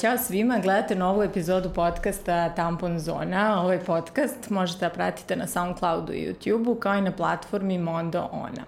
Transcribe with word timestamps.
Ćao 0.00 0.18
svima, 0.18 0.58
gledate 0.58 0.94
novu 0.94 1.22
epizodu 1.22 1.70
podcasta 1.70 2.54
Tampon 2.54 2.98
Zona. 2.98 3.62
Ovaj 3.62 3.78
podcast 3.78 4.50
možete 4.50 4.80
da 4.80 4.90
pratite 4.90 5.36
na 5.36 5.46
Soundcloudu 5.46 6.12
i 6.12 6.26
YouTubeu 6.26 6.78
kao 6.78 6.94
i 6.94 7.00
na 7.00 7.12
platformi 7.12 7.78
Mondo 7.78 8.28
Ona. 8.32 8.64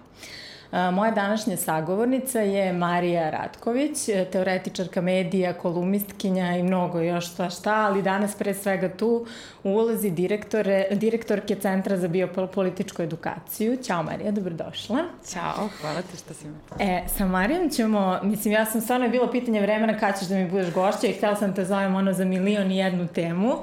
Moja 0.71 1.11
današnja 1.11 1.57
sagovornica 1.57 2.39
je 2.39 2.73
Marija 2.73 3.29
Ratković, 3.29 3.97
teoretičarka 4.31 5.01
medija, 5.01 5.53
kolumnistkinja 5.53 6.57
i 6.57 6.63
mnogo 6.63 6.99
još 6.99 7.31
šta 7.31 7.49
šta, 7.49 7.73
ali 7.73 8.01
danas 8.01 8.35
pre 8.35 8.53
svega 8.53 8.89
tu 8.97 9.25
u 9.63 9.69
ulozi 9.69 10.11
direktore, 10.11 10.87
direktorke 10.91 11.55
Centra 11.55 11.97
za 11.97 12.07
biopolitičku 12.07 13.01
edukaciju. 13.01 13.77
Ćao 13.83 14.03
Marija, 14.03 14.31
dobrodošla. 14.31 14.99
Ćao, 15.33 15.69
hvala 15.81 16.01
te 16.01 16.17
što 16.17 16.33
si 16.33 16.47
me. 16.47 16.55
E, 16.79 17.03
sa 17.17 17.25
Marijom 17.25 17.69
ćemo, 17.69 18.19
mislim, 18.23 18.53
ja 18.53 18.65
sam 18.65 18.81
stvarno 18.81 19.05
je 19.05 19.11
bilo 19.11 19.31
pitanje 19.31 19.61
vremena 19.61 19.97
kada 19.97 20.17
ćeš 20.17 20.27
da 20.27 20.35
mi 20.35 20.49
budeš 20.49 20.73
gošća 20.73 21.07
i 21.07 21.13
htela 21.13 21.35
sam 21.35 21.55
te 21.55 21.65
zovem 21.65 21.95
ono 21.95 22.13
za 22.13 22.25
milion 22.25 22.71
i 22.71 22.77
jednu 22.77 23.07
temu, 23.07 23.53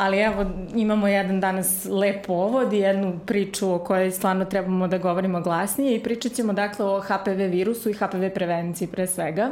ali 0.00 0.18
evo 0.18 0.44
imamo 0.74 1.08
jedan 1.08 1.40
danas 1.40 1.84
lep 1.84 2.26
povod 2.26 2.72
i 2.72 2.78
jednu 2.78 3.18
priču 3.26 3.74
o 3.74 3.78
kojoj 3.78 4.10
stvarno 4.10 4.44
trebamo 4.44 4.88
da 4.88 4.98
govorimo 4.98 5.40
glasnije 5.40 5.96
i 5.96 6.02
pričat 6.02 6.32
ćemo 6.32 6.52
dakle 6.52 6.84
o 6.84 7.00
HPV 7.00 7.50
virusu 7.50 7.90
i 7.90 7.92
HPV 7.92 8.28
prevenciji 8.34 8.88
pre 8.88 9.06
svega. 9.06 9.50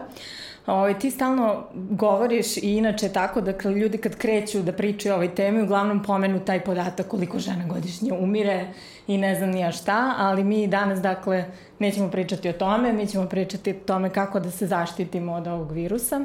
Ovo, 0.67 0.79
ovaj, 0.79 0.99
ti 0.99 1.11
stalno 1.11 1.65
govoriš 1.75 2.57
i 2.57 2.61
inače 2.61 3.09
tako 3.09 3.41
da 3.41 3.69
ljudi 3.71 3.99
kad 3.99 4.17
kreću 4.17 4.63
da 4.63 4.73
pričaju 4.73 5.13
o 5.13 5.17
ovoj 5.17 5.35
temi 5.35 5.63
uglavnom 5.63 6.03
pomenu 6.03 6.41
taj 6.41 6.61
podatak 6.61 7.09
koliko 7.09 7.39
žena 7.39 7.65
godišnje 7.69 8.13
umire 8.13 8.67
i 9.07 9.19
ne 9.19 9.35
znam 9.35 9.51
nija 9.51 9.73
šta, 9.73 10.15
ali 10.19 10.45
mi 10.45 10.67
danas 10.67 11.01
dakle 11.01 11.45
nećemo 11.79 12.11
pričati 12.11 12.49
o 12.49 12.53
tome, 12.53 12.93
mi 12.93 13.07
ćemo 13.07 13.27
pričati 13.27 13.71
o 13.71 13.87
tome 13.87 14.11
kako 14.11 14.41
da 14.41 14.51
se 14.51 14.67
zaštitimo 14.67 15.33
od 15.33 15.47
ovog 15.47 15.73
virusa. 15.73 16.25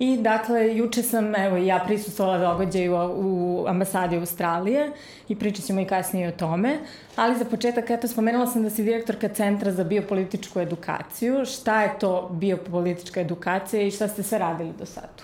I 0.00 0.16
dakle, 0.16 0.76
juče 0.76 1.02
sam, 1.02 1.34
evo, 1.34 1.56
ja 1.56 1.78
prisustovala 1.86 2.52
događaju 2.52 2.94
u, 3.14 3.64
ambasadi 3.68 4.16
Australije 4.16 4.92
i 5.28 5.36
pričat 5.36 5.64
ćemo 5.64 5.80
i 5.80 5.84
kasnije 5.84 6.28
o 6.28 6.32
tome. 6.32 6.78
Ali 7.16 7.38
za 7.38 7.44
početak, 7.44 7.90
eto, 7.90 8.08
spomenula 8.08 8.46
sam 8.46 8.62
da 8.62 8.70
si 8.70 8.82
direktorka 8.82 9.28
Centra 9.28 9.72
za 9.72 9.84
biopolitičku 9.84 10.60
edukaciju. 10.60 11.44
Šta 11.44 11.82
je 11.82 11.98
to 11.98 12.28
biopolitička 12.32 13.20
edukacija 13.20 13.82
i 13.82 13.90
šta 13.90 14.08
ste 14.08 14.22
sve 14.22 14.38
radili 14.38 14.72
do 14.78 14.86
sada? 14.86 15.22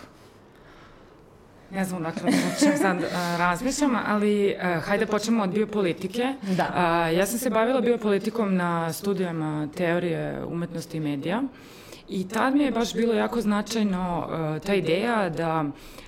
Ne 1.70 1.84
znam 1.84 2.02
dakle 2.02 2.28
o 2.28 2.60
čem 2.60 2.76
sad 2.76 2.96
uh, 2.96 3.04
razmišljam, 3.38 3.96
ali 4.06 4.54
uh, 4.54 4.84
hajde 4.84 5.06
počnemo 5.06 5.42
od 5.42 5.50
biopolitike. 5.50 6.34
Da. 6.42 6.66
Uh, 6.68 7.18
ja 7.18 7.26
sam 7.26 7.38
se 7.38 7.50
bavila 7.50 7.80
biopolitikom 7.80 8.56
na 8.56 8.92
studijama 8.92 9.68
teorije 9.76 10.44
umetnosti 10.44 10.96
i 10.96 11.00
medija. 11.00 11.38
Uh, 11.38 11.48
I 12.08 12.28
tad 12.28 12.54
mi 12.54 12.64
je 12.64 12.70
baš 12.70 12.94
bilo 12.94 13.14
jako 13.14 13.40
značajno 13.40 14.28
uh, 14.28 14.62
ta 14.62 14.74
ideja 14.74 15.30
da, 15.30 15.64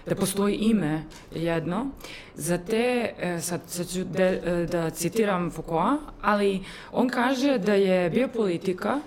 da 0.07 0.15
postoji 0.15 0.55
ime 0.55 1.05
jedno 1.35 1.87
za 2.35 2.59
te, 2.59 3.13
uh, 3.13 3.43
sad, 3.43 3.61
sad 3.67 3.89
ću 3.89 4.05
de, 4.05 4.41
uh, 4.43 4.71
da 4.71 4.91
citiram 4.91 5.51
Foucault, 5.51 6.01
ali 6.23 6.65
on 6.93 7.09
kaže 7.09 7.59
da 7.59 7.75
je 7.75 8.11
biopolitika 8.11 9.01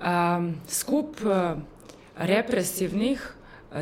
um, 0.00 0.54
skup 0.68 1.16
represivnih, 2.16 3.32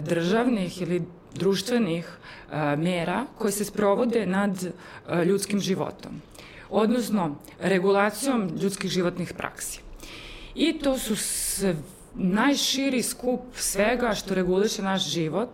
državnih 0.01 0.83
ili 0.83 1.03
društvenih 1.35 2.07
uh, 2.07 2.79
mera 2.79 3.27
koje 3.39 3.53
se 3.53 3.65
sprovode 3.65 4.27
nad 4.27 4.51
uh, 4.63 5.23
ljudskim 5.27 5.61
životom, 5.61 6.23
odnosno 6.71 7.37
regulacijom 7.61 8.51
ljudskih 8.61 8.91
životnih 8.91 9.33
praksi. 9.33 9.81
I 10.55 10.79
to 10.79 10.99
su 10.99 11.17
sve 11.17 11.77
najširi 12.17 13.03
skup 13.03 13.41
svega 13.55 14.15
što 14.15 14.35
reguliše 14.35 14.83
naš 14.83 15.11
život, 15.11 15.51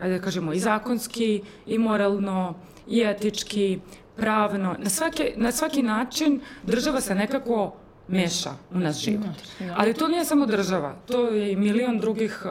ajde 0.00 0.18
da 0.18 0.24
kažemo 0.24 0.52
i 0.52 0.58
zakonski, 0.58 1.42
i 1.66 1.78
moralno, 1.78 2.54
i 2.88 3.02
etički, 3.02 3.80
pravno, 4.16 4.76
na 4.78 4.90
svaki, 4.90 5.32
na 5.36 5.52
svaki 5.52 5.82
način 5.82 6.40
država 6.62 7.00
se 7.00 7.14
nekako 7.14 7.72
meša 8.08 8.50
u 8.70 8.78
naš 8.78 8.96
život. 8.96 9.36
Ali 9.76 9.94
to 9.94 10.08
nije 10.08 10.24
samo 10.24 10.46
država, 10.46 10.94
to 11.06 11.28
je 11.28 11.52
i 11.52 11.56
milion 11.56 11.98
drugih, 11.98 12.42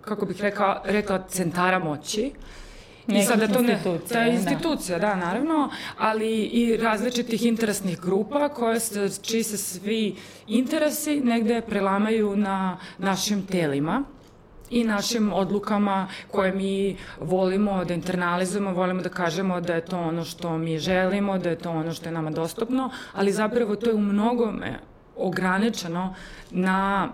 kako 0.00 0.26
bih 0.26 0.40
rekla, 0.40 0.82
rekla 0.84 1.24
centara 1.28 1.78
moći, 1.78 2.32
I 3.18 3.22
sada 3.22 3.48
to 3.48 3.62
ne, 3.62 3.82
ta 4.12 4.26
institucija, 4.26 4.98
da. 4.98 5.06
da, 5.06 5.16
naravno, 5.16 5.70
ali 5.98 6.42
i 6.42 6.76
različitih 6.76 7.46
interesnih 7.46 8.00
grupa 8.00 8.48
koje 8.48 8.80
se, 8.80 9.10
čiji 9.22 9.42
se 9.42 9.56
svi 9.56 10.16
interesi 10.46 11.20
negde 11.20 11.60
prelamaju 11.60 12.36
na 12.36 12.78
našim 12.98 13.46
telima 13.46 14.04
i 14.70 14.84
našim 14.84 15.32
odlukama 15.32 16.08
koje 16.30 16.52
mi 16.52 16.96
volimo 17.20 17.84
da 17.84 17.94
internalizujemo, 17.94 18.72
volimo 18.72 19.02
da 19.02 19.08
kažemo 19.08 19.60
da 19.60 19.74
je 19.74 19.84
to 19.84 19.98
ono 19.98 20.24
što 20.24 20.58
mi 20.58 20.78
želimo, 20.78 21.38
da 21.38 21.50
je 21.50 21.58
to 21.58 21.70
ono 21.70 21.92
što 21.92 22.08
je 22.08 22.12
nama 22.12 22.30
dostupno, 22.30 22.90
ali 23.12 23.32
zapravo 23.32 23.76
to 23.76 23.90
je 23.90 23.94
u 23.94 24.00
mnogome 24.00 24.78
ograničeno 25.16 26.14
na 26.50 27.08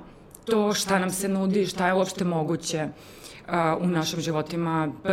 to 0.45 0.73
šta 0.73 0.99
nam 0.99 1.11
se 1.11 1.29
nudi, 1.29 1.67
šta 1.67 1.87
je 1.87 1.95
uopšte 1.95 2.25
moguće. 2.25 2.85
Uh, 2.85 3.16
u 3.81 3.87
našim 3.87 4.21
životima, 4.21 4.89
pa, 5.03 5.11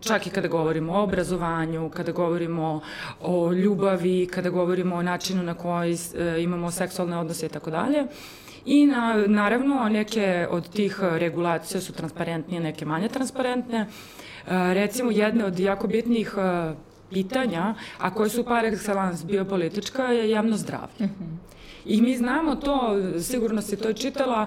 čak 0.00 0.26
i 0.26 0.30
kada 0.30 0.48
govorimo 0.48 0.92
o 0.92 1.02
obrazovanju, 1.02 1.90
kada 1.90 2.12
govorimo 2.12 2.80
o 3.20 3.52
ljubavi, 3.52 4.28
kada 4.32 4.50
govorimo 4.50 4.96
o 4.96 5.02
načinu 5.02 5.42
na 5.42 5.54
koji 5.54 5.94
e, 5.94 6.42
imamo 6.42 6.70
seksualne 6.70 7.18
odnose 7.18 7.46
i 7.46 7.48
tako 7.48 7.70
dalje. 7.70 8.04
I 8.64 8.86
na, 8.86 9.24
naravno 9.26 9.88
neke 9.88 10.46
od 10.50 10.68
tih 10.70 10.98
regulacija 11.00 11.80
su 11.80 11.92
transparentnije, 11.92 12.60
neke 12.60 12.84
manje 12.84 13.08
transparentne. 13.08 13.78
E, 13.78 13.86
recimo 14.74 15.10
jedne 15.10 15.44
od 15.44 15.58
jako 15.58 15.86
bitnih 15.86 16.34
e, 16.38 16.74
pitanja, 17.10 17.74
a 17.98 18.14
koje 18.14 18.30
su 18.30 18.44
par 18.44 18.64
excellence 18.64 19.24
biopolitička, 19.24 20.02
je 20.02 20.30
javno 20.30 20.56
zdravlje. 20.56 21.06
Mm 21.06 21.14
-hmm. 21.20 21.55
I 21.86 22.00
mi 22.02 22.16
znamo 22.16 22.56
to, 22.56 22.96
sigurno 23.20 23.62
se 23.62 23.76
to 23.76 23.92
čitala, 23.92 24.46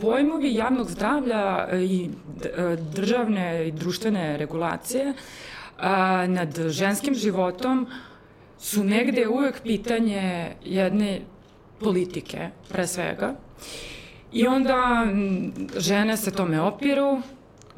pojmovi 0.00 0.54
javnog 0.54 0.90
zdravlja 0.90 1.68
i 1.72 2.10
državne 2.94 3.68
i 3.68 3.72
društvene 3.72 4.36
regulacije 4.36 5.14
nad 6.26 6.58
ženskim 6.68 7.14
životom 7.14 7.86
su 8.58 8.84
negde 8.84 9.28
uvek 9.28 9.62
pitanje 9.62 10.52
jedne 10.64 11.20
politike, 11.80 12.48
pre 12.68 12.86
svega. 12.86 13.34
I 14.32 14.46
onda 14.46 15.06
žene 15.76 16.16
se 16.16 16.30
tome 16.30 16.60
opiru, 16.60 17.22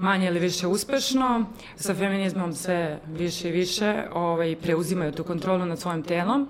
manje 0.02 0.26
ili 0.26 0.38
više 0.38 0.66
uspešno, 0.66 1.44
sa 1.76 1.94
feminizmom 1.94 2.54
sve 2.54 2.98
više 3.06 3.48
i 3.48 3.52
više 3.52 4.02
ovaj, 4.12 4.56
preuzimaju 4.56 5.12
tu 5.12 5.24
kontrolu 5.24 5.66
nad 5.66 5.78
svojim 5.78 6.02
telom, 6.02 6.48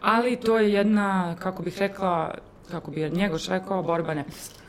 ali 0.00 0.36
to 0.36 0.58
je 0.58 0.72
jedna, 0.72 1.36
kako 1.38 1.62
bih 1.62 1.78
rekla, 1.78 2.34
kako 2.70 2.90
bi 2.90 3.10
Njegoš 3.10 3.48
rekao, 3.48 3.82
borba 3.82 4.14
neprestana. 4.14 4.64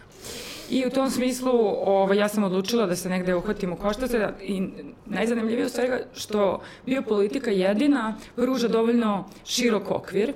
I 0.70 0.86
u 0.86 0.90
tom 0.90 1.10
smislu 1.10 1.52
ovaj, 1.86 2.18
ja 2.18 2.28
sam 2.28 2.44
odlučila 2.44 2.86
da 2.86 2.96
se 2.96 3.10
negde 3.10 3.36
uhvatim 3.36 3.74
u 3.74 3.76
koštace 3.76 4.30
i 4.42 4.68
najzanimljivije 5.06 5.66
u 5.66 5.70
svega 5.70 6.00
što 6.14 6.62
biopolitika 6.86 7.52
jedina 7.52 8.16
pruža 8.36 8.68
dovoljno 8.68 9.26
širok 9.46 9.92
okvir 9.92 10.34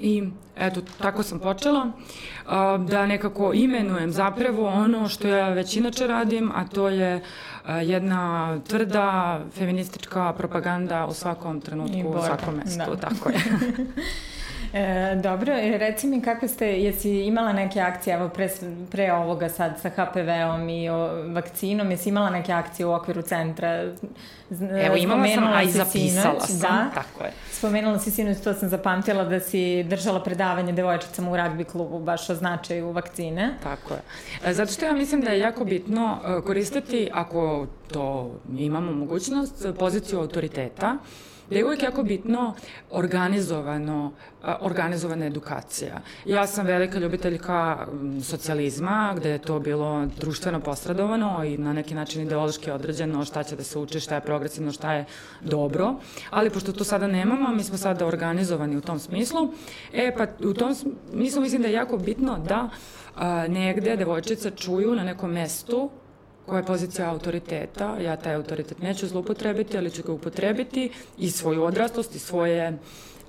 I 0.00 0.28
eto, 0.56 0.80
tako 1.02 1.22
sam 1.22 1.38
počela 1.38 1.90
da 2.78 3.06
nekako 3.06 3.52
imenujem 3.54 4.12
zapravo 4.12 4.66
ono 4.66 5.08
što 5.08 5.28
ja 5.28 5.48
već 5.48 5.76
inače 5.76 6.06
radim, 6.06 6.52
a 6.54 6.64
to 6.64 6.88
je 6.88 7.22
jedna 7.82 8.58
tvrda 8.68 9.40
feministička 9.52 10.32
propaganda 10.32 11.06
u 11.06 11.14
svakom 11.14 11.60
trenutku, 11.60 12.08
u 12.08 12.22
svakom 12.26 12.54
mestu, 12.54 12.90
da. 12.90 12.96
tako 12.96 13.30
je. 13.30 13.40
E, 14.72 15.16
dobro, 15.22 15.52
e, 15.52 15.78
reci 15.78 16.06
mi 16.06 16.22
kako 16.22 16.48
ste, 16.48 16.66
jesi 16.66 17.10
imala 17.10 17.52
neke 17.52 17.80
akcije, 17.80 18.14
evo 18.14 18.28
pre, 18.28 18.48
pre 18.90 19.12
ovoga 19.12 19.48
sad 19.48 19.80
sa 19.80 19.88
HPV-om 19.88 20.68
i 20.68 20.88
o, 20.88 20.96
vakcinom, 21.32 21.90
jesi 21.90 22.08
imala 22.08 22.30
neke 22.30 22.52
akcije 22.52 22.86
u 22.86 22.92
okviru 22.92 23.22
centra? 23.22 23.92
Evo 24.84 24.96
imala 24.96 25.28
sam, 25.34 25.44
a 25.46 25.62
i 25.62 25.70
zapisala 25.70 26.40
sam, 26.40 26.58
da, 26.60 26.90
tako 26.94 27.24
je. 27.24 27.32
Spomenula 27.50 27.98
si 27.98 28.10
sinoć, 28.10 28.40
to 28.44 28.54
sam 28.54 28.68
zapamtila 28.68 29.24
da 29.24 29.40
si 29.40 29.82
držala 29.82 30.22
predavanje 30.22 30.72
devojčicama 30.72 31.30
u 31.30 31.36
ragbi 31.36 31.64
klubu 31.64 31.98
baš 31.98 32.30
o 32.30 32.34
značaju 32.34 32.92
vakcine. 32.92 33.54
Tako 33.62 33.94
je. 33.94 34.00
E, 34.44 34.54
zato 34.54 34.72
što 34.72 34.84
ja 34.84 34.92
mislim 34.92 35.20
da 35.20 35.30
je 35.30 35.38
jako 35.38 35.64
bitno 35.64 36.18
e, 36.24 36.40
koristiti, 36.46 37.08
ako 37.12 37.66
to 37.92 38.30
imamo 38.58 38.92
mogućnost, 38.92 39.66
poziciju 39.78 40.18
autoriteta, 40.18 40.98
da 41.50 41.56
je 41.56 41.64
uvijek 41.64 41.82
jako 41.82 42.02
bitno 42.02 42.54
organizovano, 42.90 44.12
organizovana 44.60 45.26
edukacija. 45.26 46.00
Ja 46.24 46.46
sam 46.46 46.66
velika 46.66 46.98
ljubiteljka 46.98 47.86
socijalizma, 48.22 49.14
gde 49.16 49.30
je 49.30 49.38
to 49.38 49.58
bilo 49.60 50.06
društveno 50.20 50.60
postradovano 50.60 51.44
i 51.44 51.58
na 51.58 51.72
neki 51.72 51.94
način 51.94 52.22
ideološki 52.22 52.70
određeno 52.70 53.24
šta 53.24 53.42
će 53.42 53.56
da 53.56 53.62
se 53.62 53.78
uči, 53.78 54.00
šta 54.00 54.14
je 54.14 54.20
progresivno, 54.20 54.72
šta 54.72 54.92
je 54.92 55.04
dobro, 55.40 55.94
ali 56.30 56.50
pošto 56.50 56.72
to 56.72 56.84
sada 56.84 57.06
nemamo, 57.06 57.54
mi 57.54 57.64
smo 57.64 57.78
sada 57.78 58.06
organizovani 58.06 58.76
u 58.76 58.80
tom 58.80 58.98
smislu, 58.98 59.52
e 59.92 60.14
pa 60.16 60.26
u 60.48 60.54
tom 60.54 60.74
smislu 60.74 61.42
mislim 61.42 61.62
da 61.62 61.68
je 61.68 61.74
jako 61.74 61.98
bitno 61.98 62.38
da 62.38 62.68
a, 63.16 63.46
negde 63.48 63.96
devojčice 63.96 64.50
čuju 64.50 64.94
na 64.94 65.04
nekom 65.04 65.30
mestu 65.30 65.90
koja 66.46 66.58
je 66.58 66.66
pozicija 66.66 67.10
autoriteta, 67.10 67.96
ja 68.00 68.16
taj 68.16 68.34
autoritet 68.34 68.82
neću 68.82 69.06
zlupotrebiti, 69.06 69.78
ali 69.78 69.90
ću 69.90 70.02
ga 70.02 70.12
upotrebiti 70.12 70.90
i 71.18 71.30
svoju 71.30 71.62
odrastost 71.62 72.14
i 72.14 72.18
svoje 72.18 72.78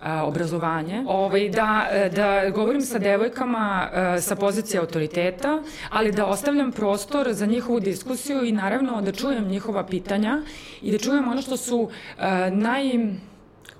a, 0.01 0.25
obrazovanje. 0.25 1.03
Ovaj, 1.07 1.49
da, 1.49 1.87
da 2.15 2.49
govorim 2.49 2.81
sa 2.81 2.99
devojkama 2.99 3.89
a, 3.93 4.21
sa 4.21 4.35
pozicije 4.35 4.79
autoriteta, 4.79 5.61
ali 5.89 6.11
da 6.11 6.25
ostavljam 6.25 6.71
prostor 6.71 7.33
za 7.33 7.45
njihovu 7.45 7.79
diskusiju 7.79 8.43
i 8.43 8.51
naravno 8.51 9.01
da 9.01 9.11
čujem 9.11 9.47
njihova 9.47 9.85
pitanja 9.85 10.41
i 10.81 10.91
da 10.91 10.97
čujem 10.97 11.27
ono 11.27 11.41
što 11.41 11.57
su 11.57 11.89
a, 12.17 12.49
naj 12.49 12.83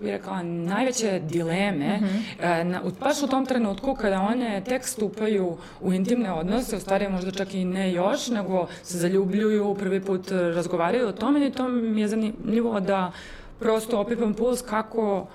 bih 0.02 0.12
rekla, 0.12 0.44
najveće 0.44 1.20
dileme, 1.20 1.98
mm 1.98 2.04
-hmm. 2.04 2.64
na, 2.64 2.82
baš 3.00 3.24
u 3.24 3.28
tom 3.28 3.46
trenutku 3.46 3.96
kada 3.96 4.22
one 4.22 4.62
tek 4.66 4.88
stupaju 4.88 5.58
u 5.82 5.94
intimne 5.94 6.34
odnose, 6.34 6.76
u 6.76 6.80
stvari 6.80 7.10
možda 7.10 7.32
čak 7.32 7.54
i 7.54 7.66
ne 7.66 7.94
još, 7.94 8.28
nego 8.28 8.68
se 8.84 8.98
zaljubljuju, 8.98 9.76
prvi 9.80 10.02
put 10.02 10.32
razgovaraju 10.32 11.08
o 11.08 11.12
tome 11.12 11.48
i 11.48 11.52
to 11.52 11.68
mi 11.68 12.02
je 12.02 12.08
zanimljivo 12.08 12.80
da 12.80 13.12
prosto 13.60 14.00
opipam 14.00 14.34
puls 14.34 14.62
kako 14.62 15.28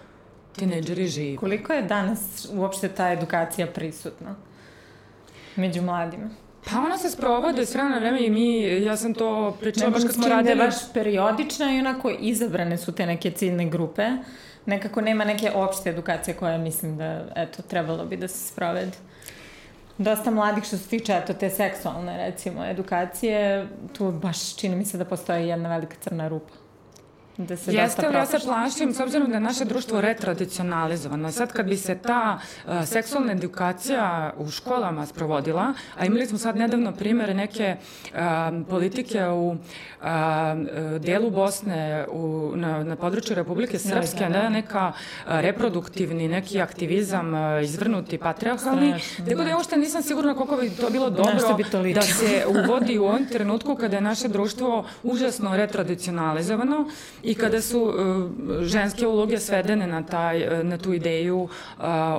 tineđeri 0.57 1.07
žive. 1.07 1.37
Koliko 1.37 1.73
je 1.73 1.83
danas 1.83 2.49
uopšte 2.53 2.89
ta 2.89 3.13
edukacija 3.13 3.67
prisutna 3.67 4.35
među 5.57 5.83
mladima? 5.83 6.31
Pa 6.71 6.79
ona 6.79 6.99
se 6.99 7.11
sprovode 7.11 7.67
s 7.67 7.75
vremena 7.75 7.99
vreme 7.99 8.27
i 8.27 8.31
mi, 8.31 8.63
ja 8.85 8.97
sam 8.97 9.15
to 9.15 9.57
pričala 9.61 9.91
baš 9.91 10.03
kad 10.03 10.15
smo 10.15 10.29
radili. 10.29 10.55
Ne, 10.55 10.65
baš 10.65 10.75
periodična 10.93 11.75
i 11.75 11.79
onako 11.79 12.11
izabrane 12.21 12.79
su 12.79 12.93
te 12.93 13.07
neke 13.07 13.31
ciljne 13.31 13.69
grupe 13.69 14.03
nekako 14.67 15.01
nema 15.01 15.25
neke 15.25 15.51
opšte 15.55 15.91
edukacije 15.91 16.35
koja 16.35 16.59
mislim 16.59 16.97
da, 16.97 17.25
eto, 17.37 17.63
trebalo 17.63 18.05
bi 18.05 18.17
da 18.17 18.29
se 18.29 18.49
sprovede. 18.49 18.97
Dosta 19.99 20.31
mladih 20.31 20.65
što 20.65 20.77
se 20.77 20.89
tiče, 20.89 21.13
eto, 21.13 21.35
te 21.35 21.51
seksualne, 21.51 22.17
recimo, 22.17 22.65
edukacije, 22.65 23.69
tu 23.93 24.13
baš 24.13 24.57
čini 24.57 24.77
mi 24.77 24.85
se 24.85 24.99
da 24.99 25.05
postoji 25.05 25.49
jedna 25.49 25.69
velika 25.69 25.97
crna 26.01 26.29
rupa 26.29 26.66
da 27.39 27.57
se 27.57 27.73
Jeste, 27.73 28.03
dosta 28.03 28.19
ja 28.19 28.27
se 28.27 28.39
plašim, 28.47 28.95
s 28.95 29.01
obzirom 29.01 29.29
da 29.29 29.35
je 29.35 29.41
naše 29.41 29.65
društvo 29.65 30.01
retradicionalizovano. 30.01 31.33
Sad 31.33 31.53
kad 31.53 31.67
bi 31.67 31.77
se 31.77 31.95
ta 31.95 32.39
uh, 32.67 32.85
seksualna 32.85 33.33
edukacija 33.33 34.33
u 34.39 34.51
školama 34.51 35.07
sprovodila, 35.07 35.73
a 35.99 36.07
imali 36.07 36.27
smo 36.27 36.39
sad 36.39 36.57
nedavno 36.57 36.93
primere 36.93 37.35
neke 37.35 37.77
uh, 37.77 38.19
politike 38.69 39.27
u 39.27 39.49
uh, 39.51 39.57
delu 41.01 41.31
Bosne, 41.31 42.07
u, 42.11 42.53
na, 42.55 42.85
na 42.85 42.97
području 42.97 43.37
Republike 43.37 43.79
Srpske, 43.79 44.25
da, 44.25 44.29
da, 44.29 44.43
da. 44.43 44.49
neka 44.49 44.93
reproduktivni, 45.27 46.29
neki 46.29 46.61
aktivizam 46.61 47.33
izvrnuti 47.63 48.19
patriarhalni, 48.19 48.95
tako 49.29 49.43
da 49.43 49.49
ja 49.49 49.57
uopšte 49.57 49.77
nisam 49.77 50.03
sigurna 50.03 50.35
koliko 50.35 50.57
bi 50.57 50.71
to 50.71 50.91
bilo 50.91 51.11
dobro 51.11 51.57
bi 51.57 51.65
to 51.65 51.83
da 51.83 52.03
se 52.03 52.45
uvodi 52.49 52.99
u 52.99 53.05
ovom 53.05 53.27
trenutku 53.27 53.77
kada 53.77 53.97
je 53.97 54.01
naše 54.01 54.29
društvo 54.29 54.85
užasno 55.03 55.57
retradicionalizovano 55.57 56.89
i 57.27 57.35
kada 57.35 57.61
su 57.61 57.83
uh, 57.83 57.95
ženske 58.63 59.07
uloge 59.07 59.39
svedene 59.39 59.87
na, 59.87 60.03
taj, 60.03 60.47
uh, 60.47 60.65
na 60.67 60.79
tu 60.79 60.93
ideju 60.93 61.39
uh, 61.39 61.49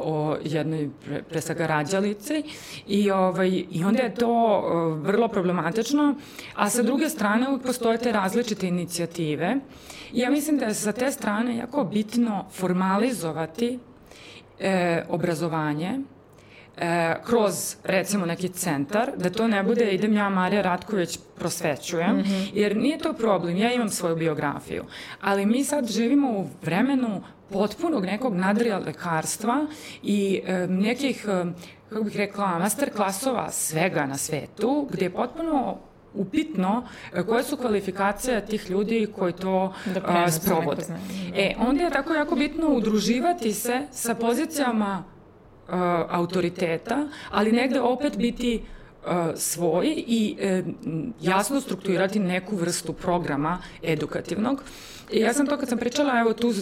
o 0.04 0.38
jednoj 0.44 0.90
pre, 1.06 1.24
pre 1.24 1.42
svega 1.42 1.68
rađalici 1.68 2.44
i, 2.88 3.12
ovaj, 3.12 3.64
i 3.72 3.84
onda 3.84 4.04
je 4.04 4.16
to 4.16 4.62
vrlo 5.02 5.28
problematično, 5.28 6.16
a 6.56 6.70
sa 6.70 6.84
druge 6.84 7.10
strane 7.10 7.48
uvijek 7.48 7.64
postoje 7.64 7.98
te 7.98 8.12
različite 8.12 8.68
inicijative. 8.68 9.56
Ja 10.14 10.30
mislim 10.30 10.58
da 10.58 10.66
je 10.66 10.74
sa 10.74 10.92
te 10.92 11.12
strane 11.12 11.58
jako 11.58 11.84
bitno 11.84 12.46
formalizovati 12.52 13.80
e, 14.60 15.04
obrazovanje, 15.10 16.00
e, 16.78 17.16
kroz 17.26 17.76
recimo 17.84 18.26
neki 18.26 18.50
centar, 18.50 19.12
da 19.18 19.30
to 19.30 19.48
ne 19.48 19.64
bude 19.64 19.92
idem 19.92 20.14
ja 20.14 20.30
Marija 20.30 20.62
Ratković 20.62 21.20
prosvećujem, 21.36 22.16
mm 22.16 22.24
-hmm. 22.24 22.50
jer 22.54 22.78
nije 22.78 22.98
to 22.98 23.14
problem, 23.14 23.58
ja 23.58 23.74
imam 23.74 23.90
svoju 23.90 24.16
biografiju, 24.16 24.84
ali 25.22 25.46
mi 25.46 25.64
sad 25.64 25.88
živimo 25.88 26.32
u 26.32 26.48
vremenu 26.62 27.22
potpunog 27.50 28.06
nekog 28.06 28.36
nadrija 28.36 28.78
lekarstva 28.78 29.68
i 30.04 30.42
e, 30.46 30.68
nekih, 30.68 31.26
e, 31.30 31.46
kako 31.90 32.04
bih 32.04 32.18
rekla, 32.18 32.60
master 32.60 32.92
klasova 32.96 33.52
svega 33.52 34.06
na 34.06 34.18
svetu, 34.18 34.88
gde 34.92 35.06
je 35.06 35.14
potpuno 35.14 35.78
upitno 36.14 36.84
e, 37.14 37.24
koje 37.24 37.44
su 37.44 37.58
kvalifikacije 37.58 38.46
tih 38.46 38.70
ljudi 38.70 39.08
koji 39.16 39.34
to 39.34 39.74
da 39.94 40.02
a, 40.06 40.32
sprovode. 40.32 40.84
E, 41.36 41.56
onda 41.60 41.84
je 41.84 41.90
tako 41.90 42.14
jako 42.14 42.36
bitno 42.36 42.68
udruživati 42.70 43.54
se 43.54 43.82
sa 43.92 44.16
pozicijama 44.16 45.04
uh, 45.68 45.76
autoriteta, 46.10 47.08
ali 47.32 47.52
negde 47.52 47.82
opet 47.82 48.18
biti 48.18 48.62
uh, 48.62 49.12
svoj 49.36 50.04
i 50.08 50.38
uh, 50.40 50.74
jasno 51.22 51.62
strukturirati 51.62 52.20
neku 52.20 52.56
vrstu 52.56 52.94
programa 52.94 53.60
edukativnog. 53.84 54.64
I 55.12 55.20
ja 55.20 55.34
sam 55.34 55.48
to 55.48 55.58
kad 55.58 55.70
sam 55.70 55.78
pričala, 55.78 56.20
evo 56.20 56.34
tu 56.34 56.54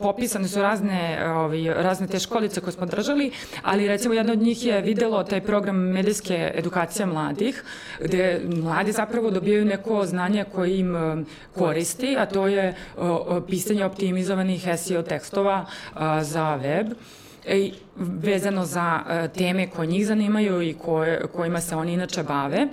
popisane 0.00 0.48
su 0.48 0.62
razne, 0.62 1.28
ovi, 1.34 1.68
razne 1.68 2.06
te 2.06 2.18
školice 2.18 2.60
koje 2.60 2.72
smo 2.72 2.86
držali, 2.86 3.30
ali 3.62 3.88
recimo 3.88 4.14
jedna 4.14 4.32
od 4.32 4.38
njih 4.38 4.66
je 4.66 4.80
videlo 4.80 5.24
taj 5.24 5.40
program 5.40 5.76
medijske 5.76 6.52
edukacije 6.54 7.06
mladih, 7.06 7.64
gde 8.00 8.40
mladi 8.62 8.92
zapravo 8.92 9.30
dobijaju 9.30 9.64
neko 9.64 10.06
znanje 10.06 10.44
koje 10.54 10.78
im 10.78 10.94
koristi, 11.54 12.16
a 12.18 12.26
to 12.26 12.46
je 12.46 12.74
pisanje 13.48 13.84
optimizovanih 13.84 14.68
SEO 14.76 15.02
tekstova 15.02 15.66
za 16.22 16.54
web 16.54 16.86
vezano 17.96 18.64
za 18.64 19.00
e, 19.08 19.28
teme 19.28 19.70
koje 19.70 19.86
njih 19.86 20.06
zanimaju 20.06 20.62
i 20.62 20.74
koje, 20.74 21.26
kojima 21.26 21.60
se 21.60 21.76
oni 21.76 21.92
inače 21.92 22.22
bave. 22.22 22.68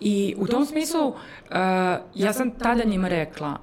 I 0.00 0.34
u 0.38 0.46
tom 0.46 0.66
smislu, 0.66 1.08
uh, 1.08 1.14
ja 2.14 2.32
sam 2.32 2.50
tada 2.50 2.84
njima 2.84 3.08
rekla, 3.08 3.58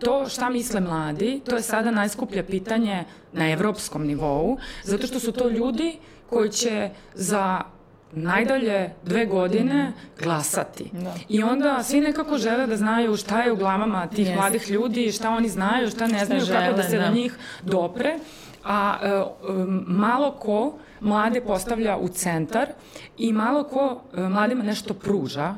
to 0.00 0.28
šta 0.28 0.50
misle 0.50 0.80
mladi, 0.80 1.40
to 1.44 1.56
je 1.56 1.62
sada 1.62 1.90
najskuplje 1.90 2.46
pitanje 2.46 3.04
na 3.32 3.50
evropskom 3.50 4.06
nivou, 4.06 4.58
zato 4.84 5.06
što 5.06 5.20
su 5.20 5.32
to 5.32 5.48
ljudi 5.48 5.98
koji 6.28 6.50
će 6.50 6.90
za 7.14 7.60
najdalje 8.12 8.90
dve 9.04 9.26
godine 9.26 9.92
glasati. 10.18 10.90
Da. 10.92 11.14
I 11.28 11.42
onda 11.42 11.82
svi 11.82 12.00
nekako 12.00 12.38
žele 12.38 12.66
da 12.66 12.76
znaju 12.76 13.16
šta 13.16 13.42
je 13.42 13.52
u 13.52 13.56
glavama 13.56 14.06
tih 14.06 14.28
yes. 14.28 14.34
mladih 14.34 14.70
ljudi, 14.70 15.12
šta 15.12 15.30
oni 15.30 15.48
znaju, 15.48 15.90
šta 15.90 16.06
ne 16.06 16.24
znaju, 16.24 16.40
šta 16.40 16.52
žele, 16.52 16.66
kako 16.66 16.76
da 16.76 16.82
se 16.82 16.98
da. 16.98 17.08
na 17.08 17.14
njih 17.14 17.38
dopre 17.62 18.18
a 18.64 18.98
e, 19.02 19.22
malo 19.86 20.32
ko 20.32 20.78
mlade 21.00 21.40
postavlja 21.40 21.96
u 21.96 22.08
centar 22.08 22.68
i 23.18 23.32
malo 23.32 23.64
ko 23.64 24.02
e, 24.14 24.20
mladima 24.20 24.62
nešto 24.64 24.94
pruža. 24.94 25.54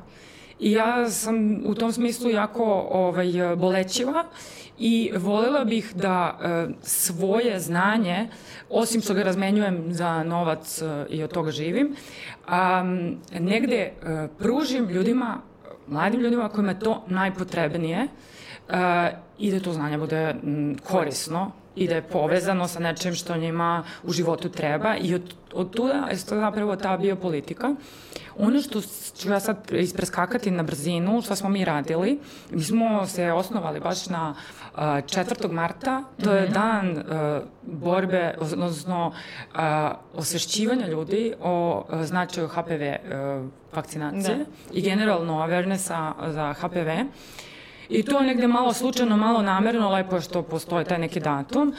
I 0.60 0.72
ja 0.72 1.10
sam 1.10 1.60
u 1.66 1.74
tom 1.74 1.92
smislu 1.92 2.30
jako 2.30 2.64
ovaj, 2.90 3.56
bolećiva 3.56 4.24
i 4.78 5.10
volela 5.16 5.64
bih 5.64 5.92
da 5.94 6.38
e, 6.42 6.66
svoje 6.82 7.60
znanje, 7.60 8.28
osim 8.70 9.00
što 9.00 9.14
ga 9.14 9.22
razmenjujem 9.22 9.84
za 9.88 10.22
novac 10.22 10.82
e, 10.82 11.06
i 11.08 11.22
od 11.22 11.32
toga 11.32 11.50
živim, 11.50 11.96
a, 12.46 12.84
negde 13.40 13.76
e, 13.76 13.92
pružim 14.38 14.88
ljudima, 14.88 15.40
mladim 15.86 16.20
ljudima 16.20 16.48
kojima 16.48 16.70
je 16.72 16.78
to 16.78 17.04
najpotrebnije 17.06 17.98
e, 17.98 18.08
i 19.38 19.50
da 19.50 19.60
to 19.60 19.72
znanje 19.72 19.98
bude 19.98 20.34
m, 20.42 20.76
korisno 20.84 21.50
i 21.76 21.88
da 21.88 21.94
je 21.94 22.02
povezano 22.02 22.68
sa 22.68 22.80
nečim 22.80 23.14
što 23.14 23.36
njima 23.36 23.82
u 24.02 24.12
životu 24.12 24.48
treba 24.48 24.96
i 24.96 25.14
od, 25.14 25.34
od 25.54 25.70
tuda 25.70 26.08
je 26.10 26.26
to 26.28 26.36
zapravo 26.36 26.76
ta 26.76 26.96
biopolitika. 26.96 27.74
Ono 28.38 28.60
što 28.60 28.80
ću 29.16 29.30
ja 29.30 29.40
sad 29.40 29.56
ispreskakati 29.72 30.50
na 30.50 30.62
brzinu, 30.62 31.22
što 31.22 31.36
smo 31.36 31.48
mi 31.48 31.64
radili, 31.64 32.18
mi 32.50 32.62
smo 32.62 33.06
se 33.06 33.32
osnovali 33.32 33.80
baš 33.80 34.06
na 34.06 34.34
uh, 34.74 34.80
4. 34.80 35.50
marta, 35.50 36.04
to 36.24 36.32
je 36.32 36.42
mhm. 36.42 36.52
dan 36.52 36.90
uh, 36.90 37.42
borbe, 37.62 38.34
odnosno 38.38 39.06
uh, 39.54 39.60
osvešćivanja 40.14 40.86
ljudi 40.86 41.34
o 41.40 41.84
uh, 41.88 42.04
značaju 42.04 42.48
HPV 42.48 42.82
uh, 42.82 43.48
vakcinacije 43.72 44.36
da. 44.36 44.44
i 44.72 44.82
generalno 44.82 45.40
avernesa 45.40 46.12
za 46.26 46.52
HPV. 46.52 46.88
I 47.92 48.02
to 48.02 48.20
negde 48.20 48.46
malo 48.46 48.72
slučajno, 48.72 49.16
malo 49.16 49.42
namerno, 49.42 49.90
lepo 49.90 50.16
je 50.16 50.22
što 50.22 50.42
postoji 50.42 50.84
taj 50.84 50.98
neki 50.98 51.20
datum. 51.20 51.74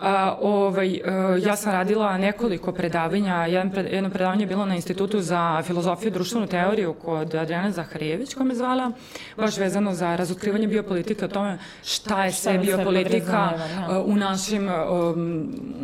A, 0.00 0.36
ovaj, 0.40 1.00
a, 1.04 1.38
ja 1.44 1.56
sam 1.56 1.72
radila 1.72 2.18
nekoliko 2.18 2.72
predavanja, 2.72 3.46
jedan 3.46 3.70
pred, 3.70 3.86
jedno 3.92 4.10
predavanje 4.10 4.42
je 4.42 4.46
bilo 4.46 4.66
na 4.66 4.74
Institutu 4.74 5.20
za 5.20 5.62
filozofiju 5.62 6.08
i 6.08 6.12
društvenu 6.12 6.46
teoriju 6.46 6.94
kod 6.94 7.34
Adriana 7.34 7.70
Zaharijević, 7.70 8.34
koja 8.34 8.44
me 8.44 8.54
zvala, 8.54 8.90
baš 9.36 9.56
vezano 9.58 9.94
za 9.94 10.16
razotkrivanje 10.16 10.68
biopolitike, 10.68 11.24
o 11.24 11.28
tome 11.28 11.58
šta 11.84 12.24
je 12.24 12.32
sve 12.32 12.58
biopolitika 12.58 13.52
sve 13.56 13.98
u 13.98 14.16
našim, 14.16 14.68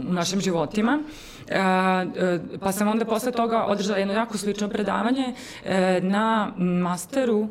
u 0.08 0.12
našim 0.12 0.40
životima. 0.40 0.98
Uh, 1.42 1.56
pa 2.60 2.72
sam 2.72 2.88
onda 2.88 3.04
posle 3.04 3.32
toga 3.32 3.64
održala 3.64 3.98
jedno 3.98 4.14
jako 4.14 4.38
slično 4.38 4.68
predavanje 4.68 5.34
e, 5.64 6.00
na 6.02 6.52
masteru 6.58 7.48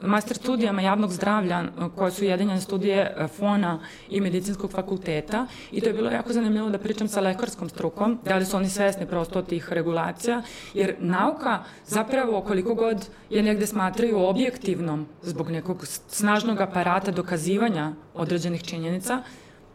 master 0.00 0.36
studijama 0.36 0.82
javnog 0.82 1.12
zdravlja 1.12 1.64
koje 1.96 2.10
su 2.10 2.24
jedinjene 2.24 2.60
studije 2.60 3.14
e, 3.16 3.28
FONA 3.28 3.80
i 4.08 4.20
medicinskog 4.20 4.70
fakulteta 4.70 5.46
i 5.72 5.80
to 5.80 5.86
je 5.88 5.92
bilo 5.92 6.10
jako 6.10 6.32
zanimljivo 6.32 6.70
da 6.70 6.78
pričam 6.78 7.08
sa 7.08 7.20
lekarskom 7.20 7.68
strukom, 7.68 8.18
da 8.24 8.36
li 8.36 8.44
su 8.44 8.56
oni 8.56 8.68
svesni 8.68 9.06
prosto 9.06 9.42
tih 9.42 9.72
regulacija, 9.72 10.42
jer 10.74 10.96
nauka 10.98 11.64
zapravo 11.86 12.40
koliko 12.40 12.74
god 12.74 13.08
je 13.30 13.42
negde 13.42 13.66
smatraju 13.66 14.18
objektivnom 14.18 15.06
zbog 15.22 15.50
nekog 15.50 15.86
snažnog 15.86 16.60
aparata 16.60 17.10
dokazivanja 17.10 17.92
određenih 18.14 18.62
činjenica, 18.62 19.22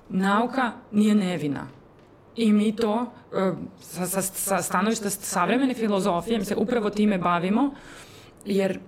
nauka 0.10 0.72
nije 0.92 1.16
nevina. 1.16 1.68
I 2.36 2.54
mi 2.54 2.76
to 2.76 3.06
e, 3.34 3.52
sa, 3.80 4.06
sa, 4.06 4.22
sa 4.22 4.62
stanovišta 4.62 5.10
savremene 5.10 5.74
filozofije 5.74 6.46
se 6.46 6.56
upravo 6.56 6.90
time 6.90 7.18
bavimo, 7.18 7.74
jer 8.46 8.80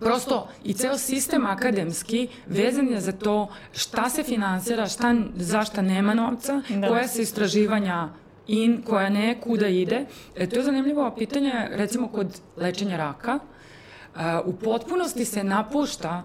prosto 0.00 0.48
i 0.64 0.72
ceo 0.74 0.98
sistem 0.98 1.46
akademski 1.46 2.28
vezan 2.46 2.88
je 2.88 3.00
za 3.00 3.12
to 3.12 3.48
šta 3.72 4.10
se 4.10 4.22
finansira, 4.22 4.86
šta, 4.86 5.14
zašta 5.36 5.82
nema 5.82 6.14
novca, 6.14 6.62
da. 6.68 6.88
koja 6.88 7.08
se 7.08 7.22
istraživanja 7.22 8.08
in, 8.46 8.82
koja 8.82 9.08
ne, 9.08 9.40
kuda 9.40 9.68
ide. 9.68 10.06
E, 10.36 10.46
to 10.46 10.56
je 10.56 10.62
zanimljivo 10.62 11.14
pitanje, 11.18 11.52
recimo, 11.70 12.08
kod 12.08 12.40
lečenja 12.56 12.96
raka. 12.96 13.38
Uh, 14.14 14.20
u 14.44 14.52
potpunosti 14.52 15.24
se 15.24 15.44
napušta 15.44 16.24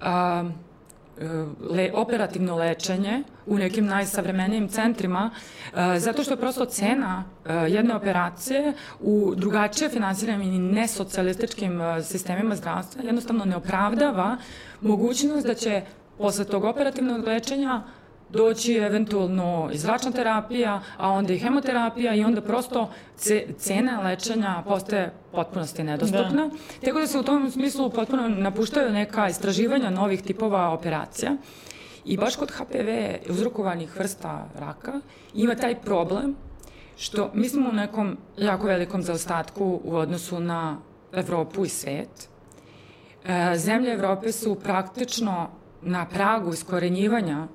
uh, 0.00 0.50
le, 1.70 1.90
operativno 1.94 2.56
lečenje 2.56 3.22
u 3.46 3.58
nekim 3.58 3.86
najsavremenijim 3.86 4.68
centrima, 4.68 5.30
e, 5.94 5.98
zato 5.98 6.22
što 6.22 6.32
je 6.32 6.40
prosto 6.40 6.64
cena 6.64 7.24
e, 7.46 7.54
jedne 7.54 7.94
operacije 7.94 8.72
u 9.00 9.34
drugačije 9.36 9.90
finansiranim 9.90 10.42
i 10.42 10.58
nesocijalističkim 10.58 11.80
e, 11.80 12.02
sistemima 12.02 12.56
zdravstva 12.56 13.02
jednostavno 13.02 13.44
ne 13.44 13.56
opravdava 13.56 14.36
mogućnost 14.80 15.46
da 15.46 15.54
će 15.54 15.82
posle 16.18 16.44
tog 16.44 16.64
operativnog 16.64 17.26
lečenja 17.26 17.82
doći 18.30 18.74
eventualno 18.74 19.70
i 19.72 19.78
zračna 19.78 20.10
terapija, 20.10 20.80
a 20.96 21.10
onda 21.10 21.32
i 21.32 21.38
hemoterapija 21.38 22.14
i 22.14 22.24
onda 22.24 22.40
prosto 22.40 22.90
cena 23.58 24.00
lečenja 24.00 24.62
postaje 24.68 25.12
potpunosti 25.32 25.82
nedostupna. 25.82 26.46
Da. 26.46 26.50
Tako 26.84 27.00
da 27.00 27.06
se 27.06 27.18
u 27.18 27.22
tom 27.22 27.50
smislu 27.50 27.90
potpuno 27.90 28.28
napuštaju 28.28 28.92
neka 28.92 29.28
istraživanja 29.28 29.90
novih 29.90 30.22
tipova 30.22 30.70
operacija. 30.70 31.36
I 32.04 32.16
baš 32.16 32.36
kod 32.36 32.50
HPV 32.50 32.88
uzrokovanih 33.30 33.96
vrsta 33.96 34.48
raka 34.58 35.00
ima 35.34 35.54
taj 35.54 35.80
problem 35.80 36.36
što 36.96 37.30
mi 37.34 37.48
smo 37.48 37.68
u 37.68 37.72
nekom 37.72 38.16
jako 38.36 38.66
velikom 38.66 39.02
zaostatku 39.02 39.80
u 39.84 39.96
odnosu 39.96 40.40
na 40.40 40.78
Evropu 41.12 41.64
i 41.64 41.68
svet. 41.68 42.28
E, 43.24 43.56
zemlje 43.56 43.92
Evrope 43.92 44.32
su 44.32 44.54
praktično 44.54 45.48
na 45.82 46.06
pragu 46.06 46.52
iskorenjivanja 46.52 47.46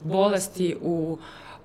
bolesti 0.00 0.76
u 0.80 1.18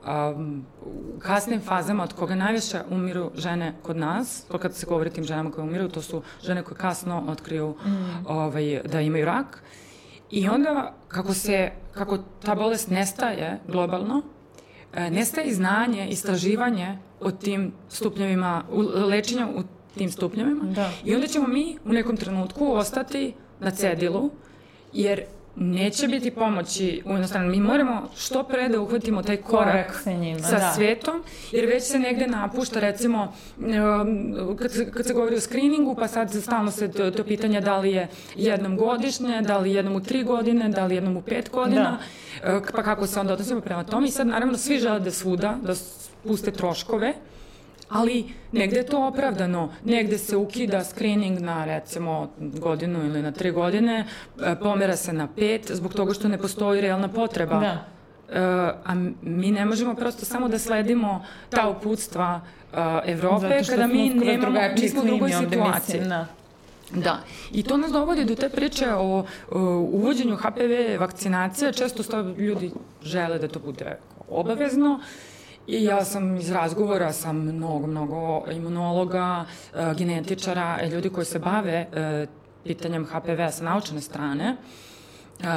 um, 0.07 0.65
u 0.85 1.19
kasnim 1.19 1.61
fazama 1.61 2.03
od 2.03 2.13
koga 2.13 2.35
najviše 2.35 2.81
umiru 2.89 3.31
žene 3.35 3.73
kod 3.81 3.97
nas, 3.97 4.43
to 4.51 4.57
kad 4.57 4.75
se 4.75 4.85
govori 4.85 5.09
tim 5.09 5.23
ženama 5.23 5.51
koje 5.51 5.63
umiru, 5.63 5.89
to 5.89 6.01
su 6.01 6.21
žene 6.43 6.63
koje 6.63 6.77
kasno 6.77 7.23
otkriju 7.27 7.75
mm. 7.85 8.25
ovaj, 8.27 8.81
da 8.85 9.01
imaju 9.01 9.25
rak. 9.25 9.63
I 10.31 10.49
onda 10.49 10.93
kako 11.07 11.33
se, 11.33 11.71
kako 11.93 12.17
ta 12.45 12.55
bolest 12.55 12.89
nestaje 12.89 13.59
globalno, 13.67 14.21
e, 14.93 15.09
nestaje 15.09 15.47
i 15.47 15.53
znanje, 15.53 16.07
istraživanje 16.09 16.97
o 17.19 17.31
tim 17.31 17.71
stupnjevima, 17.89 18.63
lečenja 19.09 19.47
u 19.55 19.61
tim 19.97 20.11
stupnjevima. 20.11 20.63
Da. 20.63 20.91
I 21.05 21.15
onda 21.15 21.27
ćemo 21.27 21.47
mi 21.47 21.77
u 21.85 21.89
nekom 21.89 22.17
trenutku 22.17 22.73
ostati 22.73 23.33
na 23.59 23.71
cedilu, 23.71 24.29
jer 24.93 25.23
neće 25.59 26.07
biti 26.07 26.31
pomoći 26.31 27.01
u 27.05 27.09
inostranom. 27.09 27.51
Mi 27.51 27.59
moramo 27.59 28.09
što 28.17 28.43
pre 28.43 28.69
da 28.69 28.81
uhvatimo 28.81 29.23
taj 29.23 29.37
korak, 29.37 29.99
sa, 30.03 30.11
njima, 30.11 30.39
sa 30.39 30.59
da. 30.59 30.73
svetom, 30.75 31.23
jer 31.51 31.65
već 31.65 31.83
se 31.83 31.99
negde 31.99 32.27
napušta, 32.27 32.79
recimo, 32.79 33.33
um, 33.57 34.57
kad, 34.59 34.71
se, 34.71 34.91
kad 34.91 35.05
se 35.05 35.13
govori 35.13 35.35
o 35.35 35.39
screeningu, 35.39 35.95
pa 35.95 36.07
sad 36.07 36.33
stalno 36.33 36.71
se 36.71 36.91
to, 36.91 37.11
to 37.11 37.23
pitanje 37.23 37.61
da 37.61 37.77
li 37.77 37.91
je 37.91 38.07
jednom 38.35 38.77
godišnje, 38.77 39.41
da 39.41 39.57
li 39.57 39.73
jednom 39.73 39.95
u 39.95 40.01
tri 40.01 40.23
godine, 40.23 40.69
da 40.69 40.85
li 40.85 40.95
jednom 40.95 41.17
u 41.17 41.21
pet 41.21 41.49
godina, 41.49 41.99
da. 42.43 42.57
Uh, 42.57 42.63
pa 42.75 42.83
kako 42.83 43.07
se 43.07 43.19
onda 43.19 43.33
odnosimo 43.33 43.61
prema 43.61 43.83
tome. 43.83 44.07
I 44.07 44.11
sad, 44.11 44.27
naravno, 44.27 44.57
svi 44.57 44.79
žele 44.79 44.99
da 44.99 45.11
svuda, 45.11 45.57
da 45.63 45.75
spuste 45.75 46.51
troškove, 46.51 47.13
ali 47.89 48.25
negde 48.51 48.77
je 48.77 48.85
to 48.85 49.07
opravdano. 49.07 49.69
Negde 49.85 50.17
se 50.17 50.37
ukida 50.37 50.83
screening 50.83 51.39
na 51.39 51.65
recimo 51.65 52.31
godinu 52.39 53.05
ili 53.05 53.21
na 53.21 53.31
tri 53.31 53.51
godine, 53.51 54.05
e, 54.41 54.55
pomera 54.55 54.95
se 54.95 55.13
na 55.13 55.27
pet 55.35 55.71
zbog 55.71 55.93
toga 55.93 56.13
što 56.13 56.27
ne 56.27 56.37
postoji 56.37 56.81
realna 56.81 57.07
potreba. 57.07 57.59
Da. 57.59 57.85
Uh, 58.27 58.33
a 58.85 58.95
mi 59.21 59.51
ne 59.51 59.65
možemo 59.65 59.95
prosto 59.95 60.25
samo 60.25 60.47
da 60.47 60.59
sledimo 60.59 61.25
ta 61.49 61.69
uputstva 61.69 62.41
uh, 62.71 62.77
Evrope 63.05 63.63
kada 63.69 63.87
mi 63.87 64.09
nemamo, 64.09 64.59
mi 64.81 64.89
smo 64.89 65.01
u 65.01 65.05
drugoj 65.05 65.29
situaciji. 65.29 65.99
Mislim, 65.99 66.09
da. 66.09 66.27
Da, 66.93 67.19
i 67.51 67.63
to 67.63 67.77
nas 67.77 67.91
dovodi 67.91 68.25
do 68.25 68.35
te 68.35 68.49
priče 68.49 68.93
o, 68.93 69.25
o 69.51 69.59
uvođenju 69.91 70.35
HPV 70.35 70.99
vakcinacije. 70.99 71.73
Često 71.73 72.03
sto 72.03 72.21
ljudi 72.21 72.71
žele 73.03 73.39
da 73.39 73.47
to 73.47 73.59
bude 73.59 73.97
obavezno 74.29 74.99
I 75.67 75.83
ja 75.83 76.05
sam 76.05 76.37
iz 76.37 76.51
razgovora 76.51 77.13
sa 77.13 77.33
mnogo, 77.33 77.87
mnogo 77.87 78.43
imunologa, 78.51 79.45
e, 79.75 79.93
genetičara, 79.97 80.79
e, 80.81 80.89
ljudi 80.89 81.09
koji 81.09 81.25
se 81.25 81.39
bave 81.39 81.71
e, 81.71 82.25
pitanjem 82.63 83.05
HPV 83.05 83.51
sa 83.51 83.63
naučne 83.63 84.01
strane, 84.01 84.57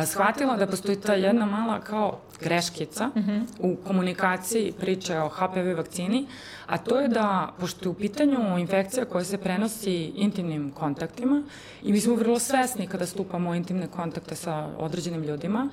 shvatila 0.06 0.56
da 0.56 0.66
postoji 0.66 1.00
ta 1.00 1.14
jedna 1.14 1.46
mala 1.46 1.80
kao 1.80 2.18
greškica 2.40 3.06
mm 3.06 3.20
-hmm. 3.20 3.42
u 3.58 3.76
komunikaciji 3.76 4.72
priče 4.80 5.18
o 5.18 5.28
HPV 5.28 5.76
vakcini, 5.76 6.26
a 6.66 6.78
to 6.78 7.00
je 7.00 7.08
da, 7.08 7.54
pošto 7.60 7.84
je 7.84 7.90
u 7.90 7.94
pitanju 7.94 8.58
infekcija 8.58 9.04
koja 9.04 9.24
se 9.24 9.38
prenosi 9.38 10.12
intimnim 10.14 10.70
kontaktima, 10.70 11.42
i 11.82 11.92
mi 11.92 12.00
smo 12.00 12.14
vrlo 12.14 12.38
svesni 12.38 12.86
kada 12.86 13.06
stupamo 13.06 13.50
u 13.50 13.54
intimne 13.54 13.86
kontakte 13.86 14.34
sa 14.34 14.68
određenim 14.78 15.22
ljudima, 15.22 15.68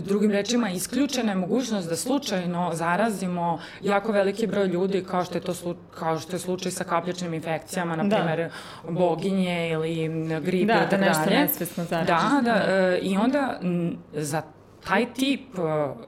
drugim 0.00 0.30
rečima, 0.30 0.70
isključena 0.70 1.32
je 1.32 1.36
mogućnost 1.36 1.88
da 1.88 1.96
slučajno 1.96 2.70
zarazimo 2.74 3.60
jako 3.82 4.12
veliki 4.12 4.46
broj 4.46 4.66
ljudi 4.66 5.04
kao 5.10 5.24
što 5.24 5.34
je 5.34 5.40
to 5.40 5.54
slu, 5.54 5.74
kao 5.94 6.18
što 6.18 6.36
je 6.36 6.40
slučaj 6.40 6.72
sa 6.72 6.84
kapljačnim 6.84 7.34
infekcijama, 7.34 7.96
na 7.96 8.04
da. 8.04 8.16
primer 8.16 8.50
boginje 8.88 9.70
ili 9.70 10.08
gripe 10.40 10.72
da, 10.72 10.86
da 10.90 10.96
nešto 10.96 11.30
nesvesno 11.30 11.84
zaražiš. 11.84 12.08
Da, 12.08 12.40
da, 12.42 12.52
da. 12.52 12.72
E, 12.72 12.98
i 13.10 13.16
onda 13.16 13.60
za 14.12 14.42
taj 14.84 15.06
tip 15.14 15.58
e, 15.58 15.60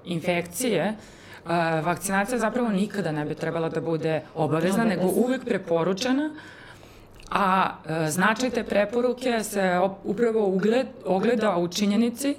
infekcije 0.05 0.97
Uh, 1.45 1.55
vakcinacija 1.85 2.39
zapravo 2.39 2.69
nikada 2.69 3.13
ne 3.13 3.25
bi 3.25 3.35
trebala 3.35 3.69
da 3.69 3.81
bude 3.81 4.21
obavezna, 4.35 4.85
nego 4.85 5.07
uvek 5.07 5.45
preporučena, 5.45 6.31
a 7.31 7.71
uh, 7.71 8.09
značaj 8.09 8.51
te 8.51 8.65
preporuke 8.65 9.43
se 9.43 9.81
upravo 10.05 10.47
ugled, 10.47 10.87
ogleda 11.05 11.57
u 11.57 11.69
činjenici 11.69 12.35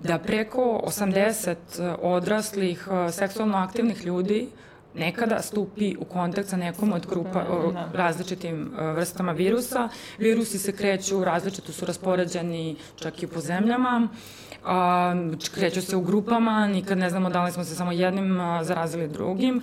da 0.00 0.18
preko 0.18 0.80
80 0.86 1.54
odraslih 2.02 2.88
seksualno 3.12 3.58
aktivnih 3.58 4.04
ljudi 4.04 4.48
nekada 4.94 5.42
stupi 5.42 5.96
u 6.00 6.04
kontakt 6.04 6.48
sa 6.48 6.56
nekom 6.56 6.92
od 6.92 7.06
grupa 7.06 7.40
o 7.50 7.72
različitim 7.92 8.70
vrstama 8.94 9.32
virusa. 9.32 9.88
Virusi 10.18 10.58
se 10.58 10.72
kreću, 10.72 11.24
različito 11.24 11.72
su 11.72 11.86
raspoređeni 11.86 12.76
čak 12.96 13.22
i 13.22 13.26
po 13.26 13.40
zemljama 13.40 14.08
a, 14.64 15.14
kreću 15.54 15.82
se 15.82 15.96
u 15.96 16.00
grupama, 16.00 16.66
nikad 16.66 16.98
ne 16.98 17.10
znamo 17.10 17.30
da 17.30 17.44
li 17.44 17.52
smo 17.52 17.64
se 17.64 17.74
samo 17.74 17.92
jednim 17.92 18.38
zarazili 18.62 19.08
drugim. 19.08 19.62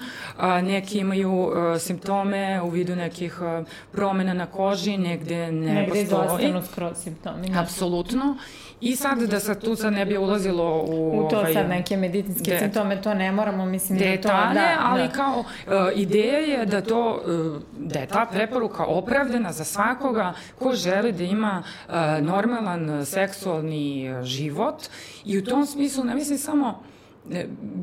Neki 0.64 1.00
imaju 1.00 1.52
a, 1.56 1.80
simptome 1.80 2.62
u 2.62 2.70
vidu 2.70 2.96
nekih 2.96 3.42
a, 3.42 3.64
promena 3.92 4.34
na 4.34 4.46
koži, 4.46 4.98
negde 4.98 5.52
ne 5.52 5.74
negde 5.74 5.86
postoji. 5.86 6.04
Negde 6.04 6.48
izostanu 6.48 6.62
skroz 6.72 6.98
simptomi. 6.98 7.48
Apsolutno. 7.58 8.38
I 8.82 8.96
sad 8.96 9.20
da 9.20 9.40
se 9.40 9.60
tu 9.60 9.76
sad 9.76 9.94
ne 9.94 10.06
bi 10.06 10.18
ulazilo 10.18 10.86
u... 10.88 11.20
U 11.20 11.30
to 11.30 11.38
ovaj, 11.38 11.54
sad 11.54 11.70
neke 11.70 11.98
medicinske 11.98 12.52
de, 12.52 12.60
simptome, 12.60 13.02
to 13.02 13.14
ne 13.14 13.32
moramo, 13.32 13.66
mislim 13.66 14.00
detalje, 14.00 14.54
da 14.54 14.54
to... 14.54 14.54
Da, 14.54 14.78
ali 14.82 15.08
da. 15.08 15.14
kao, 15.14 15.40
uh, 15.40 15.74
ideja 15.96 16.38
je 16.38 16.66
da 16.66 16.82
to, 16.82 17.22
uh, 17.26 17.62
da 17.78 18.00
je 18.00 18.08
ta 18.08 18.26
preporuka 18.32 18.86
opravdana 18.86 19.52
za 19.52 19.64
svakoga 19.64 20.34
ko 20.60 20.76
želi 20.76 21.12
da 21.12 21.24
ima 21.24 21.64
uh, 21.88 21.94
normalan 22.22 23.06
seksualni 23.06 24.14
život 24.24 24.84
i 25.26 25.38
u 25.38 25.44
tom 25.44 25.66
smislu 25.66 26.04
ne 26.04 26.16
mislim 26.16 26.38
samo 26.38 26.84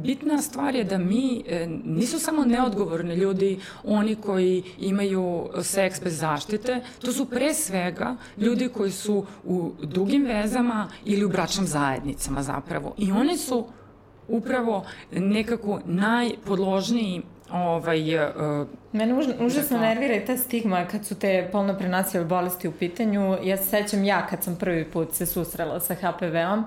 bitna 0.03 0.43
stvar 0.43 0.75
je 0.75 0.85
da 0.85 0.99
mi, 0.99 1.45
e, 1.49 1.67
nisu 1.85 2.19
samo 2.19 2.45
neodgovorni 2.45 3.15
ljudi 3.15 3.59
oni 3.85 4.17
koji 4.17 4.63
imaju 4.79 5.49
seks 5.63 6.03
bez 6.03 6.19
zaštite, 6.19 6.81
to 7.01 7.13
su 7.13 7.25
pre 7.25 7.55
svega 7.55 8.17
ljudi 8.39 8.69
koji 8.69 8.91
su 8.91 9.27
u 9.45 9.73
dugim 9.83 10.25
vezama 10.25 10.89
ili 11.05 11.25
u 11.25 11.29
bračnim 11.29 11.67
zajednicama 11.67 12.43
zapravo. 12.43 12.95
I 12.99 13.13
oni 13.13 13.37
su 13.37 13.67
upravo 14.29 14.85
nekako 15.13 15.81
najpodložniji 15.85 17.23
ovaj, 17.51 18.17
uh, 18.17 18.67
Mene 18.93 19.15
už, 19.15 19.27
užasno 19.41 19.79
nervira 19.79 20.15
i 20.15 20.25
ta 20.25 20.37
stigma 20.37 20.85
kad 20.85 21.07
su 21.07 21.15
te 21.15 21.49
polno 21.53 21.79
prenosive 21.79 22.25
bolesti 22.25 22.69
u 22.69 22.73
pitanju. 22.73 23.37
Ja 23.43 23.57
se 23.57 23.65
sećam 23.65 24.05
ja 24.05 24.27
kad 24.27 24.45
sam 24.45 24.57
prvi 24.57 24.85
put 24.85 25.13
se 25.13 25.27
susrela 25.27 25.81
sa 25.81 25.95
HPV-om, 25.95 26.59
uh, 26.59 26.67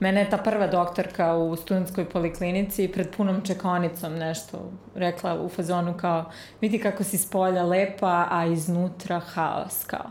Mene 0.00 0.20
je 0.20 0.30
ta 0.30 0.36
prva 0.36 0.66
doktorka 0.66 1.36
u 1.36 1.56
studentskoj 1.56 2.04
poliklinici 2.04 2.88
pred 2.88 3.16
punom 3.16 3.40
čekonicom 3.44 4.14
nešto 4.14 4.70
rekla 4.94 5.40
u 5.40 5.48
fazonu 5.48 5.94
kao 5.96 6.24
vidi 6.60 6.78
kako 6.78 7.04
si 7.04 7.18
s 7.18 7.30
polja 7.30 7.62
lepa, 7.62 8.26
a 8.30 8.46
iznutra 8.46 9.18
haos 9.18 9.84
kao. 9.86 10.10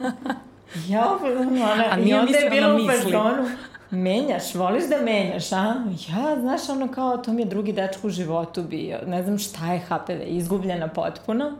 ja, 0.88 1.18
ona, 1.48 1.84
a 1.90 1.98
i 1.98 2.14
onda 2.14 2.38
je 2.38 2.50
bilo 2.50 2.76
u 2.76 2.86
fazonu 2.86 3.48
menjaš, 3.94 4.54
voliš 4.54 4.84
da 4.88 5.00
menjaš, 5.00 5.52
a? 5.52 5.74
Ja, 6.08 6.40
znaš, 6.40 6.68
ono 6.68 6.88
kao, 6.88 7.16
to 7.16 7.32
mi 7.32 7.42
je 7.42 7.46
drugi 7.46 7.72
dečko 7.72 8.06
u 8.06 8.10
životu 8.10 8.62
bio. 8.62 8.98
Ne 9.06 9.22
znam 9.22 9.38
šta 9.38 9.72
je 9.72 9.78
HPV, 9.78 10.22
izgubljena 10.26 10.88
potpuno. 10.88 11.52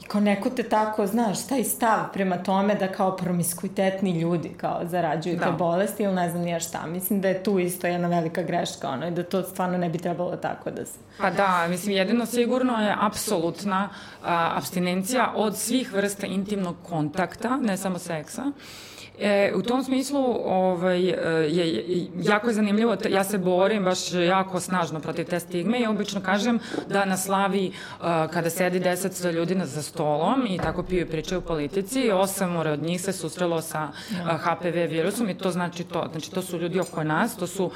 I 0.00 0.04
kao 0.04 0.20
neko 0.20 0.50
te 0.50 0.62
tako, 0.62 1.06
znaš, 1.06 1.46
taj 1.46 1.64
stav 1.64 2.12
prema 2.12 2.42
tome 2.42 2.74
da 2.74 2.88
kao 2.88 3.16
promiskuitetni 3.16 4.20
ljudi 4.20 4.48
kao 4.56 4.80
zarađuju 4.84 5.36
da. 5.36 5.44
te 5.44 5.52
bolesti 5.52 6.02
ili 6.02 6.14
ne 6.14 6.30
znam 6.30 6.42
nija 6.42 6.60
šta. 6.60 6.86
Mislim 6.86 7.20
da 7.20 7.28
je 7.28 7.42
tu 7.42 7.58
isto 7.58 7.86
jedna 7.86 8.08
velika 8.08 8.42
greška, 8.42 8.88
ono, 8.88 9.08
i 9.08 9.10
da 9.10 9.22
to 9.22 9.42
stvarno 9.42 9.78
ne 9.78 9.88
bi 9.88 9.98
trebalo 9.98 10.36
tako 10.36 10.70
da 10.70 10.86
se... 10.86 10.98
Pa 11.18 11.30
da, 11.30 11.66
mislim, 11.68 11.96
jedino 11.96 12.26
sigurno 12.26 12.72
je 12.72 12.96
apsolutna 13.00 13.88
a, 14.24 14.52
abstinencija 14.56 15.32
od 15.36 15.56
svih 15.56 15.92
vrsta 15.92 16.26
intimnog 16.26 16.76
kontakta, 16.88 17.56
ne 17.56 17.76
samo 17.76 17.98
seksa. 17.98 18.42
Uh, 18.46 18.89
E, 19.20 19.52
u 19.54 19.62
tom 19.62 19.84
smislu 19.84 20.20
ovaj, 20.44 21.08
e, 21.08 21.14
je, 21.48 21.84
jako 22.22 22.48
je 22.48 22.54
zanimljivo, 22.54 22.96
ja 23.08 23.24
se 23.24 23.38
borim 23.38 23.84
baš 23.84 24.12
jako 24.12 24.60
snažno 24.60 25.00
protiv 25.00 25.24
te 25.24 25.40
stigme 25.40 25.80
i 25.80 25.86
obično 25.86 26.20
kažem 26.20 26.58
da 26.88 27.04
na 27.04 27.16
slavi 27.16 27.72
uh, 28.00 28.06
kada 28.32 28.50
sedi 28.50 28.80
deset 28.80 29.34
ljudi 29.34 29.56
za 29.64 29.82
stolom 29.82 30.46
i 30.48 30.58
tako 30.58 30.82
piju 30.82 31.00
i 31.00 31.10
pričaju 31.10 31.38
o 31.38 31.44
politici, 31.44 32.10
osam 32.10 32.56
od 32.56 32.82
njih 32.82 33.00
se 33.00 33.12
susrelo 33.12 33.62
sa 33.62 33.88
uh, 33.88 34.40
HPV 34.40 34.76
virusom 34.90 35.28
i 35.28 35.38
to 35.38 35.50
znači 35.50 35.84
to. 35.84 36.08
Znači 36.12 36.30
to 36.30 36.42
su 36.42 36.58
ljudi 36.58 36.80
oko 36.80 37.04
nas, 37.04 37.36
to 37.36 37.46
su 37.46 37.70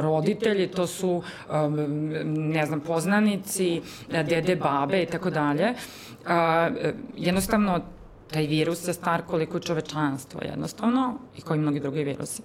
roditelji, 0.00 0.68
to 0.68 0.86
su 0.86 1.22
ne 2.24 2.66
znam, 2.66 2.80
poznanici, 2.80 3.80
dede, 4.08 4.56
babe 4.56 5.02
i 5.02 5.06
tako 5.06 5.30
dalje. 5.30 5.74
Jednostavno 7.16 7.80
taj 8.32 8.46
virus 8.46 8.88
je 8.88 8.94
star 8.94 9.22
koliko 9.26 9.60
čovečanstvo 9.60 10.40
jednostavno 10.44 11.18
i 11.36 11.40
koji 11.40 11.60
mnogi 11.60 11.80
drugi 11.80 12.04
virusi. 12.04 12.42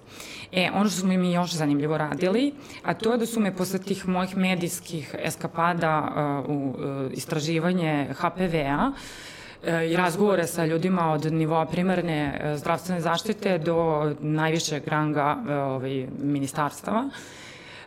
E, 0.52 0.70
ono 0.74 0.90
što 0.90 1.00
smo 1.00 1.08
mi 1.08 1.32
još 1.32 1.52
zanimljivo 1.52 1.98
radili, 1.98 2.52
a 2.82 2.94
to 2.94 3.12
je 3.12 3.18
da 3.18 3.26
su 3.26 3.40
me 3.40 3.56
posle 3.56 3.78
tih 3.78 4.08
mojih 4.08 4.36
medijskih 4.36 5.14
eskapada 5.18 6.08
uh, 6.46 6.56
u 6.56 6.68
uh, 6.68 7.12
istraživanje 7.12 8.08
HPV-a 8.18 8.90
uh, 8.90 9.90
i 9.90 9.96
razgovore 9.96 10.46
sa 10.46 10.66
ljudima 10.66 11.12
od 11.12 11.32
nivoa 11.32 11.66
primarne 11.66 12.40
uh, 12.40 12.58
zdravstvene 12.58 13.00
zaštite 13.00 13.58
do 13.58 13.76
najvišeg 14.20 14.88
ranga 14.88 15.36
uh, 15.40 15.50
ovaj, 15.50 16.06
ministarstava. 16.22 17.10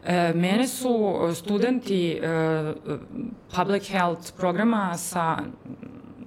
E, 0.03 0.34
mene 0.34 0.68
su 0.68 1.15
studenti 1.36 2.12
e, 2.12 2.74
public 3.56 3.88
health 3.91 4.32
programa 4.38 4.98
sa 4.98 5.38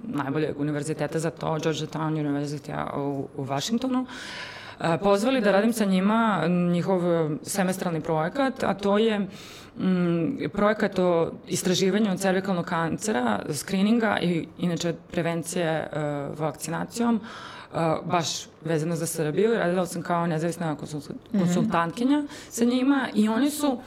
najboljeg 0.03 0.59
univerziteta 0.59 1.19
za 1.19 1.29
to, 1.29 1.47
Georgetown 1.47 2.13
University 2.13 2.97
u, 2.97 3.27
u 3.37 3.45
Washingtonu, 3.45 4.05
pozvali 5.03 5.41
da 5.41 5.51
radim 5.51 5.73
sa 5.73 5.85
njima 5.85 6.47
njihov 6.47 7.01
semestralni 7.43 8.01
projekat, 8.01 8.63
a 8.63 8.73
to 8.73 8.97
je 8.97 9.19
mm, 9.19 10.49
projekat 10.53 10.99
o 10.99 11.31
istraživanju 11.47 12.17
cervikalnog 12.17 12.65
kancera, 12.65 13.39
skrininga 13.53 14.17
i 14.21 14.47
inače 14.57 14.93
prevencije 15.11 15.87
uh, 15.91 16.39
vakcinacijom, 16.39 17.15
uh, 17.15 17.79
baš 18.05 18.47
vezano 18.65 18.95
za 18.95 19.05
Srbiju. 19.05 19.53
Radila 19.53 19.85
sam 19.85 20.01
kao 20.01 20.27
nezavisna 20.27 20.73
mhm. 20.73 20.79
konsultantkinja 21.39 22.17
mm 22.17 22.27
-hmm. 22.27 22.49
sa 22.49 22.65
njima 22.65 23.07
i 23.13 23.29
oni 23.29 23.49
su 23.49 23.79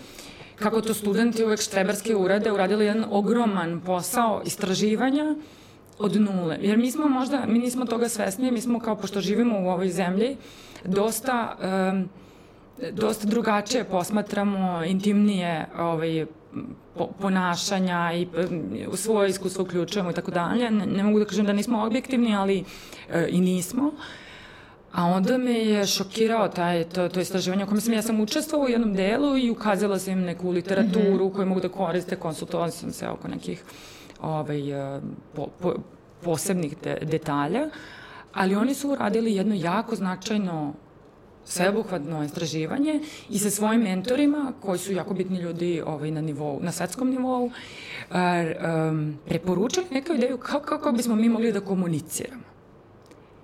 kako 0.58 0.80
to 0.80 0.94
studenti 0.94 1.44
uvek 1.44 1.60
štreberske 1.60 2.16
urade, 2.16 2.52
uradili 2.52 2.84
jedan 2.84 3.04
ogroman 3.10 3.80
posao 3.80 4.42
istraživanja 4.44 5.34
od 5.98 6.20
nule. 6.20 6.58
Jer 6.60 6.78
mi 6.78 6.90
smo 6.90 7.08
možda, 7.08 7.44
mi 7.46 7.58
nismo 7.58 7.84
toga 7.84 8.08
svesni, 8.08 8.50
mi 8.50 8.60
smo 8.60 8.80
kao 8.80 8.96
pošto 8.96 9.20
živimo 9.20 9.60
u 9.60 9.68
ovoj 9.68 9.88
zemlji, 9.88 10.36
dosta, 10.84 11.56
um, 11.92 12.08
dosta 12.92 13.26
drugačije 13.28 13.84
posmatramo 13.84 14.84
intimnije 14.84 15.66
ovaj, 15.78 16.26
po, 16.94 17.08
ponašanja 17.20 18.12
i 18.14 18.26
u 18.88 18.96
svoje 18.96 19.30
iskustvo 19.30 19.64
uključujemo 19.64 20.10
i 20.10 20.14
tako 20.14 20.30
dalje. 20.30 20.70
Ne, 20.70 21.02
mogu 21.02 21.18
da 21.18 21.24
kažem 21.24 21.46
da 21.46 21.52
nismo 21.52 21.82
objektivni, 21.86 22.36
ali 22.36 22.64
e, 23.10 23.28
i 23.30 23.40
nismo. 23.40 23.92
A 24.92 25.04
onda 25.04 25.38
me 25.38 25.52
je 25.52 25.86
šokirao 25.86 26.48
taj, 26.48 26.84
to, 26.84 27.08
to 27.08 27.20
istraživanje 27.20 27.64
u 27.64 27.66
kojem 27.66 27.80
sam 27.80 27.92
ja 27.92 28.02
sam 28.02 28.20
učestvovala 28.20 28.68
u 28.68 28.70
jednom 28.70 28.94
delu 28.94 29.36
i 29.36 29.50
ukazala 29.50 29.98
sam 29.98 30.12
im 30.12 30.20
neku 30.20 30.50
literaturu 30.50 31.14
mm 31.14 31.18
-hmm. 31.18 31.34
koju 31.34 31.46
mogu 31.46 31.60
da 31.60 31.68
koriste, 31.68 32.16
konsultovala 32.16 32.70
sam 32.70 32.92
se 32.92 33.08
oko 33.08 33.28
nekih 33.28 33.64
ovaj, 34.26 34.70
e, 34.70 35.00
po, 35.34 35.46
po, 35.60 35.74
posebnih 36.22 36.76
de, 36.82 36.98
detalja, 37.02 37.68
ali 38.32 38.56
oni 38.56 38.74
su 38.74 38.90
uradili 38.90 39.34
jedno 39.34 39.54
jako 39.54 39.96
značajno 39.96 40.74
sveobuhvatno 41.44 42.24
istraživanje 42.24 43.00
i 43.30 43.38
sa 43.38 43.50
svojim 43.50 43.82
mentorima, 43.82 44.52
koji 44.60 44.78
su 44.78 44.92
jako 44.92 45.14
bitni 45.14 45.38
ljudi 45.38 45.82
ovaj, 45.86 46.10
na, 46.10 46.20
nivou, 46.20 46.60
na 46.62 46.72
svetskom 46.72 47.10
nivou, 47.10 47.50
a, 48.10 48.44
um, 48.90 49.18
preporučili 49.26 49.86
neka 49.90 50.14
ideju 50.14 50.38
kako, 50.38 50.66
kako 50.66 50.92
bismo 50.92 51.14
mi 51.14 51.28
mogli 51.28 51.52
da 51.52 51.60
komuniciramo. 51.60 52.42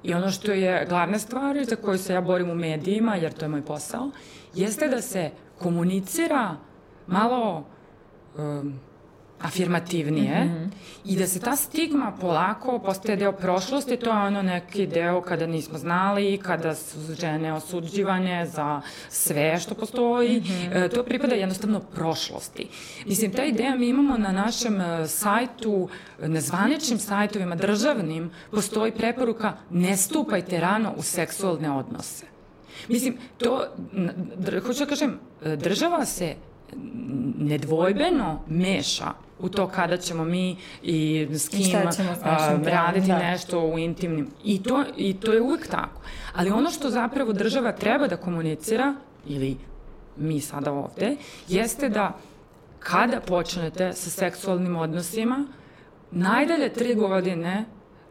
I 0.02 0.14
ono 0.14 0.30
što 0.30 0.52
je 0.52 0.86
glavna 0.88 1.18
stvar 1.18 1.64
za 1.64 1.76
koju 1.76 1.98
se 1.98 2.12
ja 2.12 2.20
borim 2.20 2.50
u 2.50 2.54
medijima, 2.54 3.16
jer 3.16 3.32
to 3.32 3.44
je 3.44 3.48
moj 3.48 3.62
posao, 3.62 4.10
jeste 4.54 4.88
da 4.88 5.02
se 5.02 5.30
komunicira 5.58 6.56
malo 7.06 7.64
um, 8.38 8.80
afirmativnije 9.42 10.44
mm 10.44 10.48
-hmm. 10.48 10.70
i 11.04 11.16
da 11.16 11.26
se 11.26 11.40
ta 11.40 11.56
stigma 11.56 12.12
polako 12.20 12.78
postaje 12.78 13.16
deo 13.16 13.32
prošlosti, 13.32 13.96
to 13.96 14.10
je 14.10 14.16
ono 14.16 14.42
neki 14.42 14.86
deo 14.86 15.22
kada 15.22 15.46
nismo 15.46 15.78
znali, 15.78 16.38
kada 16.42 16.74
su 16.74 16.98
žene 17.20 17.52
osuđivane 17.52 18.46
za 18.46 18.80
sve 19.08 19.58
što 19.58 19.74
postoji, 19.74 20.40
mm 20.40 20.44
-hmm. 20.44 20.84
e, 20.84 20.88
to 20.88 21.02
pripada 21.02 21.34
jednostavno 21.34 21.80
prošlosti. 21.80 22.68
Mislim, 23.06 23.32
ta 23.32 23.44
ideja 23.44 23.76
mi 23.76 23.88
imamo 23.88 24.18
na 24.18 24.32
našem 24.32 24.80
e, 24.80 25.08
sajtu, 25.08 25.88
na 26.18 26.40
zvaničnim 26.40 26.98
sajtovima 26.98 27.56
državnim, 27.56 28.30
postoji 28.50 28.92
preporuka 28.92 29.52
ne 29.70 29.96
stupajte 29.96 30.60
rano 30.60 30.94
u 30.96 31.02
seksualne 31.02 31.70
odnose. 31.70 32.26
Mislim, 32.88 33.16
to, 33.38 33.66
hoću 34.66 34.78
da 34.78 34.86
kažem, 34.86 35.18
e, 35.44 35.56
država 35.56 36.04
se 36.04 36.34
nedvojbeno 37.38 38.40
meša 38.48 39.12
u 39.38 39.48
to 39.48 39.68
kada 39.68 39.96
ćemo 39.96 40.24
mi 40.24 40.56
i 40.82 41.28
s 41.30 41.48
kim 41.48 41.76
a, 42.22 42.58
raditi 42.64 43.06
da. 43.06 43.18
nešto 43.18 43.60
u 43.60 43.78
intimnim. 43.78 44.28
I 44.44 44.62
to, 44.62 44.84
I 44.96 45.14
to 45.14 45.32
je 45.32 45.42
uvek 45.42 45.66
tako. 45.66 46.00
Ali 46.34 46.50
ono 46.50 46.70
što 46.70 46.90
zapravo 46.90 47.32
država 47.32 47.72
treba 47.72 48.08
da 48.08 48.16
komunicira, 48.16 48.94
ili 49.26 49.56
mi 50.16 50.40
sada 50.40 50.72
ovde, 50.72 51.16
jeste 51.48 51.88
da 51.88 52.18
kada 52.78 53.20
počnete 53.20 53.92
sa 53.92 54.10
seksualnim 54.10 54.76
odnosima, 54.76 55.46
najdalje 56.10 56.72
tri 56.72 56.94
godine 56.94 57.64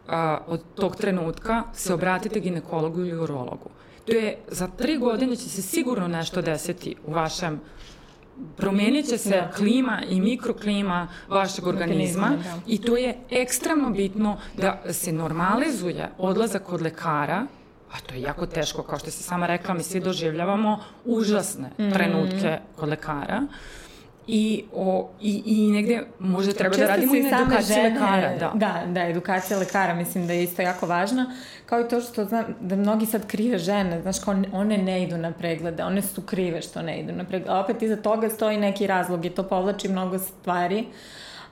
a, 0.08 0.38
od 0.48 0.62
tog 0.76 0.96
trenutka 0.96 1.64
se 1.74 1.94
obratite 1.94 2.40
ginekologu 2.40 3.00
ili 3.00 3.18
urologu. 3.18 3.70
To 4.06 4.12
je, 4.12 4.38
za 4.48 4.68
tri 4.68 4.98
godine 4.98 5.36
će 5.36 5.50
se 5.50 5.62
sigurno 5.62 6.08
nešto 6.08 6.42
desiti 6.42 6.96
u 7.06 7.14
vašem 7.14 7.60
promenit 8.58 9.06
će 9.10 9.18
se 9.18 9.44
klima 9.56 10.02
i 10.10 10.22
mikroklima 10.22 11.08
vašeg 11.28 11.68
organizma 11.68 12.30
da. 12.30 12.60
i 12.68 12.82
to 12.82 12.98
je 12.98 13.18
ekstremno 13.30 13.90
bitno 13.90 14.38
da 14.58 14.82
se 14.94 15.12
normalizuje 15.12 16.10
odlazak 16.18 16.64
kod 16.64 16.82
lekara 16.82 17.48
a 17.92 18.00
to 18.00 18.16
je 18.16 18.22
jako 18.22 18.46
teško, 18.46 18.84
kao 18.84 19.00
što 19.00 19.12
se 19.12 19.24
sama 19.24 19.48
rekla, 19.48 19.74
mi 19.74 19.84
svi 19.84 20.00
doživljavamo 20.00 20.80
užasne 21.06 21.70
-hmm. 21.78 21.94
trenutke 21.94 22.60
kod 22.76 22.90
lekara 22.90 23.48
i, 24.34 24.64
o, 24.74 25.10
i, 25.22 25.44
i 25.46 25.72
negde 25.72 26.04
možda 26.20 26.54
treba 26.54 26.78
da 26.78 26.88
radimo 26.88 27.16
i 27.16 27.24
na 27.24 27.42
edukaciji 27.42 27.76
žene, 27.76 27.90
lekara. 27.90 28.38
Da. 28.40 28.52
da, 28.56 28.84
da, 28.88 29.08
edukacija 29.08 29.60
lekara 29.60 29.94
mislim 29.94 30.28
da 30.28 30.34
je 30.34 30.44
isto 30.44 30.62
jako 30.62 30.86
važna, 30.86 31.36
kao 31.66 31.82
i 31.82 31.88
to 31.88 32.02
što 32.02 32.26
znam 32.26 32.46
da 32.60 32.76
mnogi 32.76 33.06
sad 33.06 33.28
krive 33.28 33.58
žene, 33.58 34.02
znaš 34.02 34.20
kao 34.20 34.36
one 34.54 34.78
ne 34.78 35.04
idu 35.04 35.18
na 35.18 35.32
preglede, 35.32 35.84
one 35.84 36.02
su 36.02 36.22
krive 36.22 36.62
što 36.62 36.82
ne 36.82 37.00
idu 37.00 37.14
na 37.14 37.24
preglede, 37.24 37.52
a 37.52 37.60
opet 37.60 37.82
iza 37.82 37.96
toga 37.96 38.30
stoji 38.30 38.58
neki 38.58 38.88
razlog 38.88 39.26
i 39.26 39.30
to 39.30 39.44
povlači 39.44 39.90
mnogo 39.90 40.20
stvari, 40.20 40.86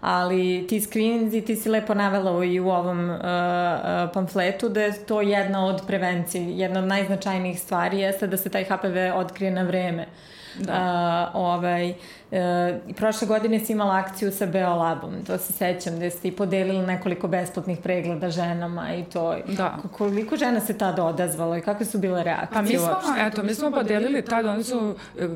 ali 0.02 0.66
ti 0.70 0.82
screeninzi, 0.82 1.42
ti 1.42 1.56
si 1.56 1.70
lepo 1.70 1.94
navela 1.94 2.46
i 2.46 2.60
u 2.60 2.70
ovom 2.70 3.10
uh, 3.10 3.16
uh, 3.16 3.22
pamfletu 4.14 4.70
da 4.70 4.82
je 4.82 5.06
to 5.06 5.22
jedna 5.22 5.66
od 5.66 5.82
prevencije, 5.88 6.58
jedna 6.58 6.80
od 6.80 6.88
najznačajnijih 6.88 7.60
stvari 7.60 8.00
jeste 8.00 8.28
da 8.28 8.38
se 8.38 8.50
taj 8.50 8.64
HPV 8.64 8.98
otkrije 9.16 9.52
na 9.52 9.64
vreme. 9.64 10.06
Da. 10.60 11.30
Uh, 11.34 11.42
ovaj, 11.42 11.94
E, 12.32 12.80
prošle 12.96 13.28
godine 13.28 13.60
si 13.60 13.72
imala 13.74 13.96
akciju 13.96 14.32
sa 14.32 14.46
Beolabom, 14.46 15.14
to 15.28 15.38
se 15.38 15.54
sećam, 15.54 15.96
gde 15.96 16.10
ste 16.10 16.28
i 16.28 16.32
podelili 16.32 16.86
nekoliko 16.88 17.28
besplatnih 17.28 17.80
pregleda 17.84 18.30
ženama 18.30 18.96
i 18.96 19.04
to. 19.04 19.36
Da. 19.48 19.78
Koliko 19.92 20.38
žena 20.38 20.60
se 20.60 20.78
tada 20.78 21.04
odazvalo 21.04 21.58
i 21.58 21.62
kakve 21.62 21.86
su 21.86 21.98
bile 21.98 22.24
reakcije 22.24 22.54
Pa 22.54 22.62
mi 22.62 22.78
smo, 22.78 22.88
uopšte? 22.88 23.12
eto, 23.28 23.44
mi 23.44 23.54
smo 23.54 23.72
podelili 23.72 24.22
tada, 24.22 24.52
oni 24.52 24.64
su 24.64 24.96
e, 25.20 25.28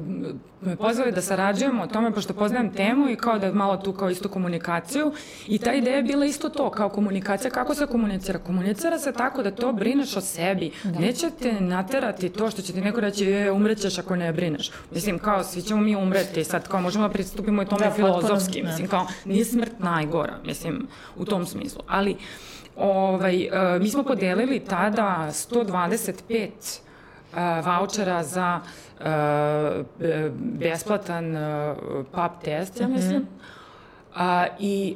me 0.61 0.75
pozvali 0.75 1.11
da 1.11 1.21
sarađujemo 1.21 1.83
o 1.83 1.87
tome, 1.87 2.11
pošto 2.11 2.33
poznajem 2.33 2.73
temu 2.73 3.09
i 3.09 3.15
kao 3.15 3.39
da 3.39 3.53
malo 3.53 3.77
tu 3.77 3.93
kao 3.93 4.09
istu 4.09 4.29
komunikaciju 4.29 5.11
i 5.47 5.57
ta 5.57 5.73
ideja 5.73 5.95
je 5.95 6.03
bila 6.03 6.25
isto 6.25 6.49
to, 6.49 6.69
kao 6.69 6.89
komunikacija, 6.89 7.51
kako 7.51 7.75
se 7.75 7.85
komunicira? 7.85 8.39
Komunicira 8.39 8.99
se 8.99 9.11
tako 9.11 9.43
da 9.43 9.51
to 9.51 9.73
brineš 9.73 10.17
o 10.17 10.21
sebi. 10.21 10.71
Da. 10.83 10.99
Neće 10.99 11.29
te 11.41 11.51
naterati 11.61 12.29
to 12.29 12.49
što 12.51 12.61
će 12.61 12.73
ti 12.73 12.81
neko 12.81 12.99
reći, 12.99 13.31
e, 13.31 13.51
umrećeš 13.51 13.99
ako 13.99 14.15
ne 14.15 14.33
brineš. 14.33 14.71
Mislim, 14.91 15.19
kao, 15.19 15.43
svi 15.43 15.61
ćemo 15.61 15.81
mi 15.81 15.95
umreti, 15.95 16.43
sad 16.43 16.67
kao 16.67 16.82
možemo 16.83 17.07
da 17.07 17.13
pristupimo 17.13 17.61
i 17.61 17.65
tome 17.65 17.85
da, 17.85 17.91
filozofski, 17.91 18.61
da. 18.61 18.67
mislim, 18.67 18.87
kao, 18.87 19.07
nije 19.25 19.45
smrt 19.45 19.71
najgora, 19.79 20.37
mislim, 20.45 20.87
u 21.15 21.25
tom 21.25 21.45
smislu. 21.45 21.81
Ali, 21.87 22.15
ovaj, 22.75 23.47
uh, 23.47 23.81
mi 23.81 23.89
smo 23.89 24.03
podelili 24.03 24.59
tada 24.59 25.27
125 25.29 26.49
uh, 26.49 27.37
vouchera 27.65 28.23
za 28.23 28.59
uh, 28.59 29.05
besplatan 30.37 31.35
pap 32.11 32.43
test, 32.43 32.79
ja 32.79 32.87
mhm. 32.87 32.95
mislim. 32.95 33.17
Mm 33.17 33.27
-hmm. 34.15 34.47
I 34.59 34.95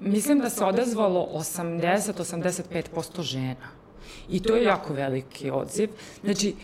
mislim 0.00 0.38
da 0.38 0.50
se 0.50 0.64
odazvalo 0.64 1.28
80-85% 1.34 3.22
žena. 3.22 3.66
I 4.28 4.42
to 4.42 4.56
je 4.56 4.64
jako 4.64 4.92
veliki 4.92 5.50
odziv. 5.50 5.90
Znači, 6.24 6.54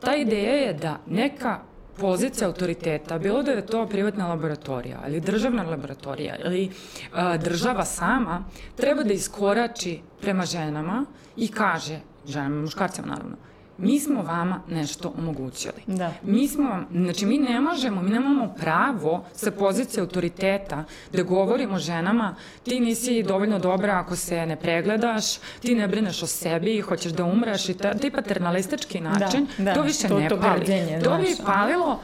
ta 0.00 0.16
ideja 0.16 0.54
je 0.54 0.72
da 0.72 0.98
neka 1.06 1.58
pozicija 2.00 2.48
autoriteta, 2.48 3.18
bilo 3.18 3.42
da 3.42 3.50
je 3.50 3.66
to 3.66 3.86
privatna 3.86 4.28
laboratorija 4.28 4.98
ili 5.08 5.20
državna 5.20 5.62
laboratorija 5.62 6.36
ili 6.44 6.70
a, 7.12 7.36
država 7.36 7.84
sama, 7.84 8.44
treba 8.76 9.02
da 9.02 9.12
iskorači 9.12 10.00
prema 10.20 10.44
ženama 10.44 11.04
i 11.36 11.48
kaže, 11.48 12.00
ženama, 12.26 12.60
muškarcima 12.60 13.06
naravno, 13.06 13.36
mi 13.78 14.00
smo 14.00 14.22
vama 14.22 14.60
nešto 14.68 15.12
omogućili. 15.18 15.82
Da. 15.86 16.12
Mi 16.22 16.48
smo 16.48 16.68
vam, 16.68 16.86
znači 16.92 17.26
mi 17.26 17.38
ne 17.38 17.60
možemo, 17.60 18.02
mi 18.02 18.10
nemamo 18.10 18.54
pravo 18.60 19.24
sa 19.34 19.50
pozicije 19.50 20.00
autoriteta 20.00 20.84
da 21.12 21.22
govorimo 21.22 21.78
ženama 21.78 22.36
ti 22.64 22.80
nisi 22.80 23.22
dovoljno 23.22 23.58
dobra 23.58 23.98
ako 23.98 24.16
se 24.16 24.46
ne 24.46 24.56
pregledaš, 24.56 25.24
ti 25.60 25.74
ne 25.74 25.88
brineš 25.88 26.22
o 26.22 26.26
sebi, 26.26 26.76
i 26.76 26.80
hoćeš 26.80 27.12
da 27.12 27.24
umreš 27.24 27.68
i 27.68 27.74
taj 27.74 28.10
paternalistički 28.14 29.00
način, 29.00 29.46
da, 29.58 29.64
da, 29.64 29.74
to 29.74 29.82
više 29.82 30.08
to, 30.08 30.18
ne 30.18 30.28
to 30.28 30.40
pali. 30.40 30.66
To 31.04 31.18
bi 31.18 31.36
palilo 31.46 32.00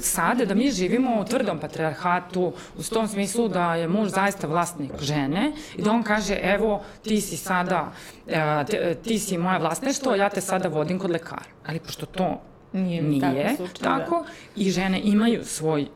sada 0.00 0.44
da 0.44 0.54
mi 0.54 0.70
živimo 0.70 1.20
u 1.20 1.24
tvrdom 1.24 1.58
patriarhatu 1.58 2.52
u 2.78 2.82
tom 2.82 3.08
smislu 3.08 3.48
da 3.48 3.74
je 3.74 3.88
muž 3.88 4.08
zaista 4.08 4.46
vlasnik 4.46 4.92
žene 5.00 5.52
i 5.76 5.82
da 5.82 5.90
on 5.90 6.02
kaže 6.02 6.38
evo 6.42 6.82
ti 7.02 7.20
si 7.20 7.36
sada 7.36 7.92
e, 8.26 8.94
ti 8.94 9.18
si 9.18 9.38
moje 9.38 9.58
vlasništvo 9.58 10.14
ja 10.14 10.28
te 10.28 10.40
sada 10.40 10.68
vodim 10.68 10.98
kod 10.98 11.10
lekara 11.10 11.42
ali 11.66 11.80
pošto 11.80 12.06
to 12.06 12.40
nije, 12.72 13.02
nije 13.02 13.56
slučaj, 13.56 13.74
da. 13.82 13.98
tako 13.98 14.22
da. 14.22 14.62
i 14.62 14.70
žene 14.70 15.00
imaju 15.04 15.44
svoj 15.44 15.86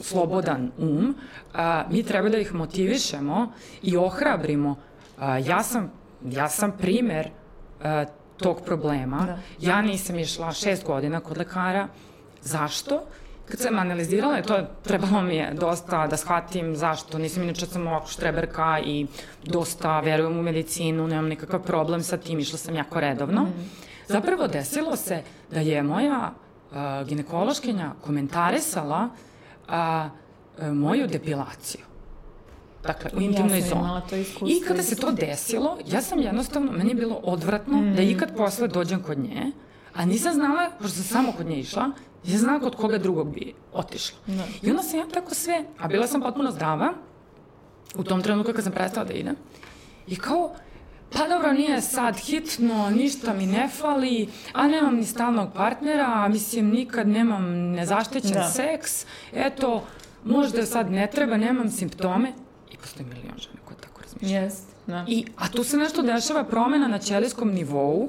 slobodan 0.00 0.70
um 0.78 1.14
a, 1.54 1.84
mi 1.90 2.02
treba 2.02 2.28
da 2.28 2.38
ih 2.38 2.54
motivišemo 2.54 3.52
i 3.82 3.96
ohrabrimo 3.96 4.76
a, 5.18 5.38
ja 5.38 5.62
sam 5.62 5.92
ja 6.24 6.48
sam 6.48 6.72
primer 6.78 7.28
a, 7.82 8.04
tog 8.36 8.60
problema 8.64 9.26
da. 9.26 9.38
ja 9.60 9.82
nisam 9.82 10.18
išla 10.18 10.52
šest 10.52 10.84
godina 10.84 11.20
kod 11.20 11.38
lekara 11.38 11.88
Zašto? 12.46 13.02
Kad 13.48 13.60
sam 13.60 13.78
analizirala, 13.78 14.42
to 14.42 14.58
trebalo 14.82 15.22
mi 15.22 15.36
je 15.36 15.54
dosta 15.54 16.06
da 16.06 16.16
shvatim 16.16 16.76
zašto. 16.76 17.18
Nisam 17.18 17.42
inače 17.42 17.66
sam 17.66 17.86
ovako 17.86 18.08
štreberka 18.08 18.78
i 18.84 19.06
dosta 19.44 20.00
verujem 20.00 20.38
u 20.38 20.42
medicinu, 20.42 21.06
nemam 21.06 21.28
nikakav 21.28 21.62
problem 21.62 22.02
sa 22.02 22.16
tim, 22.16 22.38
išla 22.38 22.58
sam 22.58 22.74
jako 22.74 23.00
redovno. 23.00 23.42
Mm. 23.42 23.70
Zapravo 24.08 24.46
desilo 24.46 24.96
se 24.96 25.22
da 25.50 25.60
je 25.60 25.82
moja 25.82 26.32
uh, 26.70 27.08
ginekološkinja 27.08 27.92
komentarisala 28.00 29.08
uh, 29.68 30.72
moju 30.72 31.06
depilaciju. 31.06 31.84
Dakle, 32.86 33.10
u 33.16 33.20
intimnoj 33.20 33.58
ja 33.58 33.66
zoni. 33.66 34.22
I 34.46 34.60
kada 34.60 34.82
se 34.82 34.96
to 34.96 35.12
desilo, 35.12 35.78
ja 35.86 36.02
sam 36.02 36.18
jednostavno, 36.18 36.72
meni 36.72 36.90
je 36.90 36.94
bilo 36.94 37.14
odvratno 37.14 37.78
mm. 37.78 37.94
da 37.94 38.02
ikad 38.02 38.36
posle 38.36 38.68
dođem 38.68 39.02
kod 39.02 39.18
nje, 39.18 39.52
a 39.96 40.04
nisam 40.04 40.34
znala, 40.34 40.70
pošto 40.78 40.94
sam 40.94 41.04
samo 41.04 41.32
kod 41.32 41.46
nje 41.46 41.58
išla, 41.58 41.90
Ja 42.26 42.38
znam 42.38 42.60
kod 42.60 42.76
koga 42.76 42.98
drugog 42.98 43.34
bi 43.34 43.54
otišla. 43.72 44.18
Da. 44.26 44.44
I 44.62 44.70
onda 44.70 44.82
sam 44.82 44.98
ja 44.98 45.06
tako 45.14 45.34
sve, 45.34 45.64
a 45.78 45.88
bila 45.88 46.06
sam 46.06 46.20
potpuno 46.20 46.50
zdrava, 46.50 46.92
u 47.94 48.04
tom 48.04 48.22
trenutku 48.22 48.52
kad 48.52 48.64
sam 48.64 48.72
prestala 48.72 49.06
da 49.06 49.12
idem, 49.12 49.36
i 50.06 50.16
kao, 50.16 50.54
pa 51.12 51.28
dobro, 51.28 51.52
nije 51.52 51.80
sad 51.80 52.16
hitno, 52.16 52.90
ništa 52.90 53.34
mi 53.34 53.46
ne 53.46 53.68
fali, 53.68 54.28
a 54.52 54.68
nemam 54.68 54.96
ni 54.96 55.04
stalnog 55.04 55.52
partnera, 55.54 56.28
mislim, 56.28 56.70
nikad 56.70 57.08
nemam 57.08 57.44
nezaštićen 57.52 58.32
da. 58.32 58.48
seks, 58.48 59.06
eto, 59.32 59.84
možda 60.24 60.66
sad 60.66 60.90
ne 60.90 61.06
treba, 61.06 61.36
nemam 61.36 61.70
simptome, 61.70 62.32
i 62.70 62.76
postoji 62.76 63.06
milion 63.08 63.38
žena 63.38 63.58
koje 63.64 63.76
tako 63.80 64.00
razmišljaju. 64.02 64.48
Yes, 64.48 64.54
da. 64.86 65.04
I, 65.08 65.26
a 65.36 65.48
tu 65.48 65.64
se 65.64 65.76
nešto 65.76 66.02
dešava 66.02 66.44
promena 66.44 66.88
na 66.88 66.98
ćelijskom 66.98 67.52
nivou, 67.52 68.08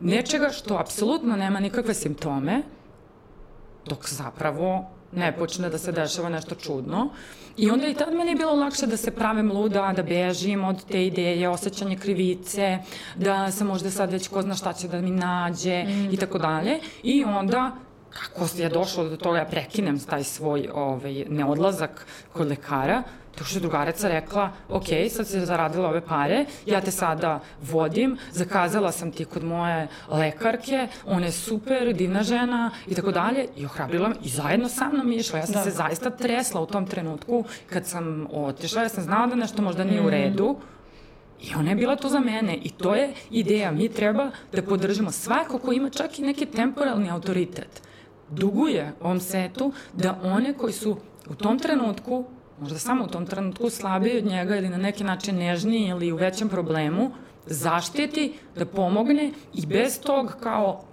nečega 0.00 0.50
što 0.50 0.76
apsolutno 0.76 1.36
nema 1.36 1.60
nikakve 1.60 1.94
simptome, 1.94 2.62
dok 3.86 4.08
zapravo 4.08 4.90
ne 5.12 5.32
počne 5.36 5.70
da 5.70 5.78
se 5.78 5.92
dešava 5.92 6.28
nešto 6.28 6.54
čudno. 6.54 7.08
I 7.56 7.70
onda 7.70 7.86
i 7.86 7.94
tad 7.94 8.14
meni 8.14 8.30
je 8.30 8.36
bilo 8.36 8.52
lakše 8.52 8.86
da 8.86 8.96
se 8.96 9.10
pravim 9.10 9.52
luda, 9.52 9.92
da 9.96 10.02
bežim 10.02 10.64
od 10.64 10.84
te 10.84 11.06
ideje, 11.06 11.48
osjećanje 11.48 11.96
krivice, 11.96 12.78
da 13.16 13.50
sam 13.50 13.66
možda 13.66 13.90
sad 13.90 14.12
već 14.12 14.28
ko 14.28 14.42
zna 14.42 14.54
šta 14.54 14.72
će 14.72 14.88
da 14.88 15.00
mi 15.00 15.10
nađe 15.10 15.84
i 16.12 16.16
tako 16.16 16.38
dalje. 16.38 16.80
I 17.02 17.24
onda 17.24 17.72
kako 18.10 18.48
je 18.56 18.68
došlo 18.68 19.04
do 19.08 19.16
toga, 19.16 19.38
ja 19.38 19.44
prekinem 19.44 19.98
taj 19.98 20.24
svoj 20.24 20.68
ovaj, 20.74 21.24
neodlazak 21.28 22.06
kod 22.32 22.48
lekara, 22.48 23.02
To 23.38 23.44
što 23.44 23.56
je 23.56 23.60
drugarica 23.60 24.08
rekla, 24.08 24.50
ok, 24.68 24.84
sad 25.10 25.26
si 25.26 25.40
zaradila 25.40 25.88
ove 25.88 26.00
pare, 26.00 26.44
ja 26.66 26.80
te 26.80 26.90
sada 26.90 27.40
vodim, 27.62 28.16
zakazala 28.32 28.92
sam 28.92 29.12
ti 29.12 29.24
kod 29.24 29.44
moje 29.44 29.88
lekarke, 30.10 30.88
ona 31.06 31.26
je 31.26 31.32
super, 31.32 31.94
divna 31.94 32.22
žena 32.22 32.70
i 32.86 32.94
tako 32.94 33.10
dalje 33.10 33.46
i 33.56 33.64
ohrabrila 33.64 34.08
me 34.08 34.14
i 34.22 34.28
zajedno 34.28 34.68
sa 34.68 34.88
mnom 34.88 35.12
išla. 35.12 35.38
Ja 35.38 35.46
sam 35.46 35.54
da. 35.54 35.62
se 35.62 35.70
zaista 35.70 36.10
tresla 36.10 36.60
u 36.60 36.66
tom 36.66 36.86
trenutku 36.86 37.44
kad 37.70 37.86
sam 37.86 38.26
otišla, 38.32 38.82
ja 38.82 38.88
sam 38.88 39.04
znala 39.04 39.26
da 39.26 39.34
nešto 39.34 39.62
možda 39.62 39.84
nije 39.84 40.00
u 40.00 40.06
mm. 40.06 40.08
redu, 40.08 40.56
I 41.40 41.54
ona 41.54 41.70
je 41.70 41.76
bila 41.76 41.96
tu 41.96 42.08
za 42.08 42.18
mene 42.20 42.56
i 42.62 42.70
to 42.70 42.94
je 42.94 43.12
ideja. 43.30 43.70
Mi 43.70 43.88
treba 43.88 44.30
da 44.52 44.62
podržimo 44.62 45.12
svako 45.12 45.58
ko 45.58 45.72
ima 45.72 45.90
čak 45.90 46.18
i 46.18 46.22
neki 46.22 46.46
temporalni 46.46 47.10
autoritet. 47.10 47.82
Duguje 48.30 48.92
ovom 49.00 49.20
setu 49.20 49.72
da 49.94 50.18
one 50.22 50.54
koji 50.54 50.72
su 50.72 50.96
u 51.30 51.34
tom 51.34 51.58
trenutku 51.58 52.24
možda 52.60 52.78
samo 52.78 53.04
u 53.04 53.08
tom 53.08 53.26
trenutku 53.26 53.70
slabiji 53.70 54.18
od 54.18 54.24
njega 54.24 54.56
ili 54.56 54.68
na 54.68 54.76
neki 54.76 55.04
način 55.04 55.36
nežniji 55.36 55.88
ili 55.88 56.12
u 56.12 56.16
većem 56.16 56.48
problemu, 56.48 57.10
zaštiti, 57.46 58.32
da 58.56 58.66
pomogne 58.66 59.32
i 59.54 59.66
bez 59.66 60.00
tog 60.00 60.36
kao 60.42 60.84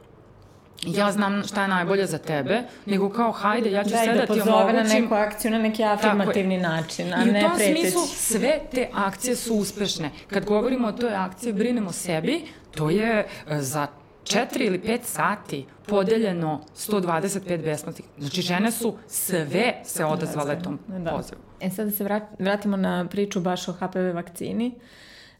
ja 0.84 1.12
znam 1.12 1.43
šta 1.43 1.62
je 1.62 1.67
najbolje 1.67 2.06
za 2.06 2.17
tebe, 2.17 2.63
nego 2.86 3.10
kao 3.10 3.32
hajde, 3.32 3.71
ja 3.71 3.84
ću 3.84 3.89
da, 3.89 3.97
sve 3.97 4.13
da, 4.13 4.25
ti 4.25 4.41
omogućim. 4.41 4.75
Na 4.75 4.84
neku 4.84 5.13
akciju 5.13 5.51
na 5.51 5.58
neki 5.58 5.84
afirmativni 5.84 6.58
način, 6.58 7.13
a 7.13 7.25
ne 7.25 7.32
preteći. 7.32 7.43
I 7.43 7.45
u 7.45 7.49
tom 7.49 7.60
smislu 7.60 8.01
sve 8.08 8.60
te 8.71 8.89
akcije 8.93 9.36
su 9.36 9.56
uspešne. 9.56 10.12
Kad 10.28 10.45
govorimo 10.45 10.88
o 10.88 10.91
toj 10.91 11.15
akciji 11.15 11.54
Brinemo 11.54 11.91
sebi, 11.91 12.45
to 12.75 12.89
je 12.89 13.28
e, 13.49 13.62
za 13.62 13.88
četiri 14.26 14.66
ili 14.66 14.82
pet 14.82 15.02
sati 15.04 15.66
podeljeno 15.88 16.62
125 16.76 17.64
besplatnih. 17.64 18.08
Znači, 18.18 18.42
žene 18.42 18.72
su 18.72 18.98
sve 19.08 19.74
se 19.84 20.06
odazvale 20.06 20.60
tom 20.64 20.80
da. 20.88 21.12
pozivu. 21.12 21.42
E 21.62 21.70
sad 21.70 21.86
da 21.86 21.92
se 21.92 22.20
vratimo 22.40 22.78
na 22.78 23.08
priču 23.08 23.40
baš 23.40 23.68
o 23.68 23.74
HPV 23.74 24.16
vakcini. 24.16 24.80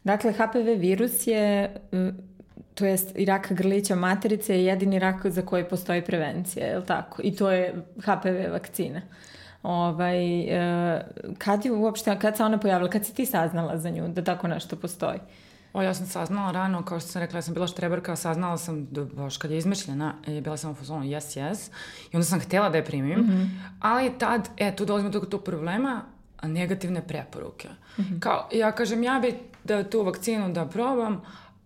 Dakle, 0.04 0.32
HPV 0.32 0.78
virus 0.78 1.26
je, 1.26 1.76
to 2.74 2.86
jest 2.86 3.12
i 3.14 3.24
rak 3.24 3.52
grlića 3.52 3.94
materice 3.94 4.54
je 4.54 4.64
jedini 4.64 4.98
rak 4.98 5.26
za 5.26 5.42
koji 5.42 5.64
postoji 5.64 6.02
prevencija, 6.02 6.66
je 6.66 6.78
li 6.78 6.86
tako? 6.86 7.22
I 7.24 7.36
to 7.36 7.50
je 7.50 7.74
HPV 8.00 8.52
vakcina. 8.52 9.02
Uh, 9.04 9.36
Ovaj, 9.66 10.40
e, 10.40 11.04
kad 11.38 11.64
je 11.64 11.72
uopšte, 11.72 12.18
kad 12.18 12.36
se 12.36 12.44
ona 12.44 12.58
pojavila, 12.58 12.90
kad 12.90 13.04
si 13.04 13.14
ti 13.14 13.26
saznala 13.26 13.78
za 13.78 13.90
nju 13.90 14.08
da 14.08 14.24
tako 14.24 14.48
nešto 14.48 14.76
postoji? 14.76 15.18
O, 15.76 15.82
ja 15.82 15.94
sam 15.94 16.06
saznala 16.06 16.52
rano, 16.52 16.82
kao 16.82 17.00
što 17.00 17.08
sam 17.08 17.22
rekla, 17.22 17.38
ja 17.38 17.42
sam 17.42 17.54
bila 17.54 17.66
štreberka, 17.66 18.16
saznala 18.16 18.58
sam, 18.58 18.86
da, 18.90 19.04
baš 19.04 19.36
kad 19.36 19.50
je 19.50 19.58
izmišljena, 19.58 20.14
i 20.26 20.40
bila 20.40 20.56
sam 20.56 20.70
u 20.70 20.74
fazonu 20.74 21.04
yes, 21.04 21.40
yes, 21.40 21.70
i 22.12 22.16
onda 22.16 22.24
sam 22.24 22.40
htjela 22.40 22.68
da 22.68 22.76
je 22.76 22.84
primim, 22.84 23.20
mm 23.20 23.28
-hmm. 23.28 23.48
ali 23.80 24.18
tad, 24.18 24.48
e, 24.56 24.76
tu 24.76 24.84
dolazimo 24.84 25.10
do 25.10 25.20
tog 25.20 25.44
problema, 25.44 26.02
negativne 26.42 27.06
preporuke. 27.06 27.68
Mm 27.68 28.02
-hmm. 28.02 28.20
Kao, 28.20 28.48
ja 28.52 28.72
kažem, 28.72 29.02
ja 29.02 29.18
bi 29.22 29.34
da 29.64 29.90
tu 29.90 30.02
vakcinu 30.02 30.52
da 30.52 30.66
probam, 30.66 31.22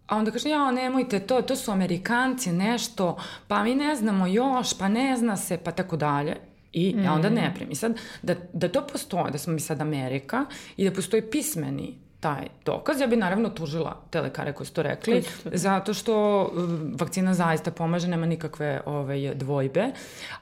A 0.06 0.16
onda 0.16 0.30
kaže, 0.30 0.48
ja, 0.48 0.70
nemojte 0.70 1.20
to, 1.20 1.42
to 1.42 1.56
su 1.56 1.70
Amerikanci, 1.70 2.52
nešto, 2.52 3.18
pa 3.48 3.62
mi 3.62 3.74
ne 3.74 3.96
znamo 3.96 4.26
još, 4.26 4.78
pa 4.78 4.88
ne 4.88 5.16
zna 5.16 5.36
se, 5.36 5.58
pa 5.64 5.70
tako 5.70 5.96
dalje. 5.96 6.36
I 6.72 6.94
mm. 6.96 7.04
ja 7.04 7.12
onda 7.12 7.28
ne 7.28 7.52
primim. 7.54 7.72
I 7.72 7.74
sad, 7.74 7.98
da, 8.22 8.34
da 8.52 8.68
to 8.68 8.86
postoje, 8.86 9.30
da 9.30 9.38
smo 9.38 9.52
mi 9.52 9.60
sad 9.60 9.80
Amerika 9.80 10.44
i 10.76 10.84
da 10.84 10.94
postoji 10.94 11.22
pismeni 11.22 11.98
taj 12.20 12.48
dokaz, 12.64 13.00
ja 13.00 13.06
bi 13.06 13.16
naravno 13.16 13.48
tužila 13.48 13.96
te 14.10 14.20
lekare 14.20 14.52
koji 14.52 14.66
su 14.66 14.72
to 14.72 14.82
rekli, 14.82 15.22
zato 15.44 15.94
što 15.94 16.42
um, 16.42 16.94
vakcina 17.00 17.34
zaista 17.34 17.70
pomaže, 17.70 18.08
nema 18.08 18.26
nikakve 18.26 18.80
ove, 18.86 19.34
dvojbe. 19.34 19.90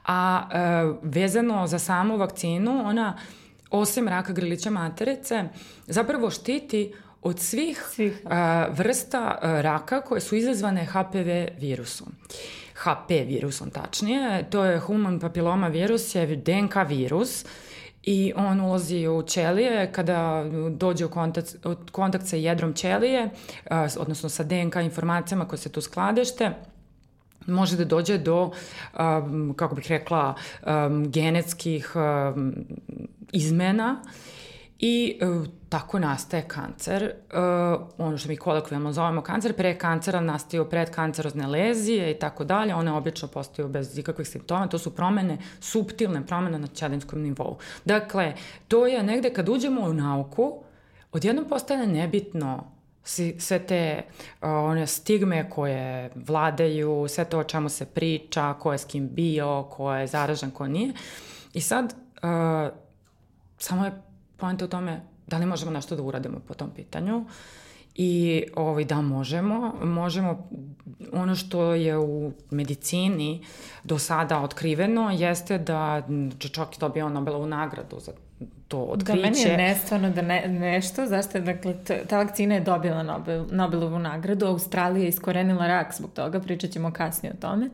A 0.07 0.49
e, 0.53 0.59
vezano 1.03 1.67
za 1.67 1.79
samu 1.79 2.17
vakcinu, 2.17 2.83
ona 2.87 3.19
osim 3.71 4.09
raka 4.09 4.33
grlića 4.33 4.71
materice, 4.71 5.45
zapravo 5.87 6.31
štiti 6.31 6.95
od 7.23 7.41
svih, 7.41 7.85
svih. 7.91 8.23
A, 8.25 8.67
vrsta 8.71 9.39
a, 9.43 9.61
raka 9.61 10.01
koje 10.01 10.21
su 10.21 10.37
izazvane 10.37 10.85
HPV 10.85 11.61
virusom. 11.61 12.09
HP 12.75 13.11
virusom 13.11 13.71
tačnije, 13.71 14.51
to 14.51 14.65
je 14.65 14.79
human 14.79 15.21
papiloma 15.21 15.69
virus, 15.69 16.15
je 16.15 16.37
DNK 16.37 16.75
virus 16.89 17.45
i 18.11 18.33
on 18.37 18.61
ulazi 18.61 19.09
u 19.09 19.23
ćelije 19.23 19.93
kada 19.93 20.45
dođe 20.71 21.05
u 21.05 21.11
kontakt, 21.11 21.57
u 21.65 21.75
kontakt 21.93 22.27
sa 22.27 22.37
jedrom 22.37 22.73
ćelije, 22.73 23.31
a, 23.71 23.89
odnosno 23.99 24.29
sa 24.29 24.43
DNK 24.43 24.77
informacijama 24.77 25.49
koje 25.49 25.59
se 25.59 25.69
tu 25.69 25.81
skladešte, 25.81 26.51
može 27.47 27.77
da 27.77 27.85
dođe 27.85 28.19
do, 28.19 28.51
um, 28.99 29.55
kako 29.57 29.75
bih 29.75 29.87
rekla, 29.89 30.35
um, 30.67 31.11
genetskih 31.11 31.93
izmena 33.33 34.03
I 34.79 35.21
uh, 35.23 35.47
tako 35.69 35.99
nastaje 35.99 36.49
kancer. 36.49 37.03
Uh, 37.05 37.39
ono 37.99 38.19
što 38.19 38.29
mi 38.29 38.37
kolokvijalno 38.37 38.93
zovemo 38.93 39.23
kancer, 39.23 39.57
pre 39.57 39.79
kancera 39.79 40.21
nastaju 40.21 40.71
predkancerozne 40.71 41.47
lezije 41.47 42.11
i 42.11 42.19
tako 42.19 42.45
dalje. 42.45 42.75
One 42.75 42.93
obično 42.93 43.29
postaju 43.29 43.69
bez 43.69 43.99
ikakvih 43.99 44.29
simptoma. 44.29 44.67
To 44.67 44.79
su 44.79 44.95
promene, 44.95 45.39
subtilne 45.61 46.27
promene 46.27 46.59
na 46.59 46.67
ćelinskom 46.67 47.21
nivou. 47.23 47.59
Dakle, 47.85 48.35
to 48.69 48.87
je 48.87 49.03
negde 49.03 49.31
kad 49.31 49.49
uđemo 49.49 49.81
u 49.81 49.93
nauku, 49.93 50.63
odjednom 51.13 51.45
postane 51.45 51.87
nebitno 51.87 52.65
sve 53.39 53.59
te 53.67 54.03
uh, 54.03 54.49
one 54.49 54.87
stigme 54.87 55.51
koje 55.51 56.11
vladaju, 56.15 57.07
sve 57.09 57.25
to 57.25 57.39
o 57.39 57.45
čemu 57.45 57.69
se 57.69 57.87
priča, 57.87 58.55
ko 58.55 58.73
je 58.73 58.79
s 58.79 58.85
kim 58.85 59.09
bio, 59.09 59.63
ko 59.71 59.93
je 59.95 60.07
zaražen, 60.07 60.51
ko 60.51 60.67
nije. 60.67 60.93
I 61.53 61.61
sad, 61.61 61.95
uh, 62.23 62.75
samo 63.59 63.85
je 63.85 64.08
poenta 64.39 64.65
u 64.65 64.69
tome 64.69 65.01
da 65.27 65.39
li 65.39 65.47
možemo 65.47 65.71
nešto 65.71 65.97
da 65.97 66.03
uradimo 66.03 66.41
po 66.49 66.55
tom 66.55 66.71
pitanju 66.71 67.25
i 67.95 68.45
ovaj, 68.57 68.85
da 68.85 69.01
možemo. 69.01 69.75
Možemo, 69.83 70.49
ono 71.13 71.35
što 71.35 71.75
je 71.75 71.99
u 71.99 72.33
medicini 72.51 73.45
do 73.85 73.99
sada 73.99 74.41
otkriveno 74.41 75.11
jeste 75.11 75.59
da 75.59 76.03
čak 76.39 76.69
je 76.73 76.79
dobio 76.81 77.09
Nobelovu 77.09 77.47
nagradu 77.47 78.01
za 78.01 78.13
to 78.69 78.79
otkriće. 78.79 79.17
Da, 79.17 79.23
meni 79.23 79.41
je 79.41 79.57
nestvarno 79.57 80.11
da 80.11 80.23
ne, 80.23 80.49
nešto, 80.49 81.07
zašto 81.07 81.39
je, 81.39 81.43
dakle, 81.43 81.75
ta 82.09 82.19
vakcina 82.19 82.55
je 82.55 82.61
dobila 82.61 83.03
Nobel, 83.03 83.47
Nobelovu 83.51 83.99
nagradu, 83.99 84.47
Australija 84.47 85.03
je 85.03 85.09
iskorenila 85.09 85.67
rak 85.67 85.95
zbog 85.97 86.13
toga, 86.13 86.41
pričat 86.41 86.71
ćemo 86.71 86.93
kasnije 86.93 87.33
o 87.33 87.41
tome. 87.41 87.71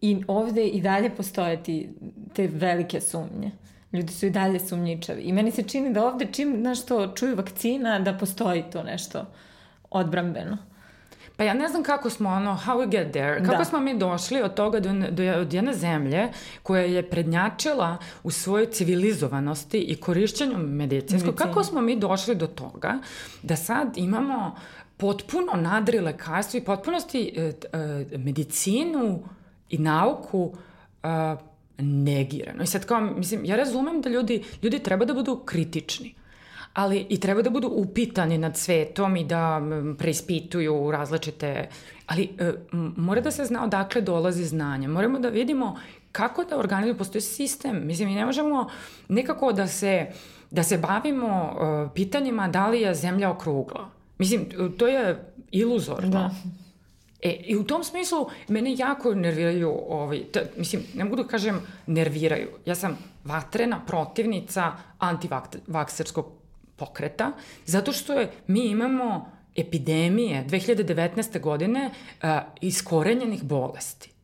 I 0.00 0.24
ovde 0.26 0.66
i 0.66 0.80
dalje 0.80 1.10
postoje 1.10 1.62
ti, 1.62 1.88
te 2.34 2.46
velike 2.46 3.00
sumnje. 3.00 3.50
Ljudi 3.92 4.12
su 4.12 4.26
i 4.26 4.30
dalje 4.30 4.60
sumnjičavi. 4.60 5.22
I 5.22 5.32
meni 5.32 5.50
se 5.50 5.62
čini 5.62 5.92
da 5.92 6.06
ovde 6.06 6.26
čim, 6.32 6.56
znaš 6.60 6.86
to, 6.86 7.12
čuju 7.14 7.36
vakcina, 7.36 7.98
da 7.98 8.18
postoji 8.18 8.64
to 8.72 8.82
nešto 8.82 9.26
odbrambeno. 9.90 10.58
Pa 11.38 11.44
ja 11.44 11.54
ne 11.54 11.68
znam 11.68 11.82
kako 11.82 12.10
smo, 12.10 12.28
ono, 12.28 12.58
how 12.66 12.78
we 12.78 12.88
get 12.90 13.12
there, 13.12 13.44
kako 13.44 13.58
da. 13.58 13.64
smo 13.64 13.80
mi 13.80 13.98
došli 13.98 14.42
od 14.42 14.54
toga 14.54 14.80
do, 14.80 14.92
do, 15.10 15.40
od 15.40 15.52
jedne 15.52 15.74
zemlje 15.74 16.28
koja 16.62 16.82
je 16.82 17.10
prednjačila 17.10 17.96
u 18.22 18.30
svojoj 18.30 18.66
civilizovanosti 18.66 19.78
i 19.78 19.96
korišćenju 19.96 20.58
medicinskog, 20.58 21.34
kako 21.34 21.64
smo 21.64 21.80
mi 21.80 21.96
došli 21.96 22.34
do 22.34 22.46
toga 22.46 22.98
da 23.42 23.56
sad 23.56 23.96
imamo 23.96 24.54
potpuno 24.96 25.52
nadri 25.52 26.00
lekarstvo 26.00 26.58
i 26.58 26.64
potpunosti 26.64 27.32
e, 27.36 27.52
e, 27.72 28.18
medicinu 28.18 29.22
i 29.70 29.78
nauku 29.78 30.52
e, 31.02 31.08
negirano. 31.78 32.62
I 32.62 32.66
sad 32.66 32.86
kao, 32.86 33.00
mislim, 33.00 33.44
ja 33.44 33.56
razumem 33.56 34.00
da 34.00 34.08
ljudi, 34.10 34.44
ljudi 34.62 34.78
treba 34.78 35.04
da 35.04 35.14
budu 35.14 35.42
kritični, 35.44 36.14
ali 36.74 37.06
i 37.08 37.20
treba 37.20 37.42
da 37.42 37.50
budu 37.50 37.68
upitani 37.68 38.38
nad 38.38 38.56
svetom 38.56 39.16
i 39.16 39.24
da 39.24 39.60
preispituju 39.98 40.90
različite, 40.90 41.68
ali 42.06 42.28
e, 42.38 42.52
mora 42.96 43.20
da 43.20 43.30
se 43.30 43.44
zna 43.44 43.64
odakle 43.64 44.00
dolazi 44.00 44.44
znanje. 44.44 44.88
Moramo 44.88 45.18
da 45.18 45.28
vidimo 45.28 45.76
kako 46.12 46.44
da 46.44 46.58
organizujemo, 46.58 46.98
postoji 46.98 47.22
sistem. 47.22 47.86
Mislim, 47.86 48.08
mi 48.08 48.14
ne 48.14 48.26
možemo 48.26 48.68
nekako 49.08 49.52
da 49.52 49.66
se, 49.66 50.06
da 50.50 50.62
se 50.62 50.78
bavimo 50.78 51.52
uh, 51.52 51.90
pitanjima 51.94 52.48
da 52.48 52.68
li 52.68 52.80
je 52.80 52.94
zemlja 52.94 53.30
okrugla. 53.30 53.90
Mislim, 54.18 54.46
to 54.78 54.86
je 54.86 55.32
iluzorno. 55.50 56.10
Da. 56.10 56.30
E, 57.22 57.30
i 57.30 57.56
u 57.56 57.64
tom 57.64 57.84
smislu 57.84 58.26
mene 58.48 58.74
jako 58.78 59.14
nerviraju, 59.14 59.78
ovaj, 59.88 60.24
ta, 60.32 60.40
mislim, 60.56 60.82
ne 60.94 61.04
mogu 61.04 61.16
da 61.16 61.24
kažem 61.24 61.60
nerviraju. 61.86 62.48
Ja 62.66 62.74
sam 62.74 62.98
vatrena 63.24 63.80
protivnica 63.86 64.72
antivakserskog 64.98 66.32
pokreta, 66.76 67.32
zato 67.66 67.92
što 67.92 68.12
je, 68.12 68.30
mi 68.46 68.66
imamo 68.66 69.30
epidemije 69.56 70.44
2019. 70.48 71.40
godine 71.40 71.90
uh, 71.90 72.28
iskorenjenih 72.60 73.42
bolesti. 73.42 74.17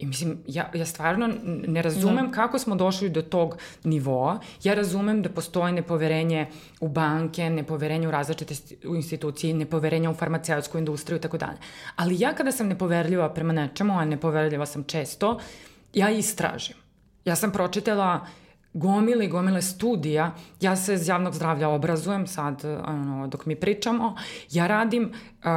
I 0.00 0.06
mislim, 0.06 0.38
ja, 0.46 0.70
ja 0.74 0.86
stvarno 0.86 1.28
ne 1.44 1.82
razumem 1.82 2.26
da. 2.26 2.32
kako 2.32 2.58
smo 2.58 2.74
došli 2.74 3.08
do 3.08 3.22
tog 3.22 3.56
nivoa. 3.84 4.38
Ja 4.64 4.74
razumem 4.74 5.22
da 5.22 5.28
postoji 5.28 5.72
nepoverenje 5.72 6.46
u 6.80 6.88
banke, 6.88 7.50
nepoverenje 7.50 8.08
u 8.08 8.10
različite 8.10 8.54
u 8.88 8.96
institucije, 8.96 9.54
nepoverenje 9.54 10.08
u 10.08 10.14
farmaceutsku 10.14 10.78
industriju 10.78 11.18
i 11.18 11.20
tako 11.20 11.38
dalje. 11.38 11.58
Ali 11.96 12.20
ja 12.20 12.32
kada 12.32 12.52
sam 12.52 12.68
nepoverljiva 12.68 13.28
prema 13.34 13.52
nečemu, 13.52 13.98
a 13.98 14.04
nepoverljiva 14.04 14.66
sam 14.66 14.84
često, 14.84 15.38
ja 15.94 16.10
istražim. 16.10 16.76
Ja 17.24 17.36
sam 17.36 17.52
pročitala 17.52 18.26
gomile 18.72 19.24
i 19.24 19.28
gomile 19.28 19.62
studija, 19.62 20.34
ja 20.60 20.76
se 20.76 20.94
iz 20.94 21.08
javnog 21.08 21.34
zdravlja 21.34 21.68
obrazujem 21.68 22.26
sad, 22.26 22.64
ono, 22.64 23.26
dok 23.26 23.46
mi 23.46 23.56
pričamo, 23.56 24.16
ja 24.50 24.66
radim 24.66 25.04
uh, 25.04 25.50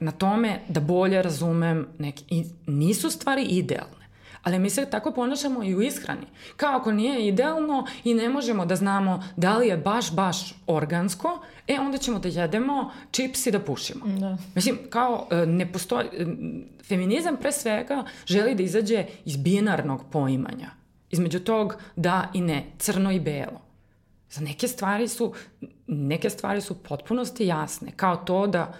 na 0.00 0.10
tome 0.10 0.60
da 0.68 0.80
bolje 0.80 1.22
razumem 1.22 1.86
neke... 1.98 2.24
I 2.28 2.44
nisu 2.66 3.10
stvari 3.10 3.42
idealne. 3.42 4.00
Ali 4.42 4.58
mi 4.58 4.70
se 4.70 4.86
tako 4.90 5.12
ponašamo 5.12 5.64
i 5.64 5.74
u 5.74 5.82
ishrani. 5.82 6.26
Kao 6.56 6.76
ako 6.76 6.92
nije 6.92 7.28
idealno 7.28 7.86
i 8.04 8.14
ne 8.14 8.28
možemo 8.28 8.66
da 8.66 8.76
znamo 8.76 9.24
da 9.36 9.56
li 9.56 9.68
je 9.68 9.76
baš, 9.76 10.12
baš 10.12 10.54
organsko, 10.66 11.40
e 11.66 11.80
onda 11.80 11.98
ćemo 11.98 12.18
da 12.18 12.28
jedemo 12.28 12.92
čips 13.10 13.46
i 13.46 13.50
da 13.50 13.60
pušimo. 13.60 14.06
Da. 14.06 14.36
Mislim, 14.54 14.78
kao 14.90 15.26
e, 15.30 15.46
ne 15.46 15.72
postoji... 15.72 16.06
E, 16.06 16.26
feminizam 16.84 17.36
pre 17.36 17.52
svega 17.52 18.04
želi 18.26 18.54
da 18.54 18.62
izađe 18.62 19.04
iz 19.24 19.36
binarnog 19.36 20.04
poimanja. 20.12 20.70
Između 21.10 21.40
tog 21.40 21.74
da 21.96 22.30
i 22.34 22.40
ne, 22.40 22.66
crno 22.78 23.12
i 23.12 23.20
belo. 23.20 23.60
Za 24.30 24.40
neke 24.40 24.68
stvari 24.68 25.08
su, 25.08 25.32
neke 25.86 26.30
stvari 26.30 26.60
su 26.60 26.82
potpunosti 26.82 27.46
jasne, 27.46 27.92
kao 27.96 28.16
to 28.16 28.46
da 28.46 28.72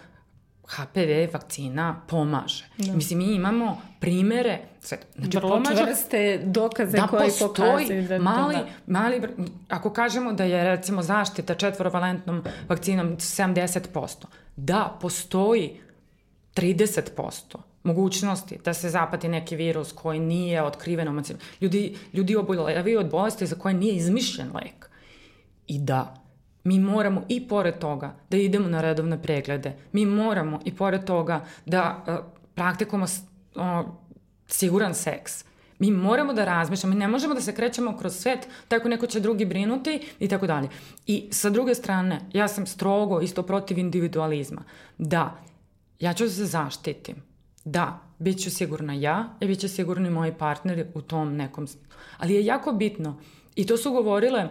HPV 0.70 1.32
vakcina 1.32 2.00
pomaže. 2.08 2.64
Da. 2.78 2.92
Mislim, 2.92 3.18
mi 3.18 3.34
imamo 3.34 3.80
primere, 4.00 4.58
sve, 4.80 4.98
znači 5.16 5.36
Vrlo 5.36 5.50
pomaže... 5.50 5.84
čvrste 5.84 6.42
dokaze 6.44 6.96
da 6.96 7.06
koji 7.06 7.30
pokazuju 7.40 8.08
da... 8.08 8.18
Mali, 8.18 8.54
da. 8.54 8.66
mali, 8.86 9.22
ako 9.68 9.92
kažemo 9.92 10.32
da 10.32 10.44
je 10.44 10.64
recimo 10.64 11.02
zaštita 11.02 11.54
četvorovalentnom 11.54 12.44
vakcinom 12.68 13.16
70%, 13.16 14.24
da, 14.56 14.98
postoji 15.00 15.80
30% 16.54 17.56
mogućnosti 17.82 18.58
da 18.64 18.74
se 18.74 18.90
zapati 18.90 19.28
neki 19.28 19.56
virus 19.56 19.92
koji 19.92 20.20
nije 20.20 20.62
otkriven. 20.62 21.22
Ljudi, 21.60 21.96
ljudi 22.12 22.36
oboljevaju 22.36 23.00
od 23.00 23.10
bolesti 23.10 23.46
za 23.46 23.56
koje 23.56 23.74
nije 23.74 23.94
izmišljen 23.94 24.50
lek. 24.54 24.90
I 25.66 25.78
da, 25.78 26.19
Mi 26.64 26.78
moramo 26.78 27.24
i 27.28 27.48
pored 27.48 27.78
toga 27.78 28.16
da 28.30 28.36
idemo 28.36 28.68
na 28.68 28.80
redovne 28.80 29.22
preglede. 29.22 29.76
Mi 29.92 30.06
moramo 30.06 30.60
i 30.64 30.76
pored 30.76 31.04
toga 31.04 31.44
da 31.66 32.04
uh, 32.06 32.14
praktikujemo 32.54 33.06
uh, 33.54 33.62
siguran 34.46 34.94
seks. 34.94 35.44
Mi 35.78 35.90
moramo 35.90 36.32
da 36.32 36.44
razmišljamo, 36.44 36.94
mi 36.94 37.00
ne 37.00 37.08
možemo 37.08 37.34
da 37.34 37.40
se 37.40 37.54
krećemo 37.54 37.96
kroz 37.98 38.16
svet, 38.16 38.48
tako 38.68 38.88
neko 38.88 39.06
će 39.06 39.20
drugi 39.20 39.44
brinuti 39.44 40.00
i 40.18 40.28
tako 40.28 40.46
dalje. 40.46 40.68
I 41.06 41.28
sa 41.32 41.50
druge 41.50 41.74
strane, 41.74 42.20
ja 42.32 42.48
sam 42.48 42.66
strogo 42.66 43.20
isto 43.20 43.42
protiv 43.42 43.78
individualizma. 43.78 44.62
Da, 44.98 45.38
ja 46.00 46.12
ću 46.12 46.24
da 46.24 46.30
se 46.30 46.44
zaštitim. 46.44 47.16
Da, 47.64 48.00
bit 48.18 48.42
ću 48.42 48.50
sigurna 48.50 48.94
ja 48.94 49.28
i 49.40 49.46
bit 49.46 49.58
će 49.58 49.68
sigurni 49.68 50.10
moji 50.10 50.32
partneri 50.32 50.86
u 50.94 51.00
tom 51.02 51.36
nekom... 51.36 51.66
Ali 52.18 52.34
je 52.34 52.44
jako 52.44 52.72
bitno, 52.72 53.18
i 53.54 53.66
to 53.66 53.76
su 53.76 53.92
govorile 53.92 54.48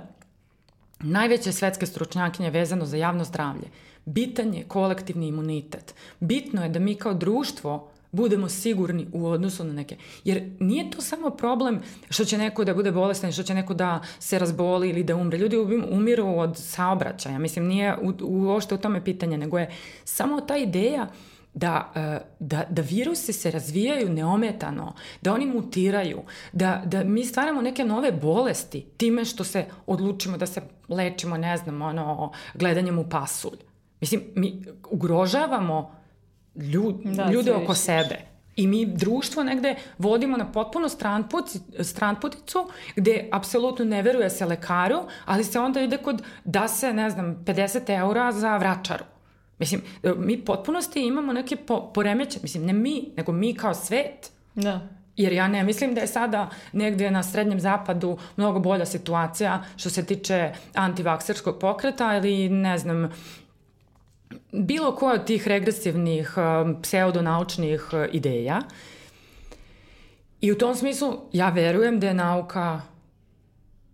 najveće 0.99 1.51
svetske 1.51 1.85
stručnjakinje 1.85 2.49
vezano 2.49 2.85
za 2.85 2.97
javno 2.97 3.23
zdravlje, 3.23 3.67
bitan 4.05 4.53
je 4.53 4.63
kolektivni 4.63 5.27
imunitet. 5.27 5.95
Bitno 6.19 6.63
je 6.63 6.69
da 6.69 6.79
mi 6.79 6.95
kao 6.95 7.13
društvo 7.13 7.89
budemo 8.12 8.49
sigurni 8.49 9.07
u 9.13 9.27
odnosu 9.27 9.63
na 9.63 9.73
neke. 9.73 9.97
Jer 10.23 10.51
nije 10.59 10.91
to 10.91 11.01
samo 11.01 11.29
problem 11.29 11.81
što 12.09 12.25
će 12.25 12.38
neko 12.38 12.63
da 12.63 12.73
bude 12.73 12.91
bolestan, 12.91 13.31
što 13.31 13.43
će 13.43 13.53
neko 13.53 13.73
da 13.73 14.01
se 14.19 14.39
razboli 14.39 14.89
ili 14.89 15.03
da 15.03 15.15
umre. 15.15 15.38
Ljudi 15.38 15.57
umiru 15.91 16.27
od 16.27 16.57
saobraćaja. 16.57 17.39
Mislim, 17.39 17.65
nije 17.65 17.97
uošte 18.21 18.75
u 18.75 18.77
tome 18.77 19.03
pitanje, 19.03 19.38
nego 19.38 19.59
je 19.59 19.71
samo 20.03 20.41
ta 20.41 20.57
ideja 20.57 21.07
da, 21.53 21.91
e, 21.95 22.19
da, 22.39 22.63
da 22.69 22.81
virusi 22.81 23.33
se 23.33 23.51
razvijaju 23.51 24.09
neometano, 24.09 24.93
da 25.21 25.33
oni 25.33 25.45
mutiraju, 25.45 26.21
da, 26.53 26.81
da 26.85 27.03
mi 27.03 27.25
stvaramo 27.25 27.62
neke 27.62 27.83
nove 27.83 28.12
bolesti 28.12 28.85
time 28.97 29.25
što 29.25 29.43
se 29.43 29.65
odlučimo 29.88 30.38
da 30.38 30.45
se 30.45 30.62
lečimo, 30.89 31.38
ne 31.38 31.57
znam, 31.57 31.81
ono, 31.81 32.31
gledanjem 32.53 32.99
u 32.99 33.09
pasulj. 33.09 33.59
Mislim, 34.01 34.23
mi 34.35 34.62
ugrožavamo 34.89 35.91
ljud, 36.55 36.95
da, 37.03 37.31
ljude 37.31 37.53
oko 37.53 37.75
sebe. 37.75 38.19
I 38.55 38.67
mi 38.67 38.85
društvo 38.85 39.43
negde 39.43 39.75
vodimo 39.97 40.38
na 40.38 40.51
potpuno 40.51 40.89
stranput, 40.89 41.45
stranputicu 41.79 42.67
gde 42.95 43.29
apsolutno 43.31 43.85
ne 43.85 44.01
veruje 44.01 44.29
se 44.29 44.45
lekaru, 44.45 44.99
ali 45.25 45.43
se 45.43 45.59
onda 45.59 45.81
ide 45.81 45.97
kod 45.97 46.23
da 46.43 46.67
se, 46.67 46.93
ne 46.93 47.09
znam, 47.09 47.43
50 47.45 47.99
eura 47.99 48.31
za 48.31 48.57
vračaru. 48.57 49.05
Mislim, 49.59 49.81
mi 50.17 50.45
potpunosti 50.45 51.01
imamo 51.01 51.33
neke 51.33 51.55
po, 51.55 51.91
poremeće, 51.93 52.39
mislim, 52.41 52.65
ne 52.65 52.73
mi, 52.73 53.11
nego 53.17 53.31
mi 53.31 53.53
kao 53.53 53.73
svet. 53.73 54.31
Da. 54.55 54.87
Jer 55.15 55.33
ja 55.33 55.47
ne 55.47 55.63
mislim 55.63 55.93
da 55.93 56.01
je 56.01 56.07
sada 56.07 56.49
negde 56.73 57.11
na 57.11 57.23
srednjem 57.23 57.59
zapadu 57.59 58.17
mnogo 58.37 58.59
bolja 58.59 58.85
situacija 58.85 59.63
što 59.77 59.89
se 59.89 60.05
tiče 60.05 60.51
antivakserskog 60.73 61.59
pokreta 61.59 62.17
ili 62.17 62.49
ne 62.49 62.77
znam, 62.77 63.11
bilo 64.51 64.95
koja 64.95 65.13
od 65.13 65.25
tih 65.25 65.47
regresivnih 65.47 66.33
um, 66.37 66.81
pseudonaučnih 66.81 67.89
uh, 67.93 68.05
ideja. 68.11 68.61
I 70.41 70.51
u 70.51 70.57
tom 70.57 70.75
smislu 70.75 71.19
ja 71.33 71.49
verujem 71.49 71.99
da 71.99 72.07
je 72.07 72.13
nauka 72.13 72.81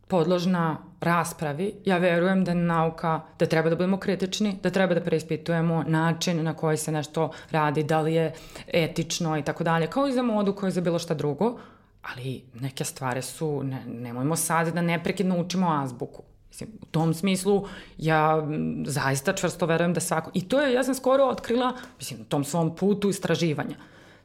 podložna 0.08 0.78
raspravi. 1.06 1.74
Ja 1.86 1.98
verujem 1.98 2.44
da 2.44 2.54
nauka, 2.54 3.22
da 3.40 3.46
treba 3.46 3.70
da 3.70 3.76
budemo 3.76 3.98
kritični, 4.00 4.58
da 4.64 4.70
treba 4.70 4.94
da 4.94 5.02
preispitujemo 5.02 5.84
način 5.88 6.44
na 6.44 6.54
koji 6.54 6.78
se 6.78 6.92
nešto 6.92 7.32
radi, 7.52 7.84
da 7.84 8.02
li 8.02 8.14
je 8.14 8.34
etično 8.74 9.38
i 9.38 9.44
tako 9.44 9.64
dalje, 9.64 9.88
kao 9.88 10.08
i 10.08 10.14
za 10.14 10.24
modu, 10.24 10.54
kao 10.54 10.70
i 10.70 10.72
za 10.72 10.82
bilo 10.82 11.00
šta 11.00 11.14
drugo, 11.14 11.58
ali 12.02 12.44
neke 12.54 12.84
stvari 12.84 13.22
su, 13.22 13.64
ne, 13.64 13.84
nemojmo 13.86 14.36
sad 14.36 14.74
da 14.74 14.82
neprekidno 14.82 15.40
učimo 15.40 15.70
azbuku. 15.84 16.24
Mislim, 16.50 16.70
u 16.82 16.86
tom 16.86 17.14
smislu 17.14 17.68
ja 17.98 18.48
zaista 18.86 19.34
čvrsto 19.34 19.66
verujem 19.66 19.94
da 19.94 20.00
svako... 20.00 20.32
I 20.34 20.48
to 20.48 20.62
je, 20.62 20.74
ja 20.74 20.84
sam 20.84 20.96
skoro 20.96 21.24
otkrila, 21.24 21.74
mislim, 21.98 22.22
u 22.22 22.24
tom 22.24 22.44
svom 22.44 22.76
putu 22.76 23.10
istraživanja. 23.10 23.76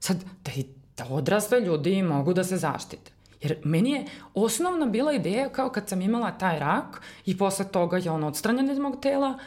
Sad, 0.01 0.25
da, 0.45 0.53
da 0.97 1.15
odrasle 1.15 1.61
ljudi 1.61 2.03
mogu 2.03 2.35
da 2.35 2.45
se 2.45 2.57
zaštite. 2.57 3.13
Jer 3.43 3.57
meni 3.65 3.91
je 3.91 4.05
osnovna 4.35 4.87
bila 4.87 5.13
ideja 5.13 5.49
kao 5.49 5.71
kad 5.71 5.89
sam 5.89 6.03
imala 6.03 6.31
taj 6.31 6.59
rak 6.59 7.03
i 7.27 7.39
posle 7.39 7.69
toga 7.69 7.99
je 7.99 8.11
on 8.11 8.25
odstranjen 8.25 8.71
iz 8.71 8.79
mog 8.79 9.01
tela, 9.03 9.39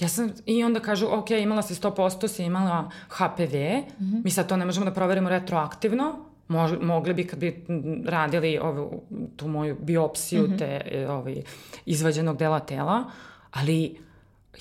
Ja 0.00 0.08
sam, 0.08 0.30
i 0.46 0.64
onda 0.64 0.80
kažu, 0.80 1.06
ok, 1.06 1.30
imala 1.30 1.62
si 1.62 1.74
100%, 1.74 2.28
si 2.28 2.44
imala 2.44 2.90
HPV, 3.08 3.54
mm 3.54 4.04
-hmm. 4.04 4.24
mi 4.24 4.30
sad 4.30 4.48
to 4.48 4.56
ne 4.56 4.64
možemo 4.64 4.86
da 4.86 4.92
proverimo 4.92 5.28
retroaktivno, 5.28 6.32
Mož, 6.48 6.72
mogli 6.80 7.14
bi 7.14 7.26
kad 7.26 7.38
bi 7.38 7.64
radili 8.06 8.58
ovu, 8.58 9.02
tu 9.36 9.48
moju 9.48 9.76
biopsiju 9.80 10.42
mm 10.42 10.50
-hmm. 10.50 10.58
te 10.58 10.80
e, 10.84 11.08
ovaj, 11.08 11.42
izvađenog 11.86 12.36
dela 12.36 12.60
tela, 12.60 13.04
ali 13.50 13.98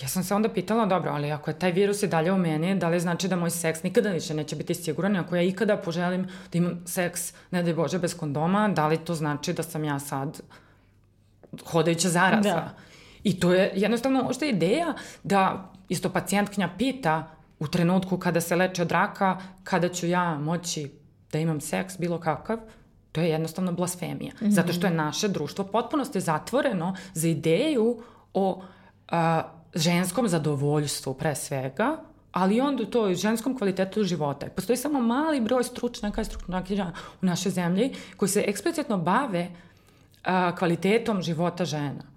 ja 0.02 0.08
sam 0.08 0.24
se 0.24 0.36
onda 0.36 0.50
pitala, 0.50 0.86
dobro, 0.86 1.12
ali 1.12 1.32
ako 1.32 1.50
je 1.50 1.60
taj 1.60 1.72
virus 1.72 2.04
i 2.04 2.08
dalje 2.08 2.32
u 2.32 2.38
meni, 2.38 2.76
da 2.76 2.90
li 2.90 3.00
znači 3.00 3.28
da 3.28 3.36
moj 3.36 3.50
seks 3.50 3.84
nikada 3.84 4.10
više 4.10 4.34
neće 4.34 4.56
biti 4.56 4.74
siguran, 4.74 5.16
ako 5.16 5.36
ja 5.36 5.42
ikada 5.42 5.78
poželim 5.78 6.24
da 6.24 6.58
imam 6.58 6.84
seks, 6.86 7.34
ne 7.52 7.64
daj 7.64 7.74
Bože, 7.74 8.00
bez 8.00 8.18
kondoma, 8.18 8.68
da 8.68 8.88
li 8.88 8.98
to 8.98 9.16
znači 9.16 9.54
da 9.54 9.64
sam 9.64 9.84
ja 9.84 10.00
sad 10.00 10.42
hodajuća 11.66 12.10
zaraza? 12.10 12.50
Da. 12.50 12.76
I 13.24 13.40
to 13.40 13.54
je 13.54 13.72
jednostavno 13.76 14.24
možda 14.24 14.46
ideja 14.46 14.94
da 15.24 15.72
isto 15.90 16.10
pacijentkinja 16.10 16.70
pita 16.78 17.32
u 17.60 17.68
trenutku 17.68 18.18
kada 18.18 18.42
se 18.42 18.56
leče 18.56 18.82
od 18.82 18.92
raka, 18.92 19.38
kada 19.64 19.90
ću 19.90 20.08
ja 20.08 20.40
moći 20.40 20.92
da 21.32 21.40
imam 21.40 21.62
seks 21.62 21.98
bilo 21.98 22.20
kakav, 22.20 22.58
to 23.12 23.22
je 23.22 23.30
jednostavno 23.30 23.72
blasfemija. 23.72 24.34
Mm 24.42 24.46
-hmm. 24.46 24.50
Zato 24.50 24.74
što 24.74 24.88
je 24.88 24.94
naše 24.94 25.28
društvo 25.28 25.66
potpuno 25.66 26.06
ste 26.06 26.20
zatvoreno 26.20 26.96
za 27.14 27.28
ideju 27.28 28.04
o 28.34 28.64
a, 29.08 29.44
ženskom 29.76 30.28
zadovoljstvu 30.28 31.14
pre 31.14 31.36
svega, 31.36 31.98
ali 32.32 32.62
onda 32.62 32.86
to 32.86 33.10
i 33.10 33.16
ženskom 33.16 33.58
kvalitetu 33.58 34.04
života. 34.04 34.48
Postoji 34.56 34.78
samo 34.78 35.02
mali 35.02 35.42
broj 35.42 35.64
stručnjaka 35.64 36.22
i 36.22 36.26
stručnjaka 36.26 36.92
u 37.22 37.26
našoj 37.26 37.52
zemlji 37.52 37.94
koji 38.18 38.30
se 38.30 38.44
eksplicitno 38.48 38.98
bave 38.98 39.48
a, 40.24 40.56
kvalitetom 40.56 41.22
života 41.22 41.66
žena 41.66 42.12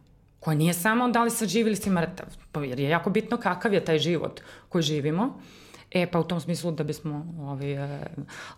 koja 0.44 0.54
nije 0.54 0.74
samo 0.74 1.08
da 1.08 1.22
li 1.22 1.30
se 1.30 1.46
živi 1.46 1.70
ili 1.70 1.76
si 1.76 1.90
mrtav, 1.90 2.26
jer 2.64 2.80
je 2.80 2.88
jako 2.88 3.10
bitno 3.10 3.36
kakav 3.36 3.74
je 3.74 3.84
taj 3.84 3.98
život 3.98 4.40
koji 4.68 4.82
živimo. 4.82 5.40
E, 5.94 6.06
pa 6.06 6.18
u 6.18 6.24
tom 6.24 6.40
smislu 6.40 6.70
da 6.70 6.84
bismo 6.84 7.26
ovaj, 7.40 7.72
e, 7.72 8.00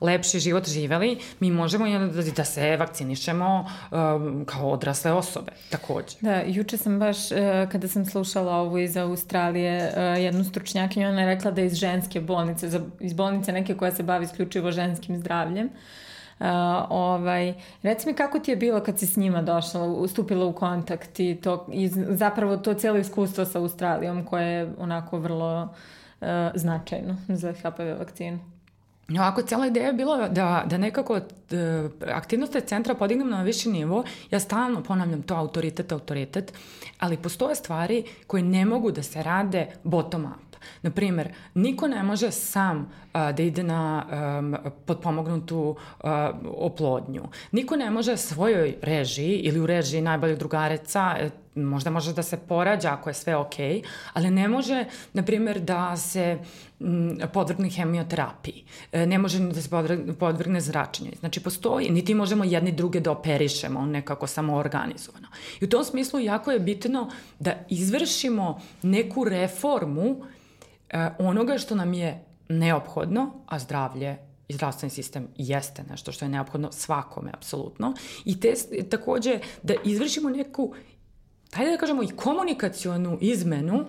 lepši 0.01 0.39
život 0.41 0.69
živeli, 0.69 1.19
mi 1.41 1.51
možemo 1.51 1.87
da, 1.99 2.23
da 2.37 2.45
se 2.45 2.77
vakcinišemo 2.77 3.67
um, 3.91 4.45
kao 4.45 4.71
odrasle 4.71 5.13
osobe, 5.13 5.53
takođe. 5.71 6.17
Da, 6.21 6.43
juče 6.47 6.77
sam 6.77 6.99
baš, 6.99 7.31
uh, 7.31 7.39
kada 7.73 7.89
sam 7.89 8.07
slušala 8.07 8.57
ovo 8.57 8.79
iz 8.79 8.97
Australije, 8.97 9.93
jednu 10.19 10.45
stručnjakinju, 10.45 11.09
ona 11.09 11.21
je 11.21 11.35
rekla 11.35 11.51
da 11.51 11.63
iz 11.63 11.75
ženske 11.75 12.21
bolnice, 12.21 12.81
iz 13.01 13.13
bolnice 13.13 13.53
neke 13.53 13.75
koja 13.75 13.93
se 13.93 14.03
bavi 14.03 14.25
isključivo 14.25 14.73
ženskim 14.73 15.19
zdravljem, 15.19 15.71
Uh, 16.39 16.47
ovaj, 16.89 17.55
reci 17.83 18.09
mi 18.09 18.15
kako 18.15 18.39
ti 18.39 18.51
je 18.51 18.57
bilo 18.57 18.81
kad 18.81 18.99
si 18.99 19.07
s 19.07 19.17
njima 19.17 19.43
došla, 19.43 19.85
ustupila 19.85 20.47
u 20.47 20.53
kontakt 20.53 21.21
i, 21.21 21.39
to, 21.43 21.67
i 21.73 21.89
zapravo 21.93 22.57
to 22.57 22.75
cijelo 22.75 22.99
iskustvo 22.99 23.45
sa 23.45 23.59
Australijom 23.59 24.25
koje 24.25 24.47
je 24.47 24.73
onako 24.79 25.19
vrlo 25.19 25.63
uh, 25.63 25.69
značajno 26.55 27.17
za 27.29 27.53
HPV 27.53 27.99
vakcinu. 27.99 28.39
Ovako, 29.11 29.43
cijela 29.43 29.67
ideja 29.67 29.87
je 29.87 29.93
bila 29.93 30.29
da, 30.29 30.65
da 30.67 30.79
nekako 30.79 31.21
da 31.51 31.89
aktivnosti 32.15 32.61
centra 32.61 32.95
podignem 32.95 33.31
na 33.31 33.43
viši 33.43 33.69
nivo. 33.69 34.05
Ja 34.31 34.41
stalno 34.41 34.83
ponavljam 34.83 35.23
to 35.23 35.35
autoritet, 35.35 35.93
autoritet, 35.93 36.53
ali 36.99 37.17
postoje 37.17 37.55
stvari 37.55 38.05
koje 38.27 38.43
ne 38.43 38.65
mogu 38.65 38.91
da 38.91 39.03
se 39.03 39.23
rade 39.23 39.67
bottom 39.85 40.25
up. 40.25 40.46
Naprimer, 40.83 41.33
niko 41.55 41.89
ne 41.89 42.03
može 42.03 42.31
sam 42.31 42.79
uh, 42.79 43.21
da 43.37 43.43
ide 43.43 43.63
na 43.63 44.07
um, 44.39 44.57
potpomognutu 44.87 45.59
uh, 45.59 46.11
oplodnju. 46.45 47.23
Niko 47.53 47.77
ne 47.77 47.91
može 47.91 48.17
svojoj 48.17 48.77
režiji 48.83 49.39
ili 49.39 49.61
u 49.61 49.67
režiji 49.67 50.03
najboljeg 50.03 50.39
drugareca 50.39 51.17
možda 51.57 51.91
može 51.91 52.13
da 52.13 52.23
se 52.23 52.37
porađa 52.37 52.93
ako 52.93 53.11
je 53.11 53.15
sve 53.15 53.37
ok, 53.37 53.55
ali 54.13 54.31
ne 54.31 54.49
može, 54.49 54.85
na 55.13 55.23
primjer, 55.23 55.61
da 55.61 55.97
se 55.97 56.39
podvrgne 57.33 57.71
hemioterapiji, 57.71 58.65
e, 58.93 59.07
ne 59.07 59.19
može 59.19 59.39
da 59.39 59.61
se 59.61 59.71
podvrgne 60.19 60.61
zračenju. 60.61 61.11
Znači, 61.21 61.41
postoji, 61.41 61.91
niti 61.91 62.15
možemo 62.15 62.45
jedni 62.45 62.73
druge 62.73 63.01
da 63.01 63.11
operišemo 63.11 63.87
nekako 63.87 64.27
samoorganizovano. 64.27 65.29
I 65.61 65.65
u 65.65 65.69
tom 65.69 65.85
smislu 65.85 66.21
jako 66.21 66.53
je 66.53 66.61
bitno 66.61 67.11
da 67.39 67.55
izvršimo 67.69 68.61
neku 68.83 69.25
reformu 69.25 70.17
e, 70.23 70.36
onoga 71.19 71.59
što 71.59 71.75
nam 71.75 71.95
je 71.95 72.25
neophodno, 72.49 73.31
a 73.47 73.59
zdravlje 73.59 74.17
i 74.49 74.55
zdravstveni 74.55 74.91
sistem 74.91 75.29
jeste 75.37 75.83
nešto 75.91 76.13
što 76.13 76.25
je 76.25 76.29
neophodno 76.29 76.73
svakome, 76.73 77.31
apsolutno. 77.35 77.95
I 78.25 78.41
te, 78.41 78.55
takođe, 78.91 79.41
da 79.63 79.75
izvršimo 79.85 80.31
neku 80.31 80.75
hajde 81.53 81.71
da 81.71 81.79
kažemo, 81.79 82.03
i 82.03 82.09
komunikacionu 82.09 83.19
izmenu, 83.21 83.85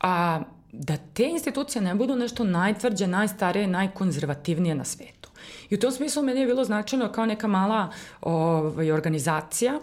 a 0.00 0.42
da 0.72 0.96
te 0.96 1.24
institucije 1.24 1.82
ne 1.82 1.94
budu 1.94 2.16
nešto 2.16 2.44
najtvrđe, 2.44 3.06
najstarije, 3.06 3.66
najkonzervativnije 3.66 4.74
na 4.74 4.84
svetu. 4.84 5.30
I 5.70 5.74
u 5.74 5.78
tom 5.80 5.92
smislu 5.92 6.22
meni 6.22 6.40
je 6.40 6.46
bilo 6.46 6.64
značajno 6.64 7.12
kao 7.12 7.26
neka 7.26 7.46
mala 7.46 7.90
ovaj, 8.20 8.92
organizacija 8.92 9.80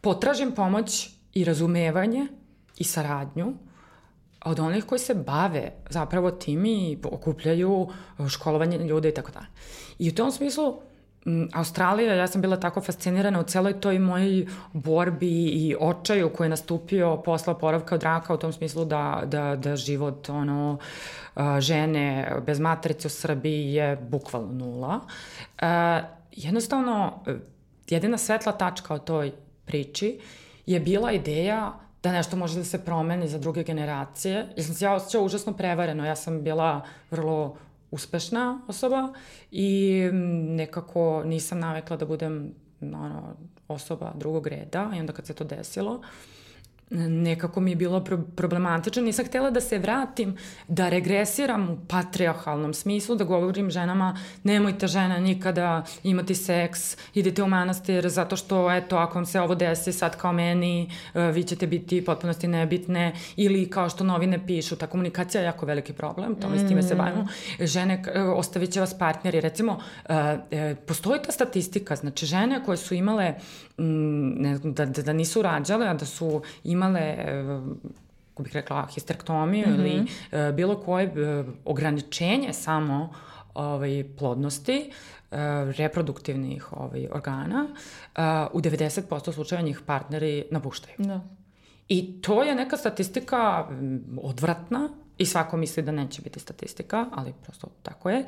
potražim 0.00 0.52
pomoć 0.52 1.10
i 1.34 1.44
razumevanje 1.44 2.26
i 2.76 2.84
saradnju 2.84 3.54
od 4.44 4.60
onih 4.60 4.84
koji 4.84 4.98
se 4.98 5.14
bave 5.14 5.72
zapravo 5.90 6.30
tim 6.30 6.66
i 6.66 6.98
okupljaju 7.04 7.88
školovanje 8.28 8.78
ljude 8.78 9.08
i 9.08 9.14
tako 9.14 9.32
dalje. 9.32 9.46
I 9.98 10.08
u 10.08 10.14
tom 10.14 10.32
smislu 10.32 10.80
Australija, 11.52 12.14
ja 12.14 12.26
sam 12.26 12.40
bila 12.40 12.56
tako 12.56 12.80
fascinirana 12.80 13.40
u 13.40 13.42
celoj 13.42 13.80
toj 13.80 13.98
mojoj 13.98 14.46
borbi 14.72 15.48
i 15.48 15.76
očaju 15.80 16.30
koji 16.32 16.44
je 16.44 16.48
nastupio 16.48 17.16
posla 17.16 17.54
poravka 17.54 17.94
od 17.94 18.02
raka 18.02 18.34
u 18.34 18.36
tom 18.36 18.52
smislu 18.52 18.84
da, 18.84 19.22
da, 19.24 19.56
da 19.56 19.76
život 19.76 20.28
ono, 20.28 20.78
žene 21.58 22.32
bez 22.46 22.60
matrice 22.60 23.06
u 23.06 23.10
Srbiji 23.10 23.74
je 23.74 23.96
bukvalno 23.96 24.52
nula. 24.52 25.00
Jednostavno, 26.32 27.24
jedina 27.88 28.18
svetla 28.18 28.52
tačka 28.52 28.94
o 28.94 28.98
toj 28.98 29.32
priči 29.64 30.20
je 30.66 30.80
bila 30.80 31.12
ideja 31.12 31.72
da 32.08 32.12
nešto 32.12 32.36
može 32.36 32.58
da 32.58 32.64
se 32.64 32.84
promeni 32.84 33.28
za 33.28 33.38
druge 33.38 33.62
generacije. 33.62 34.46
Ja 34.56 34.64
sam 34.64 34.74
se 34.74 34.84
ja 34.84 34.94
osjećala 34.94 35.24
užasno 35.24 35.52
prevareno. 35.52 36.06
Ja 36.06 36.16
sam 36.16 36.42
bila 36.42 36.80
vrlo 37.10 37.56
uspešna 37.90 38.60
osoba 38.68 39.12
i 39.50 40.00
nekako 40.48 41.22
nisam 41.24 41.58
navekla 41.58 41.96
da 41.96 42.06
budem 42.06 42.54
ono, 42.80 43.36
osoba 43.68 44.12
drugog 44.14 44.46
reda 44.46 44.90
i 44.96 45.00
onda 45.00 45.12
kad 45.12 45.26
se 45.26 45.34
to 45.34 45.44
desilo, 45.44 45.92
uh, 45.94 46.04
nekako 46.90 47.60
mi 47.60 47.70
je 47.70 47.76
bilo 47.76 48.04
problematično. 48.36 49.02
Nisam 49.02 49.26
htela 49.26 49.50
da 49.50 49.60
se 49.60 49.78
vratim, 49.78 50.36
da 50.68 50.88
regresiram 50.88 51.70
u 51.70 51.78
patriarhalnom 51.88 52.74
smislu, 52.74 53.16
da 53.16 53.24
govorim 53.24 53.70
ženama 53.70 54.18
nemojte 54.44 54.86
žena 54.86 55.18
nikada 55.18 55.84
imati 56.02 56.34
seks, 56.34 56.96
idite 57.14 57.42
u 57.42 57.48
manastir 57.48 58.08
zato 58.08 58.36
što 58.36 58.72
eto 58.72 58.96
ako 58.96 59.14
vam 59.14 59.26
se 59.26 59.40
ovo 59.40 59.54
desi 59.54 59.92
sad 59.92 60.16
kao 60.16 60.32
meni, 60.32 60.90
e, 61.14 61.20
vi 61.22 61.42
ćete 61.42 61.66
biti 61.66 62.04
potpunosti 62.04 62.48
nebitne 62.48 63.12
ili 63.36 63.70
kao 63.70 63.88
što 63.88 64.04
novine 64.04 64.46
pišu, 64.46 64.76
ta 64.76 64.86
komunikacija 64.86 65.40
je 65.40 65.44
jako 65.44 65.66
veliki 65.66 65.92
problem, 65.92 66.34
tome 66.34 66.56
mm. 66.56 66.58
s 66.58 66.68
time 66.68 66.82
se 66.82 66.94
mm. 66.94 66.98
bavimo. 66.98 67.26
Žene 67.60 68.02
e, 68.14 68.20
ostavit 68.22 68.70
će 68.70 68.80
vas 68.80 68.98
partneri, 68.98 69.40
recimo 69.40 69.80
e, 70.50 70.74
postoji 70.86 71.20
ta 71.26 71.32
statistika, 71.32 71.96
znači 71.96 72.26
žene 72.26 72.64
koje 72.64 72.76
su 72.76 72.94
imale 72.94 73.34
ne 73.78 74.56
znam, 74.56 74.72
da, 74.72 74.84
da, 74.86 75.02
da 75.02 75.12
nisu 75.12 75.42
rađale, 75.42 75.86
a 75.86 75.94
da 75.94 76.06
su 76.06 76.42
imale 76.64 76.77
e, 76.86 77.44
kako 78.38 78.42
bih 78.42 78.52
rekla, 78.54 78.86
histerektomiju 78.94 79.68
mm 79.68 79.70
-hmm. 79.70 79.78
ili 79.80 80.00
uh, 80.00 80.54
bilo 80.54 80.80
koje 80.80 81.06
uh, 81.06 81.46
ograničenje 81.64 82.52
samo 82.52 83.12
ovaj, 83.54 84.04
plodnosti, 84.18 84.90
reproduktivnih 85.76 86.72
ovaj, 86.72 87.06
organa, 87.12 87.66
u 88.52 88.60
90% 88.60 89.32
slučajeva 89.32 89.66
njih 89.66 89.80
partneri 89.86 90.44
napuštaju. 90.50 90.94
Da. 90.98 91.20
I 91.88 92.22
to 92.22 92.42
je 92.42 92.54
neka 92.54 92.76
statistika 92.76 93.68
odvratna 94.22 94.88
i 95.18 95.26
svako 95.26 95.56
misli 95.56 95.82
da 95.82 95.92
neće 95.92 96.22
biti 96.22 96.40
statistika, 96.40 97.06
ali 97.12 97.34
prosto 97.42 97.68
tako 97.82 98.10
je. 98.10 98.24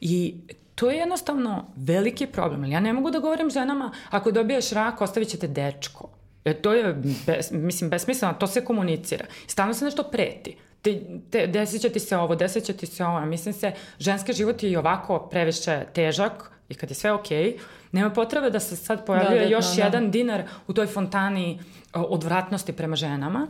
I 0.00 0.34
to 0.74 0.90
je 0.90 0.96
jednostavno 0.96 1.64
veliki 1.76 2.26
problem. 2.26 2.64
Ja 2.64 2.80
ne 2.80 2.92
mogu 2.92 3.10
da 3.10 3.18
govorim 3.18 3.50
ženama, 3.50 3.92
ako 4.10 4.30
dobiješ 4.30 4.70
rak, 4.70 5.00
ostavit 5.00 5.28
ćete 5.28 5.48
dečko. 5.48 6.08
E, 6.44 6.54
to 6.54 6.74
je, 6.74 6.94
bez, 7.26 7.52
mislim, 7.52 7.90
besmisleno, 7.90 8.34
to 8.34 8.46
se 8.46 8.64
komunicira. 8.64 9.24
Stalno 9.46 9.74
se 9.74 9.84
nešto 9.84 10.02
preti. 10.02 10.56
Te, 10.82 11.00
te, 11.30 11.46
desit 11.46 11.82
će 11.82 11.88
ti 11.88 12.00
se 12.00 12.16
ovo, 12.16 12.34
desit 12.34 12.64
će 12.64 12.72
ti 12.72 12.86
se 12.86 13.04
ovo. 13.04 13.20
Mislim 13.26 13.52
se, 13.52 13.72
ženski 13.98 14.32
život 14.32 14.62
je 14.62 14.70
i 14.70 14.76
ovako 14.76 15.28
previše 15.30 15.84
težak 15.94 16.50
i 16.68 16.74
kad 16.74 16.90
je 16.90 16.94
sve 16.94 17.12
okej, 17.12 17.44
okay, 17.44 17.58
nema 17.92 18.10
potrebe 18.10 18.50
da 18.50 18.60
se 18.60 18.76
sad 18.76 19.06
pojavljuje 19.06 19.44
da, 19.44 19.50
još 19.50 19.76
da. 19.76 19.84
jedan 19.84 20.10
dinar 20.10 20.42
u 20.66 20.72
toj 20.72 20.86
fontani 20.86 21.60
odvratnosti 21.92 22.72
prema 22.72 22.96
ženama. 22.96 23.46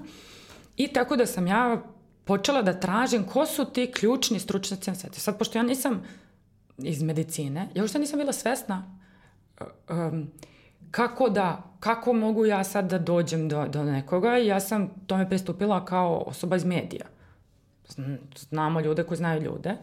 I 0.76 0.88
tako 0.88 1.16
da 1.16 1.26
sam 1.26 1.46
ja 1.46 1.82
počela 2.24 2.62
da 2.62 2.80
tražim 2.80 3.24
ko 3.24 3.46
su 3.46 3.64
ti 3.64 3.92
ključni 3.92 4.40
stručnjaci 4.40 4.90
na 4.90 4.96
svetu. 4.96 5.20
Sad, 5.20 5.38
pošto 5.38 5.58
ja 5.58 5.62
nisam 5.62 6.02
iz 6.78 7.02
medicine, 7.02 7.68
ja 7.74 7.82
uopšte 7.82 7.98
nisam 7.98 8.18
bila 8.18 8.32
svesna 8.32 8.98
um, 9.88 10.30
kako 10.94 11.28
da, 11.28 11.62
kako 11.80 12.12
mogu 12.12 12.46
ja 12.46 12.64
sad 12.64 12.90
da 12.90 12.98
dođem 12.98 13.48
do, 13.48 13.66
do 13.68 13.84
nekoga 13.84 14.38
i 14.38 14.46
ja 14.46 14.60
sam 14.60 14.88
tome 15.06 15.28
pristupila 15.28 15.84
kao 15.84 16.24
osoba 16.26 16.56
iz 16.56 16.64
medija. 16.64 17.06
Znamo 18.36 18.80
ljude 18.80 19.02
koji 19.02 19.18
znaju 19.18 19.42
ljude. 19.42 19.76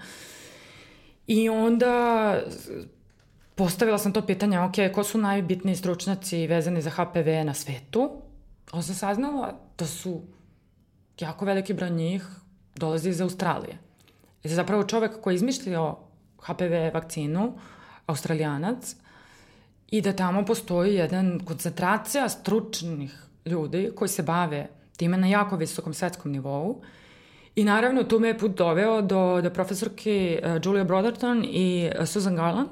I 1.28 1.50
onda 1.50 2.36
postavila 3.56 3.98
sam 3.98 4.14
to 4.14 4.26
pitanje, 4.26 4.60
ok, 4.60 4.76
ko 4.94 5.04
su 5.04 5.18
najbitniji 5.18 5.76
stručnjaci 5.76 6.48
vezani 6.48 6.82
za 6.82 6.90
HPV 6.90 7.30
na 7.46 7.54
svetu? 7.54 8.12
Onda 8.72 8.84
sam 8.84 8.96
saznala 8.96 9.60
da 9.78 9.86
su 9.86 10.22
jako 11.20 11.46
veliki 11.46 11.74
broj 11.74 11.90
njih 11.90 12.28
dolazi 12.76 13.10
iz 13.10 13.22
Australije. 13.22 13.78
I 14.44 14.50
zapravo 14.50 14.84
čovek 14.84 15.22
koji 15.22 15.34
je 15.34 15.36
izmišljio 15.36 15.96
HPV 16.40 16.94
vakcinu, 16.94 17.54
australijanac, 18.06 18.96
i 19.92 20.02
da 20.02 20.14
tamo 20.14 20.46
postoji 20.46 20.96
jedan 20.96 21.40
koncentracija 21.46 22.30
stručnih 22.30 23.24
ljudi 23.46 23.92
koji 23.96 24.10
se 24.10 24.24
bave 24.24 24.68
time 24.98 25.18
na 25.18 25.28
jako 25.28 25.56
visokom 25.56 25.94
svetskom 25.94 26.32
nivou. 26.32 26.82
I 27.56 27.64
naravno 27.64 28.04
tu 28.04 28.20
me 28.20 28.28
je 28.28 28.38
put 28.38 28.58
doveo 28.58 29.02
do, 29.02 29.42
do 29.42 29.50
profesorki 29.50 30.40
uh, 30.44 30.62
Julia 30.64 30.84
Brotherton 30.84 31.46
i 31.46 31.90
uh, 32.00 32.06
Susan 32.08 32.36
Garland 32.36 32.70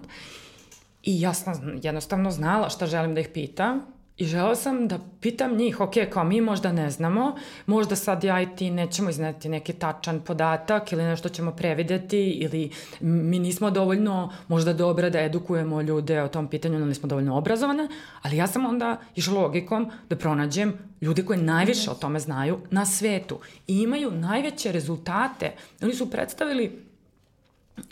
i 1.03 1.21
ja 1.21 1.33
sam 1.33 1.79
jednostavno 1.83 2.31
znala 2.31 2.69
šta 2.69 2.85
želim 2.85 3.15
da 3.15 3.21
ih 3.21 3.29
pitam 3.33 3.81
I 4.19 4.25
žela 4.25 4.55
sam 4.55 4.87
da 4.87 4.99
pitam 5.21 5.55
njih, 5.55 5.79
ok, 5.79 5.93
kao 6.09 6.23
mi 6.23 6.41
možda 6.41 6.71
ne 6.71 6.89
znamo, 6.89 7.35
možda 7.65 7.95
sad 7.95 8.23
ja 8.23 8.41
i 8.41 8.55
ti 8.55 8.71
nećemo 8.71 9.09
izneti 9.09 9.49
neki 9.49 9.73
tačan 9.73 10.19
podatak 10.21 10.91
ili 10.91 11.03
nešto 11.03 11.29
ćemo 11.29 11.51
prevideti 11.51 12.29
ili 12.29 12.71
mi 12.99 13.39
nismo 13.39 13.71
dovoljno 13.71 14.33
možda 14.47 14.73
dobre 14.73 15.09
da 15.09 15.21
edukujemo 15.21 15.81
ljude 15.81 16.21
o 16.21 16.27
tom 16.27 16.47
pitanju, 16.47 16.85
nismo 16.85 17.07
dovoljno 17.07 17.37
obrazovane, 17.37 17.87
ali 18.21 18.37
ja 18.37 18.47
sam 18.47 18.65
onda 18.65 18.97
išla 19.15 19.41
logikom 19.41 19.91
da 20.09 20.15
pronađem 20.15 20.73
ljude 21.01 21.25
koji 21.25 21.39
najviše 21.39 21.91
o 21.91 21.95
tome 21.95 22.19
znaju 22.19 22.59
na 22.71 22.85
svetu 22.85 23.39
i 23.67 23.81
imaju 23.81 24.11
najveće 24.11 24.71
rezultate. 24.71 25.51
Oni 25.81 25.93
su 25.93 26.11
predstavili 26.11 26.85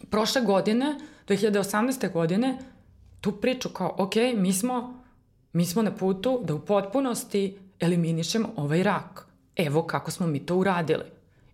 prošle 0.09 0.41
godine, 0.41 0.95
2018. 1.27 2.11
godine, 2.11 2.57
tu 3.21 3.31
priču 3.31 3.69
kao, 3.69 3.95
ok, 3.97 4.15
mi 4.35 4.53
smo 4.53 4.96
Mi 5.53 5.65
smo 5.65 5.81
na 5.81 5.91
putu 5.91 6.41
da 6.43 6.55
u 6.55 6.59
potpunosti 6.59 7.57
eliminišemo 7.79 8.49
ovaj 8.55 8.83
rak. 8.83 9.27
Evo 9.55 9.83
kako 9.83 10.11
smo 10.11 10.27
mi 10.27 10.45
to 10.45 10.55
uradili. 10.55 11.03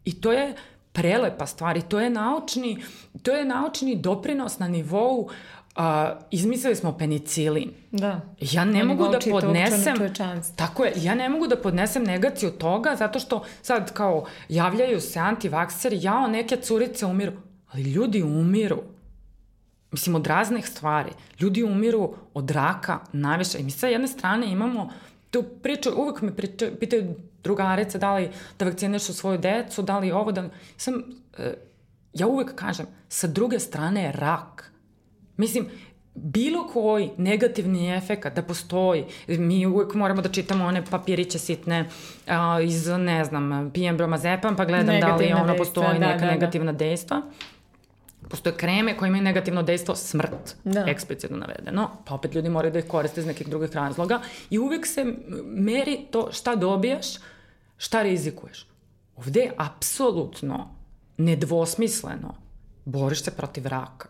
I 0.06 0.22
to 0.22 0.32
je 0.32 0.56
prelepa 0.92 1.46
stvar 1.46 1.78
i 1.78 1.82
to 1.82 2.00
je 2.00 2.10
naučni, 2.10 2.84
to 3.24 3.32
je 3.32 3.46
naučni 3.46 3.96
doprinos 3.96 4.60
na 4.60 4.68
nivou 4.68 5.30
Uh, 5.78 5.84
izmislili 6.32 6.76
smo 6.76 6.98
penicilin. 6.98 7.72
Da. 7.92 8.22
Ja 8.40 8.66
ne 8.66 8.84
mogu 8.84 9.08
da 9.08 9.20
podnesem 9.32 9.96
tako 10.56 10.86
je, 10.86 10.94
ja 10.96 11.16
ne 11.16 11.30
mogu 11.30 11.48
da 11.48 11.58
podnesem 11.58 12.04
negaciju 12.04 12.52
toga 12.52 12.96
zato 12.96 13.20
što 13.20 13.44
sad 13.62 13.94
kao 13.94 14.26
javljaju 14.50 15.02
se 15.02 15.20
antivakseri, 15.20 16.00
jao 16.02 16.28
neke 16.28 16.58
curice 16.58 17.06
umiru, 17.06 17.32
ali 17.72 17.82
ljudi 17.82 18.24
umiru. 18.24 18.84
Mislim, 19.94 20.16
od 20.16 20.28
raznih 20.28 20.68
stvari. 20.68 21.12
Ljudi 21.40 21.64
umiru 21.64 22.16
od 22.34 22.52
raka 22.52 23.00
najviše. 23.12 23.60
I 23.60 23.64
mi 23.64 23.72
sa 23.72 23.88
jedne 23.88 24.08
strane 24.08 24.52
imamo 24.52 24.90
tu 25.32 25.44
priču, 25.64 25.90
uvek 25.98 26.22
me 26.22 26.36
priča, 26.36 26.68
pitaju 26.80 27.16
drugarice 27.44 27.98
da 28.00 28.16
li 28.16 28.30
da 28.60 28.66
vakcinišu 28.66 29.14
svoju 29.14 29.38
decu, 29.38 29.82
da 29.82 30.00
li 30.00 30.12
ovo, 30.12 30.32
da 30.32 30.50
Sam, 30.78 30.94
e, 31.38 31.54
ja 32.14 32.28
uvek 32.28 32.56
kažem, 32.56 32.86
sa 33.10 33.28
druge 33.28 33.60
strane 33.60 34.04
je 34.04 34.12
rak. 34.12 34.72
Mislim, 35.38 35.68
bilo 36.16 36.68
koji 36.68 37.10
negativni 37.18 37.96
efekat 37.96 38.36
da 38.36 38.42
postoji, 38.42 39.06
mi 39.28 39.66
uvek 39.66 39.94
moramo 39.94 40.22
da 40.22 40.30
čitamo 40.30 40.66
one 40.66 40.86
papiriće 40.86 41.40
sitne 41.40 41.90
a, 42.28 42.62
iz, 42.62 42.88
ne 42.88 43.24
znam, 43.26 43.72
pijem 43.74 43.98
bromazepam 43.98 44.56
pa 44.56 44.66
gledam 44.66 44.86
negativna 44.86 45.18
da 45.18 45.24
li 45.24 45.34
ono 45.34 45.46
dejstva, 45.46 45.66
postoji 45.66 46.00
da, 46.00 46.08
neka 46.08 46.20
da, 46.20 46.26
da. 46.26 46.32
negativna 46.32 46.72
dejstva 46.72 47.22
postoje 48.30 48.58
kreme 48.58 48.98
koje 48.98 49.08
imaju 49.08 49.24
negativno 49.24 49.64
dejstvo 49.64 49.96
smrt, 49.96 50.56
da. 50.64 50.86
eksplicitno 50.88 51.38
navedeno, 51.38 51.90
pa 52.06 52.16
opet 52.16 52.36
ljudi 52.36 52.50
moraju 52.50 52.72
da 52.74 52.80
ih 52.80 52.88
koriste 52.88 53.22
iz 53.22 53.28
nekih 53.28 53.48
drugih 53.48 53.76
razloga 53.76 54.22
i 54.50 54.60
uvek 54.60 54.88
se 54.88 55.06
meri 55.46 56.06
to 56.12 56.30
šta 56.32 56.56
dobijaš, 56.56 57.06
šta 57.78 58.02
rizikuješ. 58.02 58.68
Ovde 59.16 59.40
je 59.40 59.54
apsolutno 59.58 60.70
nedvosmisleno 61.18 62.36
boriš 62.86 63.24
se 63.24 63.32
protiv 63.32 63.68
raka. 63.68 64.10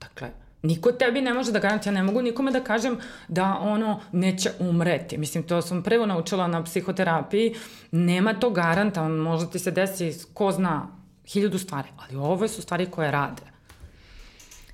Dakle, 0.00 0.30
Niko 0.62 0.92
tebi 0.92 1.20
ne 1.20 1.34
može 1.34 1.52
da 1.52 1.58
garantija, 1.58 1.92
ja 1.92 1.94
ne 1.94 2.02
mogu 2.02 2.22
nikome 2.22 2.52
da 2.52 2.60
kažem 2.64 2.98
da 3.28 3.58
ono 3.60 4.00
neće 4.12 4.50
umreti. 4.58 5.18
Mislim, 5.18 5.42
to 5.42 5.62
sam 5.62 5.82
prvo 5.82 6.06
naučila 6.06 6.46
na 6.46 6.64
psihoterapiji, 6.64 7.54
nema 7.90 8.34
to 8.34 8.50
garanta, 8.50 9.08
možda 9.08 9.50
ti 9.50 9.58
se 9.58 9.70
desi 9.70 10.14
ko 10.34 10.52
zna 10.52 10.88
hiljadu 11.28 11.58
stvari, 11.58 11.88
ali 11.96 12.16
ovo 12.16 12.48
su 12.48 12.62
stvari 12.62 12.86
koje 12.86 13.10
rade. 13.10 13.42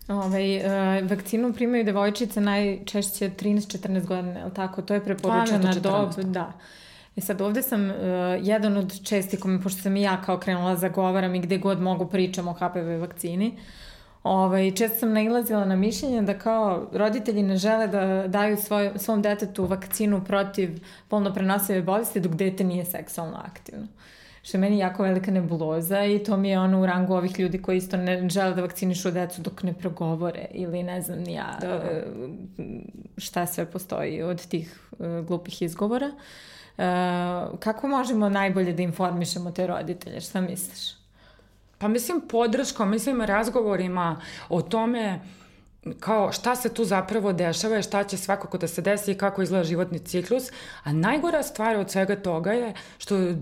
Ove, 0.08 0.18
ovaj, 0.18 0.56
uh, 0.56 1.10
vakcinu 1.10 1.52
primaju 1.52 1.84
devojčice 1.84 2.40
najčešće 2.40 3.30
13-14 3.30 4.06
godina, 4.06 4.38
je 4.38 4.44
li 4.44 4.54
tako? 4.54 4.82
To 4.82 4.94
je 4.94 5.04
preporučena 5.04 5.74
dob. 5.74 6.14
Da. 6.24 6.52
E 7.16 7.20
sad 7.20 7.40
ovde 7.40 7.62
sam 7.62 7.90
uh, 7.90 7.96
jedan 8.40 8.76
od 8.76 9.04
česti 9.04 9.40
kome, 9.40 9.62
pošto 9.62 9.82
sam 9.82 9.96
i 9.96 10.02
ja 10.02 10.22
kao 10.22 10.38
krenula 10.38 10.76
zagovaram 10.76 11.34
i 11.34 11.40
gde 11.40 11.58
god 11.58 11.80
mogu 11.80 12.06
pričam 12.06 12.48
o 12.48 12.52
HPV 12.52 13.00
vakcini, 13.00 13.58
Ovaj, 14.24 14.70
često 14.70 14.98
sam 14.98 15.12
nailazila 15.12 15.64
na 15.64 15.76
mišljenje 15.76 16.22
da 16.22 16.38
kao 16.38 16.88
roditelji 16.92 17.42
ne 17.42 17.56
žele 17.56 17.86
da 17.86 18.28
daju 18.28 18.56
svoj, 18.56 18.90
svom 18.96 19.22
detetu 19.22 19.66
vakcinu 19.66 20.24
protiv 20.24 20.80
polno 21.08 21.34
prenosive 21.34 21.82
bolesti 21.82 22.20
dok 22.20 22.32
dete 22.32 22.64
nije 22.64 22.84
seksualno 22.84 23.40
aktivno. 23.44 23.86
Što 24.44 24.56
je 24.56 24.60
meni 24.60 24.78
jako 24.78 25.02
velika 25.02 25.30
nebuloza 25.30 26.04
i 26.04 26.18
to 26.18 26.36
mi 26.36 26.48
je 26.48 26.60
ono 26.60 26.80
u 26.82 26.86
rangu 26.86 27.14
ovih 27.14 27.40
ljudi 27.40 27.62
koji 27.62 27.76
isto 27.76 27.96
ne 27.96 28.28
žele 28.28 28.54
da 28.54 28.62
vakcinišu 28.62 29.10
decu 29.10 29.42
dok 29.42 29.62
ne 29.62 29.72
progovore 29.74 30.46
ili 30.50 30.82
ne 30.82 31.02
znam 31.02 31.18
ni 31.18 31.32
ja 31.32 31.56
da. 31.60 31.66
E, 31.66 32.04
šta 33.16 33.46
sve 33.46 33.66
postoji 33.66 34.22
od 34.22 34.46
tih 34.46 34.78
e, 35.00 35.22
glupih 35.22 35.62
izgovora. 35.62 36.06
Uh, 36.76 37.58
kako 37.58 37.88
možemo 37.88 38.28
najbolje 38.28 38.72
da 38.72 38.82
informišemo 38.82 39.50
te 39.50 39.66
roditelje? 39.66 40.20
Šta 40.20 40.40
misliš? 40.40 40.96
Pa 41.78 41.88
mislim 41.88 42.20
podrškom, 42.28 42.90
mislim 42.90 43.20
razgovorima 43.20 44.20
o 44.48 44.62
tome 44.62 45.20
kao 46.00 46.32
šta 46.32 46.56
se 46.56 46.68
tu 46.68 46.84
zapravo 46.84 47.32
dešava 47.32 47.78
i 47.78 47.82
šta 47.82 48.04
će 48.04 48.16
svakako 48.16 48.58
da 48.58 48.68
se 48.68 48.82
desi 48.82 49.12
i 49.12 49.18
kako 49.18 49.42
izgleda 49.42 49.64
životni 49.64 49.98
ciklus, 49.98 50.50
a 50.82 50.92
najgora 50.92 51.42
stvar 51.42 51.76
od 51.76 51.90
svega 51.90 52.16
toga 52.16 52.52
je 52.52 52.74
što 52.98 53.34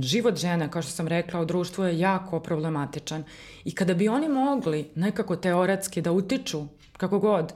život 0.00 0.36
žene, 0.36 0.70
kao 0.70 0.82
što 0.82 0.90
sam 0.92 1.08
rekla, 1.08 1.40
u 1.40 1.44
društvu 1.44 1.84
je 1.84 1.98
jako 1.98 2.40
problematičan. 2.40 3.24
I 3.64 3.74
kada 3.74 3.94
bi 3.94 4.08
oni 4.08 4.28
mogli 4.28 4.90
nekako 4.94 5.36
teoretski 5.36 6.02
da 6.02 6.12
utiču, 6.12 6.64
kako 6.96 7.18
god, 7.18 7.52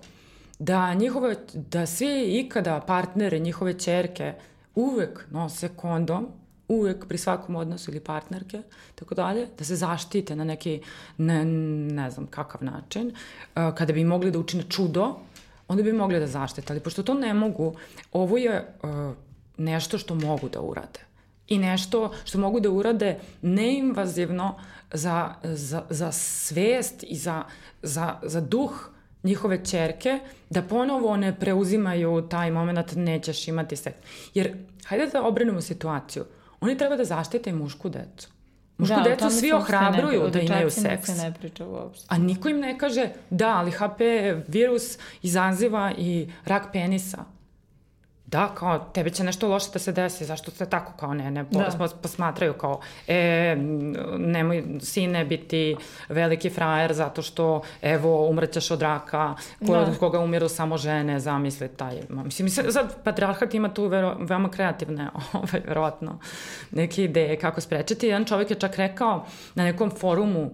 da 0.58 0.94
njihove, 0.94 1.36
da 1.54 1.86
svi 1.86 2.38
ikada 2.38 2.80
partneri, 2.80 3.40
njihove 3.40 3.78
čerke 3.78 4.34
uvek 4.74 5.26
nose 5.30 5.68
kondom, 5.68 6.28
uvek 6.70 7.06
pri 7.08 7.18
svakom 7.18 7.56
odnosu 7.56 7.90
ili 7.90 8.00
partnerke, 8.00 8.62
tako 8.94 9.14
dalje, 9.14 9.46
da 9.58 9.64
se 9.64 9.76
zaštite 9.76 10.36
na 10.36 10.44
neki, 10.44 10.80
ne, 11.18 11.44
ne 11.94 12.10
znam 12.10 12.26
kakav 12.26 12.64
način, 12.64 13.08
uh, 13.08 13.74
kada 13.74 13.92
bi 13.92 14.04
mogli 14.04 14.30
da 14.30 14.38
učine 14.38 14.64
čudo, 14.68 15.16
onda 15.68 15.82
bi 15.82 15.92
mogli 15.92 16.20
da 16.20 16.26
zaštite, 16.26 16.72
ali 16.72 16.80
pošto 16.80 17.02
to 17.02 17.14
ne 17.14 17.34
mogu, 17.34 17.74
ovo 18.12 18.38
je 18.38 18.74
uh, 18.82 18.90
nešto 19.56 19.98
što 19.98 20.14
mogu 20.14 20.48
da 20.48 20.60
urade. 20.60 21.00
I 21.48 21.58
nešto 21.58 22.12
što 22.24 22.38
mogu 22.38 22.60
da 22.60 22.70
urade 22.70 23.18
neinvazivno 23.42 24.54
za, 24.92 25.34
za, 25.42 25.82
za 25.90 26.12
svest 26.12 27.02
i 27.02 27.16
za, 27.16 27.42
za, 27.82 28.18
za 28.22 28.40
duh 28.40 28.90
njihove 29.22 29.64
čerke, 29.64 30.18
da 30.50 30.62
ponovo 30.62 31.16
ne 31.16 31.34
preuzimaju 31.40 32.28
taj 32.30 32.50
moment 32.50 32.94
nećeš 32.96 33.48
imati 33.48 33.76
seks. 33.76 33.98
Jer, 34.34 34.56
hajde 34.84 35.06
da 35.06 35.22
obrenemo 35.22 35.60
situaciju. 35.60 36.24
Oni 36.60 36.78
treba 36.78 36.96
da 36.96 37.04
zaštite 37.04 37.52
mušku 37.52 37.88
decu. 37.88 38.28
Mušku 38.78 38.96
da, 38.96 39.02
decu 39.02 39.30
svi 39.30 39.52
ohrabruju 39.52 40.22
ne, 40.24 40.30
da 40.30 40.40
imaju 40.40 40.70
seks. 40.70 41.06
se 41.06 41.14
ne 41.14 41.34
priča 41.34 41.66
uopšte. 41.66 42.06
A 42.08 42.18
niko 42.18 42.48
im 42.48 42.60
ne 42.60 42.78
kaže, 42.78 43.08
da, 43.30 43.48
ali 43.48 43.70
HP 43.70 44.00
virus 44.48 44.98
izaziva 45.22 45.92
i 45.98 46.28
rak 46.44 46.72
penisa 46.72 47.24
da, 48.30 48.54
kao, 48.54 48.78
tebe 48.78 49.10
će 49.10 49.24
nešto 49.24 49.48
loše 49.48 49.66
da 49.72 49.78
se 49.78 49.92
desi, 49.92 50.24
zašto 50.24 50.50
se 50.50 50.70
tako, 50.70 50.92
kao 50.96 51.14
ne, 51.14 51.30
ne, 51.30 51.44
da. 51.50 51.88
posmatraju 52.02 52.52
kao, 52.52 52.80
e, 53.08 53.56
nemoj, 54.18 54.64
sine, 54.80 55.24
biti 55.24 55.76
veliki 56.08 56.50
frajer 56.50 56.92
zato 56.92 57.22
što, 57.22 57.62
evo, 57.82 58.28
umrećeš 58.28 58.70
od 58.70 58.82
raka, 58.82 59.34
ko, 59.66 59.72
da. 59.72 59.80
od 59.80 59.98
koga 59.98 60.18
umiru 60.18 60.48
samo 60.48 60.78
žene, 60.78 61.20
zamisli 61.20 61.68
taj, 61.68 62.00
mislim, 62.08 62.44
mislim, 62.44 62.72
sad 62.72 63.02
patriarhat 63.04 63.54
ima 63.54 63.74
tu 63.74 63.86
vero, 63.86 64.16
veoma 64.20 64.50
kreativne, 64.50 65.08
ovaj, 65.32 65.62
verovatno, 65.66 66.18
neke 66.70 67.04
ideje 67.04 67.38
kako 67.38 67.60
sprečiti. 67.60 68.06
Jedan 68.06 68.24
čovjek 68.24 68.50
je 68.50 68.60
čak 68.60 68.76
rekao 68.76 69.26
na 69.54 69.64
nekom 69.64 69.90
forumu 69.90 70.50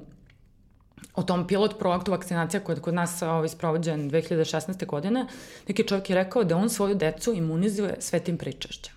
o 1.17 1.23
tom 1.23 1.47
pilot 1.47 1.79
projektu 1.79 2.11
vakcinacija 2.11 2.61
koja 2.61 2.77
je 2.77 2.83
kod 2.83 2.95
nas 2.95 3.23
ovaj, 3.23 3.49
sprovođen 3.49 4.11
2016. 4.11 4.87
godine, 4.87 5.27
neki 5.69 5.85
čovjek 5.89 6.11
je 6.11 6.17
rekao 6.17 6.45
da 6.45 6.57
on 6.57 6.71
svoju 6.71 6.95
decu 6.95 7.33
imunizuje 7.33 7.97
svetim 8.01 8.39
pričašćem. 8.39 8.95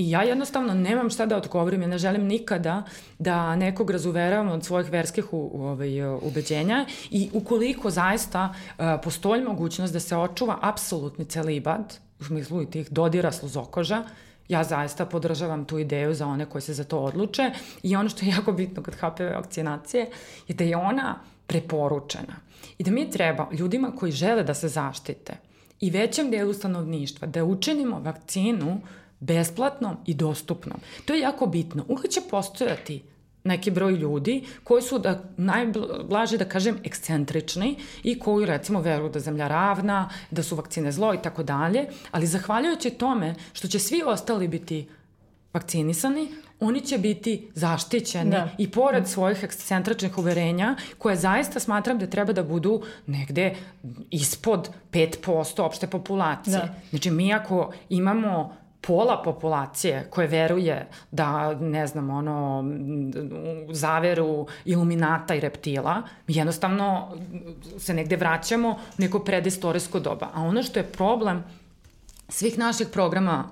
I 0.00 0.10
ja 0.10 0.22
jednostavno 0.22 0.74
nemam 0.74 1.10
šta 1.10 1.26
da 1.26 1.36
odgovorim, 1.36 1.82
ja 1.82 1.88
ne 1.88 1.98
želim 1.98 2.26
nikada 2.26 2.82
da 3.18 3.56
nekog 3.56 3.90
razuveravam 3.90 4.48
od 4.48 4.64
svojih 4.64 4.90
verskih 4.90 5.32
u, 5.32 5.50
u, 5.52 5.62
ovaj, 5.62 6.02
ubeđenja 6.22 6.86
i 7.10 7.30
ukoliko 7.32 7.90
zaista 7.90 8.54
uh, 8.54 8.84
postoji 9.04 9.42
mogućnost 9.44 9.92
da 9.92 10.00
se 10.00 10.16
očuva 10.16 10.58
apsolutni 10.62 11.24
celibat, 11.24 12.00
u 12.20 12.24
smislu 12.24 12.62
i 12.62 12.70
tih 12.70 12.90
dodira 12.90 13.32
sluzokoža, 13.32 14.04
ja 14.50 14.64
zaista 14.64 15.06
podržavam 15.06 15.64
tu 15.64 15.78
ideju 15.78 16.14
za 16.14 16.26
one 16.26 16.46
koji 16.46 16.62
se 16.62 16.74
za 16.74 16.84
to 16.84 16.98
odluče 16.98 17.50
i 17.82 17.96
ono 17.96 18.08
što 18.08 18.24
je 18.24 18.30
jako 18.36 18.52
bitno 18.52 18.82
kod 18.82 18.94
HPV 18.94 19.34
vakcinacije 19.34 20.10
je 20.48 20.54
da 20.54 20.64
je 20.64 20.76
ona 20.76 21.20
preporučena 21.46 22.36
i 22.78 22.84
da 22.84 22.90
mi 22.90 23.10
treba 23.10 23.48
ljudima 23.52 23.92
koji 23.96 24.12
žele 24.12 24.42
da 24.42 24.54
se 24.54 24.68
zaštite 24.68 25.36
i 25.80 25.90
većem 25.90 26.30
delu 26.30 26.52
stanovništva 26.52 27.28
da 27.28 27.44
učinimo 27.44 28.00
vakcinu 28.00 28.80
besplatnom 29.20 29.96
i 30.06 30.14
dostupnom. 30.14 30.80
To 31.04 31.14
je 31.14 31.20
jako 31.20 31.46
bitno. 31.46 31.84
Uvijek 31.88 32.08
će 32.08 32.20
postojati 32.30 33.02
neki 33.44 33.70
broj 33.70 33.92
ljudi 33.92 34.44
koji 34.64 34.82
su 34.82 34.98
da 34.98 35.22
najblaže 35.36 36.38
da 36.38 36.44
kažem 36.44 36.78
ekscentrični 36.84 37.76
i 38.02 38.18
koji 38.18 38.46
recimo 38.46 38.80
veruju 38.80 39.10
da 39.10 39.20
zemlja 39.20 39.48
ravna, 39.48 40.10
da 40.30 40.42
su 40.42 40.56
vakcine 40.56 40.92
zlo 40.92 41.14
i 41.14 41.22
tako 41.22 41.42
dalje, 41.42 41.86
ali 42.10 42.26
zahvaljujući 42.26 42.90
tome 42.90 43.34
što 43.52 43.68
će 43.68 43.78
svi 43.78 44.02
ostali 44.06 44.48
biti 44.48 44.88
vakcinisani, 45.52 46.28
oni 46.60 46.80
će 46.80 46.98
biti 46.98 47.48
zaštićeni 47.54 48.30
da. 48.30 48.48
i 48.58 48.70
pored 48.70 49.08
svojih 49.08 49.42
ekscentričnih 49.42 50.18
uverenja, 50.18 50.76
koje 50.98 51.16
zaista 51.16 51.60
smatram 51.60 51.98
da 51.98 52.06
treba 52.06 52.32
da 52.32 52.42
budu 52.42 52.82
negde 53.06 53.54
ispod 54.10 54.70
5% 54.92 55.62
opšte 55.62 55.86
populacije. 55.86 56.56
Da. 56.56 56.74
Znači 56.90 57.10
mi 57.10 57.34
ako 57.34 57.72
imamo 57.88 58.59
pola 58.80 59.22
populacije 59.24 60.06
koje 60.10 60.26
veruje 60.26 60.88
da, 61.10 61.54
ne 61.54 61.86
znam, 61.86 62.10
ono, 62.10 62.64
zaveru 63.72 64.46
iluminata 64.64 65.34
i 65.34 65.40
reptila, 65.40 66.02
jednostavno 66.28 67.16
se 67.78 67.94
negde 67.94 68.16
vraćamo 68.16 68.70
u 68.70 68.76
neko 68.98 69.18
predistorijsko 69.18 70.00
doba. 70.00 70.28
A 70.34 70.42
ono 70.42 70.62
što 70.62 70.78
je 70.78 70.92
problem 70.92 71.44
svih 72.28 72.58
naših 72.58 72.88
programa 72.92 73.44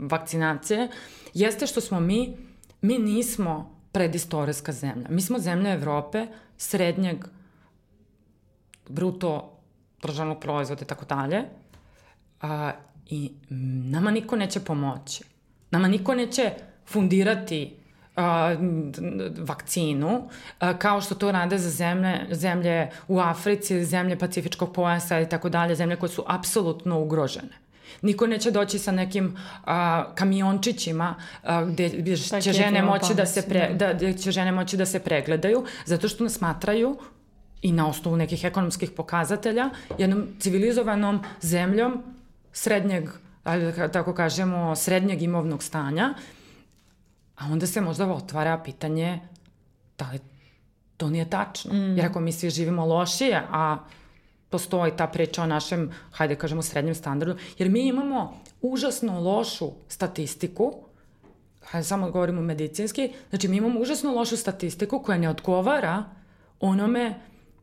vakcinacije 0.00 0.88
jeste 1.34 1.66
što 1.66 1.80
smo 1.80 2.00
mi, 2.00 2.36
mi 2.80 2.98
nismo 2.98 3.74
predistorijska 3.92 4.72
zemlja. 4.72 5.06
Mi 5.08 5.20
smo 5.20 5.38
zemlja 5.38 5.72
Evrope, 5.72 6.26
srednjeg 6.56 7.24
bruto 8.88 9.58
državnog 10.02 10.40
proizvoda 10.40 10.82
i 10.82 10.86
tako 10.86 11.04
dalje, 11.04 11.44
I 13.10 13.32
nama 13.90 14.10
niko 14.10 14.36
neće 14.36 14.60
pomoći. 14.60 15.24
Nama 15.70 15.88
niko 15.88 16.14
neće 16.14 16.50
fundirati 16.86 17.76
uh, 18.16 18.22
vakcinu, 19.38 20.16
uh, 20.16 20.78
kao 20.78 21.00
što 21.00 21.14
to 21.14 21.32
rade 21.32 21.58
za 21.58 21.70
zemlje, 21.70 22.26
zemlje 22.30 22.90
u 23.08 23.20
Africi, 23.20 23.84
zemlje 23.84 24.18
Pacifičkog 24.18 24.72
pojasa 24.72 25.20
i 25.20 25.28
tako 25.28 25.48
dalje, 25.48 25.74
zemlje 25.74 25.96
koje 25.96 26.10
su 26.10 26.24
apsolutno 26.26 27.00
ugrožene. 27.00 27.64
Niko 28.02 28.26
neće 28.26 28.50
doći 28.50 28.78
sa 28.78 28.92
nekim 28.92 29.36
a, 29.64 30.04
kamiončićima 30.14 31.14
a, 31.42 31.64
gde, 31.64 31.88
gde 31.88 32.16
će 32.16 32.52
žene 32.52 32.82
moći 32.82 33.14
da 33.14 33.26
se 33.26 33.42
pre, 33.48 33.74
da, 33.74 33.92
gde 33.92 34.12
će 34.12 34.30
žene 34.30 34.52
moći 34.52 34.76
da 34.76 34.86
se 34.86 35.00
pregledaju 35.00 35.64
zato 35.84 36.08
što 36.08 36.24
nas 36.24 36.32
smatraju 36.32 36.96
i 37.62 37.72
na 37.72 37.88
osnovu 37.88 38.16
nekih 38.16 38.44
ekonomskih 38.44 38.90
pokazatelja 38.90 39.70
jednom 39.98 40.26
civilizovanom 40.38 41.22
zemljom 41.40 42.02
srednjeg, 42.54 43.08
ali 43.44 43.72
da 43.72 43.88
tako 43.88 44.14
kažemo, 44.14 44.76
srednjeg 44.76 45.22
imovnog 45.22 45.62
stanja, 45.62 46.14
a 47.36 47.44
onda 47.50 47.66
se 47.66 47.80
možda 47.80 48.12
otvara 48.12 48.58
pitanje 48.64 49.20
da 49.98 50.10
li 50.10 50.18
to 50.96 51.10
nije 51.10 51.30
tačno. 51.30 51.72
Mm. 51.72 51.96
Jer 51.96 52.06
ako 52.06 52.20
mi 52.20 52.32
svi 52.32 52.50
živimo 52.50 52.86
lošije, 52.86 53.42
a 53.50 53.78
postoji 54.50 54.92
ta 54.96 55.06
priča 55.06 55.42
o 55.42 55.46
našem, 55.46 55.90
hajde 56.12 56.36
kažemo, 56.36 56.62
srednjem 56.62 56.94
standardu, 56.94 57.36
jer 57.58 57.70
mi 57.70 57.86
imamo 57.88 58.40
užasno 58.62 59.20
lošu 59.20 59.70
statistiku, 59.88 60.74
hajde 61.62 61.84
samo 61.84 62.10
govorimo 62.10 62.42
medicinski, 62.42 63.12
znači 63.30 63.48
mi 63.48 63.56
imamo 63.56 63.80
užasno 63.80 64.12
lošu 64.14 64.36
statistiku 64.36 65.02
koja 65.02 65.18
ne 65.18 65.28
odgovara 65.28 66.04
onome 66.60 67.14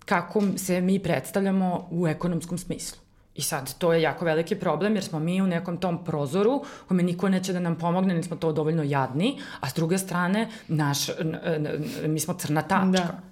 kako 0.06 0.44
se 0.58 0.82
mi 0.82 1.00
predstavljamo 1.00 1.88
u 1.92 2.08
ekonomskom 2.08 2.58
smislu. 2.58 3.02
I 3.36 3.41
sad, 3.41 3.73
to 3.77 3.93
je 3.93 4.01
jako 4.01 4.25
veliki 4.25 4.55
problem 4.55 4.95
jer 4.95 5.03
smo 5.03 5.19
mi 5.19 5.41
u 5.41 5.47
nekom 5.47 5.77
tom 5.77 6.03
prozoru 6.05 6.63
kome 6.88 7.03
niko 7.03 7.29
neće 7.29 7.53
da 7.53 7.59
nam 7.59 7.75
pomogne, 7.75 8.13
nismo 8.13 8.36
to 8.36 8.51
dovoljno 8.51 8.84
jadni, 8.84 9.39
a 9.59 9.69
s 9.69 9.73
druge 9.73 9.97
strane, 9.97 10.49
naš, 10.67 11.07
mi 12.05 12.19
smo 12.19 12.34
crna 12.34 12.61
tačka. 12.61 12.91
Da. 12.91 13.32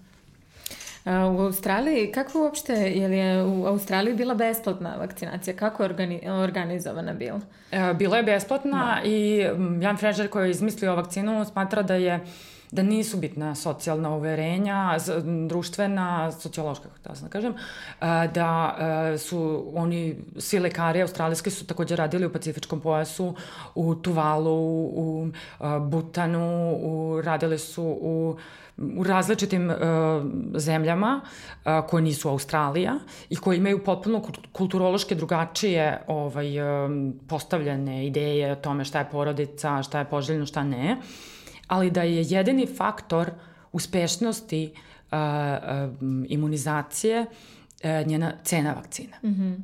U 1.05 1.41
Australiji, 1.41 2.11
kako 2.11 2.41
uopšte, 2.43 2.73
je 2.73 3.07
li 3.07 3.17
je 3.17 3.43
u 3.43 3.65
Australiji 3.65 4.15
bila 4.15 4.33
besplatna 4.33 4.95
vakcinacija? 4.95 5.55
Kako 5.55 5.83
je 5.83 5.89
organi, 5.89 6.21
organizovana 6.29 7.13
bila? 7.13 7.39
E, 7.71 7.93
bila 7.93 8.17
je 8.17 8.23
besplatna 8.23 8.95
da. 8.95 9.09
i 9.09 9.37
Jan 9.81 9.97
Frežer 9.97 10.29
koji 10.29 10.47
je 10.47 10.51
izmislio 10.51 10.95
vakcinu 10.95 11.45
smatra 11.45 11.81
da 11.81 11.95
je 11.95 12.19
da 12.71 12.83
nisu 12.83 13.17
bitna 13.17 13.55
socijalna 13.55 14.15
uverenja, 14.15 14.97
društvena, 15.47 16.31
sociološka, 16.31 16.89
da 17.03 17.29
kažem, 17.29 17.53
da 18.33 18.75
su 19.17 19.65
oni, 19.75 20.15
svi 20.37 20.59
lekari 20.59 21.01
australijski 21.01 21.49
su 21.49 21.67
takođe 21.67 21.95
radili 21.95 22.25
u 22.25 22.33
Pacifičkom 22.33 22.81
pojasu, 22.81 23.35
u 23.75 23.95
Tuvalu, 23.95 24.85
u 24.85 25.27
Butanu, 25.79 26.77
u, 26.81 27.21
radili 27.21 27.59
su 27.59 27.83
u 28.01 28.37
u 28.97 29.03
različitim 29.03 29.69
uh, 29.69 29.75
zemljama 30.55 31.21
uh, 31.21 31.71
koje 31.89 32.03
nisu 32.03 32.29
Australija 32.29 32.95
i 33.29 33.35
koje 33.35 33.57
imaju 33.57 33.83
potpuno 33.83 34.23
kulturološke 34.51 35.15
drugačije 35.15 36.01
ovaj, 36.07 36.47
postavljene 37.27 38.07
ideje 38.07 38.51
o 38.51 38.55
tome 38.55 38.85
šta 38.85 38.99
je 38.99 39.09
porodica, 39.11 39.83
šta 39.83 39.99
je 39.99 40.05
poželjno, 40.05 40.45
šta 40.45 40.63
ne, 40.63 40.97
ali 41.69 41.91
da 41.91 42.03
je 42.03 42.25
jedini 42.27 42.67
faktor 42.67 43.31
uspešnosti 43.71 44.71
uh, 44.73 45.17
uh, 45.17 45.95
imunizacije 46.27 47.21
uh, 47.21 48.07
njena 48.07 48.33
cena 48.43 48.73
vakcina. 48.73 49.15
Mm 49.23 49.29
-hmm. 49.29 49.55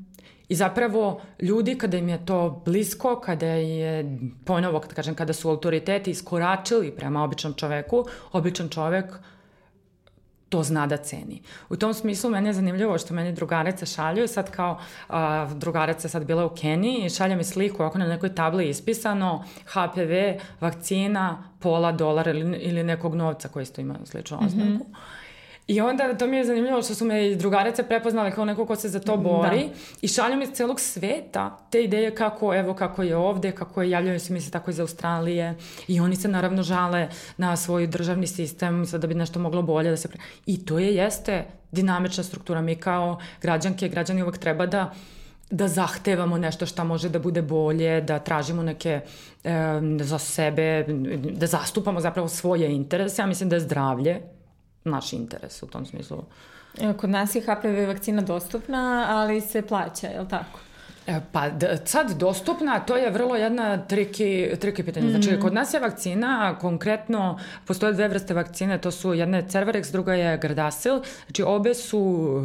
I 0.49 0.55
zapravo 0.55 1.21
ljudi 1.41 1.77
kada 1.77 1.97
im 1.97 2.09
je 2.09 2.25
to 2.25 2.61
blisko, 2.65 3.19
kada 3.19 3.45
je 3.45 4.17
ponovo, 4.45 4.79
kada 4.79 4.93
kažem, 4.93 5.15
kada 5.15 5.33
su 5.33 5.49
autoriteti 5.49 6.11
iskoračili 6.11 6.91
prema 6.91 7.23
običnom 7.23 7.53
čoveku, 7.53 8.05
običan 8.31 8.69
čovek 8.69 9.05
to 10.55 10.63
zna 10.63 10.87
da 10.87 10.97
ceni. 10.97 11.41
U 11.69 11.75
tom 11.75 11.93
smislu 11.93 12.29
meni 12.29 12.49
je 12.49 12.53
zanimljivo 12.53 12.97
što 12.97 13.13
meni 13.13 13.33
drugarice 13.33 13.85
šalju, 13.85 14.27
sad 14.27 14.51
kao 14.51 14.79
a, 15.09 15.47
drugarica 15.53 16.09
sad 16.09 16.25
bila 16.25 16.45
u 16.45 16.49
Keniji 16.49 17.05
i 17.05 17.09
šalja 17.09 17.35
mi 17.35 17.43
sliku 17.43 17.83
ako 17.83 17.97
na 17.97 18.07
nekoj 18.07 18.35
tabli 18.35 18.69
ispisano 18.69 19.43
HPV, 19.65 20.39
vakcina, 20.61 21.43
pola 21.59 21.91
dolara 21.91 22.31
ili, 22.31 22.57
ili 22.57 22.83
nekog 22.83 23.15
novca 23.15 23.47
koji 23.47 23.63
isto 23.63 23.81
ima 23.81 23.95
sličnu 24.03 24.37
oznaku. 24.45 24.69
Mm 24.69 24.77
-hmm. 24.77 24.95
I 25.67 25.81
onda 25.81 26.17
to 26.17 26.27
mi 26.27 26.37
je 26.37 26.45
zanimljivo 26.45 26.81
što 26.81 26.95
su 26.95 27.05
me 27.05 27.27
i 27.27 27.35
drugarice 27.35 27.83
prepoznale 27.83 28.31
kao 28.31 28.45
neko 28.45 28.65
ko 28.65 28.75
se 28.75 28.89
za 28.89 28.99
to 28.99 29.17
bori 29.17 29.59
da. 29.59 29.73
i 30.01 30.07
šaljem 30.07 30.41
iz 30.41 30.49
celog 30.49 30.79
sveta 30.79 31.57
te 31.71 31.83
ideje 31.83 32.15
kako, 32.15 32.55
evo, 32.55 32.73
kako 32.73 33.03
je 33.03 33.15
ovde, 33.15 33.51
kako 33.51 33.81
je, 33.81 33.89
javljaju 33.89 34.19
se 34.19 34.33
mi 34.33 34.41
se 34.41 34.51
tako 34.51 34.71
iz 34.71 34.79
Australije 34.79 35.55
i 35.87 35.99
oni 35.99 36.15
se 36.15 36.27
naravno 36.27 36.63
žale 36.63 37.09
na 37.37 37.55
svoj 37.55 37.87
državni 37.87 38.27
sistem 38.27 38.85
sad 38.85 39.01
da 39.01 39.07
bi 39.07 39.13
nešto 39.15 39.39
moglo 39.39 39.61
bolje 39.61 39.89
da 39.89 39.97
se... 39.97 40.07
Pre... 40.07 40.19
I 40.45 40.65
to 40.65 40.79
je, 40.79 40.95
jeste 40.95 41.45
dinamična 41.71 42.23
struktura. 42.23 42.61
Mi 42.61 42.75
kao 42.75 43.19
građanke, 43.41 43.89
građani 43.89 44.23
uvek 44.23 44.37
treba 44.37 44.65
da 44.65 44.93
da 45.49 45.67
zahtevamo 45.67 46.37
nešto 46.37 46.65
šta 46.65 46.83
može 46.83 47.09
da 47.09 47.19
bude 47.19 47.41
bolje, 47.41 48.01
da 48.01 48.19
tražimo 48.19 48.63
neke 48.63 49.01
e, 49.43 49.51
za 50.01 50.19
sebe, 50.19 50.85
da 51.33 51.47
zastupamo 51.47 52.01
zapravo 52.01 52.27
svoje 52.27 52.71
interese. 52.71 53.21
Ja 53.21 53.25
mislim 53.25 53.49
da 53.49 53.55
je 53.55 53.59
zdravlje 53.59 54.21
naš 54.85 55.13
interes 55.13 55.63
u 55.63 55.67
tom 55.67 55.85
smislu. 55.85 56.23
Kod 56.97 57.09
nas 57.09 57.35
je 57.35 57.41
HPV 57.41 57.87
vakcina 57.87 58.21
dostupna, 58.21 59.05
ali 59.09 59.41
se 59.41 59.61
plaća, 59.61 60.07
je 60.07 60.21
li 60.21 60.27
tako? 60.27 60.59
E, 61.07 61.21
pa 61.31 61.49
sad 61.85 62.17
dostupna, 62.17 62.79
to 62.79 62.97
je 62.97 63.11
vrlo 63.11 63.35
jedna 63.35 63.77
triki, 63.77 64.49
triki 64.59 64.83
pitanje. 64.83 65.09
Znači, 65.09 65.31
mm. 65.31 65.41
kod 65.41 65.53
nas 65.53 65.73
je 65.73 65.79
vakcina, 65.79 66.57
konkretno, 66.61 67.39
postoje 67.65 67.93
dve 67.93 68.07
vrste 68.07 68.33
vakcine, 68.33 68.77
to 68.81 68.91
su 68.91 69.13
jedna 69.13 69.37
je 69.37 69.47
Cervarex, 69.47 69.91
druga 69.91 70.13
je 70.13 70.37
Gardasil. 70.37 70.99
Znači, 71.25 71.43
obe 71.43 71.73
su 71.73 72.41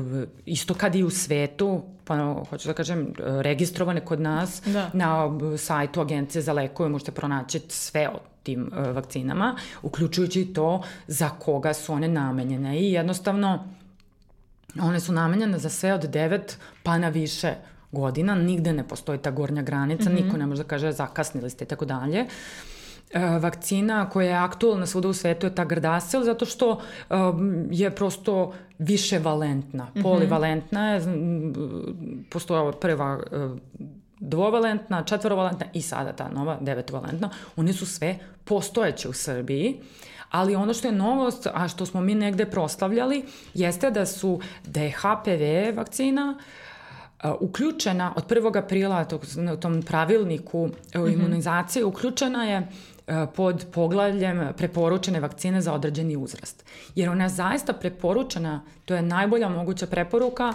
isto 0.47 0.75
kad 0.75 0.95
i 0.95 1.03
u 1.03 1.11
svetu, 1.11 1.83
pa 2.05 2.45
hoću 2.51 2.69
da 2.69 2.75
kažem, 2.75 3.13
registrovane 3.19 4.01
kod 4.01 4.21
nas 4.21 4.63
da. 4.67 4.91
na 4.93 5.31
sajtu 5.59 6.01
Agencije 6.01 6.43
za 6.43 6.53
lekove, 6.53 6.89
možete 6.89 7.13
pronaći 7.13 7.61
sve 7.69 8.09
o 8.09 8.19
tim 8.43 8.71
vakcinama, 8.73 9.57
uključujući 9.83 10.45
to 10.45 10.83
za 11.07 11.29
koga 11.29 11.75
su 11.75 11.93
one 11.93 12.09
namenjene. 12.09 12.81
I 12.81 12.93
jednostavno, 12.93 13.65
one 14.81 15.01
su 15.01 15.13
namenjene 15.13 15.59
za 15.59 15.69
sve 15.69 15.95
od 15.95 16.11
9 16.11 16.41
pa 16.83 16.99
na 16.99 17.09
više 17.09 17.55
godina, 17.93 18.35
nigde 18.35 18.73
ne 18.73 18.89
postoji 18.89 19.19
ta 19.19 19.31
gornja 19.31 19.63
granica, 19.63 20.11
mm 20.11 20.13
-hmm. 20.13 20.25
niko 20.25 20.37
ne 20.37 20.47
može 20.47 20.63
da 20.63 20.69
kaže 20.69 20.93
zakasnili 20.93 21.51
ste 21.51 21.65
i 21.65 21.69
tako 21.69 21.85
dalje. 21.85 22.27
E, 23.13 23.39
vakcina 23.39 24.11
koja 24.11 24.29
je 24.29 24.37
aktualna 24.37 24.87
svuda 24.87 25.09
u 25.09 25.13
svetu 25.13 25.47
je 25.47 25.55
ta 25.55 25.65
Gardasil, 25.65 26.23
zato 26.23 26.47
što 26.47 26.81
um, 27.11 27.67
je 27.71 27.91
prosto 27.91 28.53
više 28.79 29.19
valentna, 29.19 29.85
mm 29.85 29.99
-hmm. 29.99 30.03
polivalentna 30.03 30.93
je, 30.93 31.03
postoja 32.31 32.73
prva 32.73 33.17
uh, 33.17 33.59
dvovalentna, 34.21 35.05
četvorovalentna 35.05 35.67
i 35.73 35.83
sada 35.83 36.13
ta 36.13 36.29
nova 36.29 36.59
devetovalentna, 36.61 37.31
one 37.57 37.73
su 37.73 37.87
sve 37.87 38.19
postojeće 38.45 39.09
u 39.09 39.13
Srbiji, 39.13 39.81
ali 40.31 40.57
ono 40.57 40.75
što 40.75 40.89
je 40.89 40.93
novost, 40.93 41.47
a 41.55 41.69
što 41.69 41.87
smo 41.87 42.01
mi 42.01 42.15
negde 42.15 42.47
proslavljali, 42.47 43.25
jeste 43.55 43.91
da 43.91 44.07
su, 44.07 44.41
da 44.67 44.81
je 44.81 44.91
HPV 44.91 45.77
vakcina 45.77 46.35
uh, 46.39 46.45
uključena 47.41 48.13
od 48.17 48.29
1. 48.29 48.59
aprila 48.59 49.05
tog, 49.05 49.25
u 49.55 49.57
tom 49.57 49.83
pravilniku 49.83 50.71
o 50.95 50.99
mhm. 50.99 51.13
imunizaciji, 51.13 51.83
uključena 51.83 52.45
je 52.45 52.69
pod 53.37 53.67
poglavljem 53.73 54.49
preporučene 54.57 55.21
vakcine 55.21 55.61
za 55.61 55.73
određeni 55.73 56.17
uzrast. 56.17 56.65
Jer 56.95 57.11
ona 57.11 57.25
je 57.25 57.29
zaista 57.29 57.73
preporučena, 57.73 58.61
to 58.85 58.95
je 58.95 59.03
najbolja 59.03 59.49
moguća 59.49 59.87
preporuka 59.87 60.53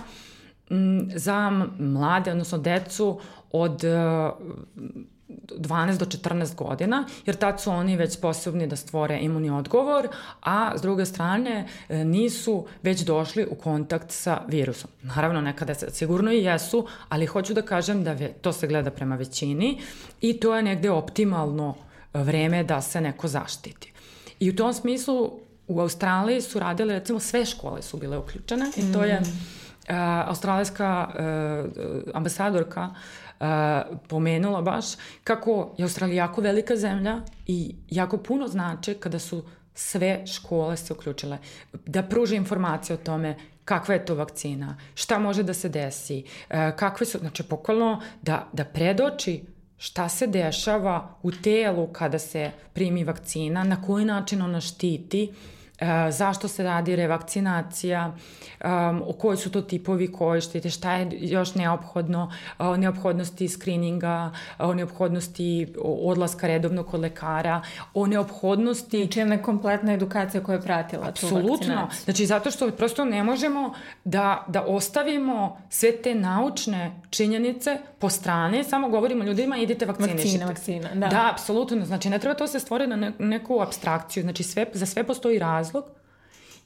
za 1.15 1.49
mlade, 1.79 2.31
odnosno 2.31 2.57
decu 2.57 3.19
od 3.51 3.81
12 5.29 5.97
do 5.97 6.05
14 6.05 6.55
godina, 6.55 7.05
jer 7.25 7.35
tad 7.35 7.61
su 7.61 7.71
oni 7.71 7.95
već 7.95 8.13
sposobni 8.13 8.67
da 8.67 8.75
stvore 8.75 9.19
imunni 9.21 9.49
odgovor, 9.49 10.07
a 10.41 10.77
s 10.77 10.81
druge 10.81 11.05
strane 11.05 11.67
e, 11.89 12.03
nisu 12.03 12.67
već 12.83 13.01
došli 13.01 13.47
u 13.51 13.55
kontakt 13.55 14.11
sa 14.11 14.41
virusom. 14.47 14.89
Naravno, 15.01 15.41
nekada 15.41 15.73
se 15.73 15.91
sigurno 15.91 16.31
i 16.31 16.43
jesu, 16.43 16.87
ali 17.09 17.25
hoću 17.25 17.53
da 17.53 17.61
kažem 17.61 18.03
da 18.03 18.15
to 18.41 18.53
se 18.53 18.67
gleda 18.67 18.91
prema 18.91 19.15
većini 19.15 19.81
i 20.21 20.39
to 20.39 20.55
je 20.55 20.63
negde 20.63 20.91
optimalno 20.91 21.75
vreme 22.13 22.63
da 22.63 22.81
se 22.81 23.01
neko 23.01 23.27
zaštiti. 23.27 23.91
I 24.39 24.49
u 24.49 24.55
tom 24.55 24.73
smislu 24.73 25.39
u 25.67 25.79
Australiji 25.79 26.41
su 26.41 26.59
radile, 26.59 26.93
recimo 26.93 27.19
sve 27.19 27.45
škole 27.45 27.81
su 27.81 27.97
bile 27.97 28.17
uključene 28.17 28.65
i 28.77 28.93
to 28.93 29.03
je 29.03 29.19
uh, 29.19 29.25
australijska 30.27 31.09
uh, 31.09 32.11
ambasadorka 32.13 32.89
uh, 32.91 32.95
pomenula 34.07 34.61
baš 34.61 34.85
kako 35.23 35.75
je 35.77 35.83
Australija 35.83 36.23
jako 36.23 36.41
velika 36.41 36.75
zemlja 36.75 37.21
i 37.47 37.75
jako 37.89 38.17
puno 38.17 38.47
znači 38.47 38.93
kada 38.93 39.19
su 39.19 39.43
sve 39.73 40.27
škole 40.27 40.77
se 40.77 40.93
uključile. 40.93 41.37
Da 41.85 42.03
pruže 42.03 42.35
informacije 42.35 42.93
o 42.93 43.03
tome 43.03 43.35
kakva 43.65 43.93
je 43.93 44.05
to 44.05 44.15
vakcina, 44.15 44.77
šta 44.95 45.19
može 45.19 45.43
da 45.43 45.53
se 45.53 45.69
desi, 45.69 46.23
kakve 46.75 47.05
su, 47.05 47.19
znači 47.19 47.43
pokolno 47.43 48.01
da, 48.21 48.47
da 48.53 48.65
predoči 48.65 49.43
šta 49.77 50.09
se 50.09 50.27
dešava 50.27 51.17
u 51.23 51.31
telu 51.31 51.87
kada 51.87 52.19
se 52.19 52.51
primi 52.73 53.03
vakcina, 53.03 53.63
na 53.63 53.81
koji 53.81 54.05
način 54.05 54.41
ona 54.41 54.61
štiti, 54.61 55.33
E, 55.79 56.11
zašto 56.11 56.47
se 56.47 56.63
radi 56.63 56.95
revakcinacija, 56.95 58.13
um, 58.63 59.03
koji 59.19 59.37
su 59.37 59.51
to 59.51 59.61
tipovi 59.61 60.11
koji 60.11 60.41
štite, 60.41 60.69
šta 60.69 60.93
je 60.93 61.09
još 61.11 61.55
neophodno, 61.55 62.31
o 62.59 62.77
neophodnosti 62.77 63.47
skrininga, 63.47 64.31
o 64.59 64.73
neophodnosti 64.73 65.67
odlaska 65.83 66.47
redovno 66.47 66.83
kod 66.83 66.99
lekara, 67.01 67.61
o 67.93 68.07
neophodnosti... 68.07 69.03
Znači 69.03 69.19
jedna 69.19 69.41
kompletna 69.41 69.93
edukacija 69.93 70.43
koja 70.43 70.55
je 70.55 70.61
pratila 70.61 71.07
Absolutno. 71.07 71.41
tu 71.41 71.53
vakcinaciju. 71.53 72.03
Znači 72.03 72.25
zato 72.25 72.51
što 72.51 72.71
prosto 72.71 73.05
ne 73.05 73.23
možemo 73.23 73.73
da, 74.03 74.45
da 74.47 74.61
ostavimo 74.61 75.57
sve 75.69 75.91
te 75.91 76.15
naučne 76.15 77.01
činjenice 77.09 77.77
po 77.99 78.09
strane, 78.09 78.63
samo 78.63 78.89
govorimo 78.89 79.23
ljudima 79.23 79.57
idite 79.57 79.85
vakcinišite. 79.85 80.45
Vakcina, 80.45 80.45
vakcina, 80.45 80.89
da. 80.93 81.07
Da, 81.07 81.29
apsolutno. 81.31 81.85
Znači 81.85 82.09
ne 82.09 82.19
treba 82.19 82.35
to 82.35 82.47
se 82.47 82.59
stvori 82.59 82.87
na 82.87 83.11
neku 83.19 83.61
abstrakciju. 83.61 84.23
Znači 84.23 84.43
sve, 84.43 84.65
za 84.73 84.85
sve 84.85 85.03
postoji 85.03 85.39
raz 85.39 85.64
razlog. 85.65 85.85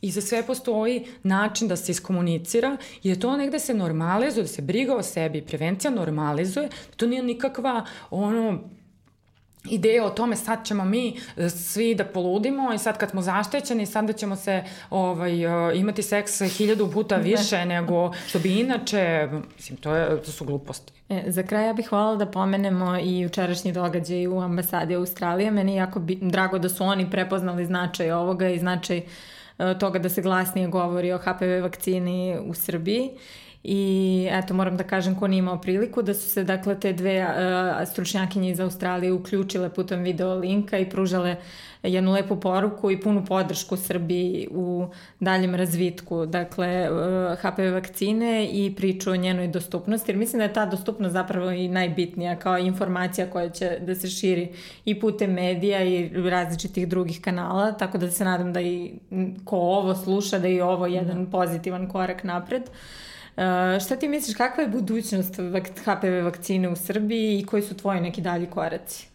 I 0.02 0.12
za 0.12 0.22
sve 0.22 0.44
postoji 0.44 1.06
način 1.24 1.68
da 1.68 1.76
se 1.76 1.92
iskomunicira, 1.92 2.78
jer 3.04 3.20
to 3.20 3.38
negde 3.38 3.60
se 3.60 3.74
normalizuje, 3.74 4.44
da 4.44 4.48
se 4.48 4.62
briga 4.62 4.96
o 4.96 5.04
sebi, 5.04 5.42
prevencija 5.42 5.92
normalizuje, 5.92 6.70
to 6.96 7.08
nije 7.08 7.24
nikakva 7.24 7.86
ono 8.10 8.60
ideja 9.66 10.06
o 10.06 10.10
tome 10.10 10.36
sad 10.36 10.66
ćemo 10.66 10.86
mi 10.86 11.18
e, 11.38 11.50
svi 11.50 11.96
da 11.96 12.06
poludimo 12.06 12.74
i 12.74 12.78
sad 12.78 12.98
kad 12.98 13.10
smo 13.10 13.22
zaštećeni 13.22 13.86
sad 13.86 14.06
da 14.06 14.14
ćemo 14.14 14.36
se 14.36 14.64
ovaj, 14.90 15.44
e, 15.70 15.78
imati 15.80 16.04
seks 16.04 16.42
hiljadu 16.58 16.92
puta 16.92 17.16
više 17.16 17.58
ne. 17.58 17.66
nego 17.66 18.14
što 18.28 18.40
bi 18.40 18.60
inače, 18.60 19.30
mislim, 19.56 19.78
to, 19.78 19.96
je, 19.96 20.22
to 20.22 20.32
su 20.32 20.46
gluposti. 20.46 20.94
E, 21.10 21.24
za 21.28 21.44
kraj 21.44 21.68
ja 21.68 21.74
bih 21.74 21.92
voljela 21.92 22.16
da 22.16 22.26
pomenemo 22.26 22.98
i 22.98 23.20
jučerašnji 23.20 23.72
događaj 23.72 24.28
u 24.28 24.40
ambasadi 24.40 24.96
Australije. 24.96 25.52
Meni 25.52 25.72
je 25.72 25.78
jako 25.78 26.00
bi, 26.00 26.18
drago 26.22 26.60
da 26.60 26.70
su 26.70 26.84
oni 26.84 27.10
prepoznali 27.12 27.66
značaj 27.66 28.12
ovoga 28.12 28.50
i 28.50 28.60
značaj 28.60 28.98
uh, 28.98 29.80
toga 29.80 30.00
da 30.00 30.10
se 30.10 30.22
glasnije 30.22 30.68
govori 30.68 31.12
o 31.12 31.18
HPV 31.18 31.62
vakcini 31.62 32.38
u 32.46 32.54
Srbiji 32.54 33.10
i 33.64 34.28
eto 34.32 34.54
moram 34.54 34.78
da 34.78 34.84
kažem 34.84 35.16
ko 35.16 35.28
nije 35.28 35.40
imao 35.40 35.62
priliku 35.62 36.02
da 36.02 36.14
su 36.14 36.30
se 36.30 36.44
dakle 36.44 36.80
te 36.80 36.94
dve 36.94 37.24
uh, 37.24 37.88
stručnjakinje 37.88 38.52
iz 38.52 38.60
Australije 38.60 39.14
uključile 39.14 39.70
putem 39.70 40.04
video 40.04 40.34
linka 40.36 40.78
i 40.78 40.90
pružale 40.90 41.36
jednu 41.84 42.12
lepu 42.12 42.40
poruku 42.40 42.92
i 42.92 43.02
punu 43.02 43.26
podršku 43.26 43.78
Srbiji 43.78 44.48
u 44.52 44.88
daljem 45.20 45.56
razvitku 45.56 46.26
dakle 46.26 46.90
HPV 47.42 47.74
vakcine 47.74 48.50
i 48.52 48.76
priču 48.76 49.12
o 49.12 49.16
njenoj 49.16 49.48
dostupnosti 49.48 50.12
jer 50.12 50.18
mislim 50.18 50.38
da 50.38 50.44
je 50.44 50.54
ta 50.54 50.66
dostupnost 50.66 51.14
zapravo 51.14 51.52
i 51.52 51.68
najbitnija 51.68 52.36
kao 52.36 52.58
informacija 52.58 53.30
koja 53.30 53.50
će 53.50 53.78
da 53.82 53.96
se 53.96 54.08
širi 54.08 54.50
i 54.86 55.00
putem 55.00 55.34
medija 55.34 55.84
i 55.84 56.10
različitih 56.30 56.88
drugih 56.88 57.22
kanala 57.22 57.72
tako 57.72 57.98
da 57.98 58.12
se 58.12 58.26
nadam 58.26 58.54
da 58.54 58.62
i 58.62 58.92
ko 59.46 59.58
ovo 59.58 59.96
sluša 59.96 60.40
da 60.40 60.48
je 60.48 60.56
i 60.56 60.62
ovo 60.62 60.88
jedan 60.88 61.26
da. 61.26 61.32
pozitivan 61.32 61.90
korak 61.90 62.24
napred. 62.24 62.64
Uh, 62.64 63.09
šta 63.82 63.96
ti 63.96 64.08
misliš, 64.08 64.38
kakva 64.38 64.64
je 64.64 64.70
budućnost 64.70 65.36
HPV 65.86 66.24
vakcine 66.24 66.70
u 66.70 66.76
Srbiji 66.76 67.40
i 67.40 67.46
koji 67.46 67.62
su 67.62 67.78
tvoji 67.78 68.02
neki 68.02 68.22
dalji 68.22 68.46
koraci? 68.46 69.08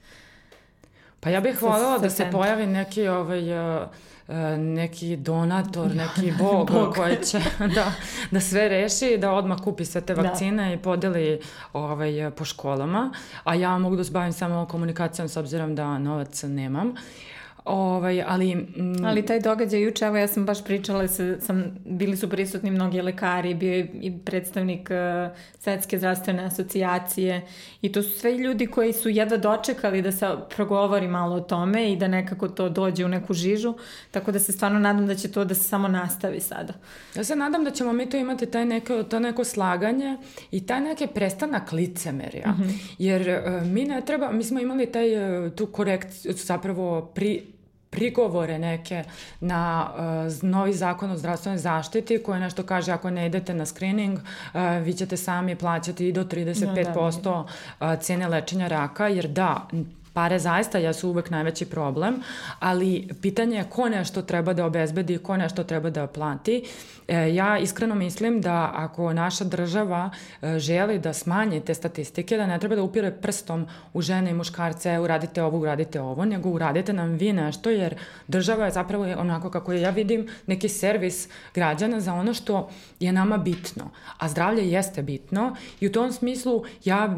Pa 1.21 1.31
ja 1.31 1.41
bih 1.41 1.63
voljela 1.63 1.99
da 1.99 2.11
se 2.11 2.29
pojavi 2.33 2.67
neki 2.67 3.09
ovaj, 3.09 3.79
uh, 3.81 3.87
neki 4.59 5.17
donator, 5.17 5.95
neki 6.05 6.33
bog, 6.39 6.71
bog. 6.71 6.95
koji 6.95 7.17
će 7.17 7.41
da, 7.75 7.93
da 8.31 8.41
sve 8.41 8.69
reši, 8.69 9.17
da 9.19 9.33
odmah 9.33 9.59
kupi 9.65 9.85
sve 9.85 10.01
te 10.01 10.15
da. 10.15 10.23
vakcine 10.23 10.67
da. 10.67 10.73
i 10.73 10.79
podeli 10.79 11.41
ovaj, 11.73 12.31
po 12.37 12.45
školama, 12.45 13.13
a 13.45 13.55
ja 13.55 13.79
mogu 13.79 13.97
da 13.97 14.05
se 14.05 14.13
bavim 14.13 14.33
samo 14.33 14.67
komunikacijom 14.67 15.29
s 15.29 15.37
obzirom 15.37 15.75
da 15.75 15.99
novac 15.99 16.43
nemam. 16.43 16.89
Uh, 16.89 16.97
Ovaj, 17.65 18.23
ali, 18.27 18.55
mm, 18.55 19.05
ali 19.05 19.27
taj 19.27 19.41
događaj 19.41 19.83
juče, 19.83 20.05
evo 20.05 20.17
ja 20.17 20.29
sam 20.29 20.47
baš 20.47 20.65
pričala, 20.65 21.09
sa, 21.09 21.41
sam, 21.41 21.77
bili 21.85 22.17
su 22.17 22.31
prisutni 22.31 22.71
mnogi 22.71 23.03
lekari, 23.03 23.55
bio 23.55 23.73
je 23.73 23.91
i 24.01 24.19
predstavnik 24.25 24.91
uh, 24.91 25.37
Svetske 25.59 25.99
zdravstvene 25.99 26.45
asocijacije 26.45 27.47
i 27.83 27.93
to 27.93 28.03
su 28.03 28.11
sve 28.11 28.33
ljudi 28.39 28.67
koji 28.67 28.93
su 28.93 29.09
jedva 29.09 29.37
dočekali 29.37 30.03
da 30.03 30.13
se 30.13 30.27
progovori 30.57 31.09
malo 31.09 31.37
o 31.37 31.41
tome 31.41 31.93
i 31.93 31.97
da 31.97 32.09
nekako 32.09 32.49
to 32.49 32.69
dođe 32.69 33.05
u 33.05 33.09
neku 33.09 33.35
žižu, 33.35 33.75
tako 34.11 34.33
da 34.33 34.39
se 34.39 34.53
stvarno 34.53 34.79
nadam 34.79 35.07
da 35.07 35.15
će 35.15 35.33
to 35.33 35.45
da 35.45 35.55
se 35.55 35.63
samo 35.63 35.89
nastavi 35.89 36.41
sada. 36.41 36.73
Ja 37.15 37.25
se 37.25 37.37
nadam 37.37 37.65
da 37.65 37.71
ćemo 37.71 37.93
mi 37.93 38.11
to 38.11 38.17
imati 38.17 38.47
taj 38.47 38.65
neko, 38.65 39.03
to 39.03 39.21
neko 39.21 39.45
slaganje 39.45 40.17
i 40.51 40.67
taj 40.67 40.81
neki 40.81 41.07
prestanak 41.07 41.73
licemerja, 41.73 42.49
mm 42.49 42.63
-hmm. 42.63 42.95
jer 42.99 43.21
uh, 43.29 43.67
mi 43.67 43.85
ne 43.85 44.01
treba, 44.01 44.33
mi 44.33 44.45
smo 44.45 44.61
imali 44.61 44.87
taj, 44.87 45.45
uh, 45.47 45.53
tu 45.53 45.67
korekciju, 45.67 46.33
zapravo 46.33 47.03
pri, 47.15 47.54
prigovore 47.95 48.59
neke 48.59 49.05
na 49.41 49.91
uh, 49.95 50.51
novi 50.51 50.73
zakon 50.73 51.11
o 51.11 51.17
zdravstvenoj 51.17 51.59
zaštiti 51.59 52.23
koji 52.23 52.41
nešto 52.41 52.63
kaže 52.63 52.93
ako 52.93 53.11
ne 53.11 53.27
idete 53.27 53.55
na 53.55 53.67
screening 53.67 54.19
uh, 54.19 54.61
vi 54.83 54.93
ćete 54.95 55.17
sami 55.17 55.57
plaćati 55.57 56.09
i 56.09 56.13
do 56.13 56.25
35% 56.25 57.23
da, 57.23 57.45
da. 57.81 57.93
Uh, 57.93 58.01
cene 58.01 58.29
lečenja 58.29 58.69
raka 58.69 59.09
jer 59.09 59.29
da 59.29 59.69
Pare 60.15 60.39
zaista 60.39 60.79
jesu 60.79 61.09
uvek 61.09 61.31
najveći 61.31 61.67
problem, 61.67 62.23
ali 62.59 63.09
pitanje 63.23 63.57
je 63.57 63.65
ko 63.71 63.89
nešto 63.89 64.23
treba 64.23 64.53
da 64.53 64.67
obezbedi, 64.67 65.19
ko 65.19 65.37
nešto 65.37 65.65
treba 65.65 65.91
da 65.91 66.07
plati. 66.07 66.65
E, 67.09 67.35
ja 67.35 67.59
iskreno 67.59 67.95
mislim 67.95 68.41
da 68.41 68.71
ako 68.75 69.13
naša 69.13 69.45
država 69.45 70.11
e, 70.43 70.59
želi 70.59 70.99
da 70.99 71.13
smanji 71.13 71.61
te 71.61 71.75
statistike, 71.75 72.37
da 72.37 72.47
ne 72.47 72.59
treba 72.59 72.77
da 72.77 72.83
upire 72.83 73.11
prstom 73.11 73.67
u 73.93 74.03
žene 74.03 74.31
i 74.31 74.35
muškarce, 74.35 74.99
uradite 74.99 75.43
ovo, 75.43 75.59
uradite 75.59 76.01
ovo, 76.01 76.25
nego 76.25 76.49
uradite 76.49 76.93
nam 76.93 77.11
vi 77.11 77.33
nešto, 77.33 77.71
jer 77.71 77.95
država 78.29 78.65
je 78.65 78.71
zapravo 78.71 79.05
onako 79.19 79.51
kako 79.51 79.73
ja 79.73 79.91
vidim 79.91 80.29
neki 80.47 80.69
servis 80.69 81.29
građana 81.55 82.01
za 82.01 82.15
ono 82.15 82.35
što 82.35 82.69
je 83.01 83.13
nama 83.13 83.39
bitno. 83.39 83.91
A 84.19 84.29
zdravlje 84.29 84.71
jeste 84.71 85.03
bitno 85.03 85.57
i 85.81 85.87
u 85.87 85.93
tom 85.93 86.13
smislu 86.13 86.65
ja, 86.85 87.17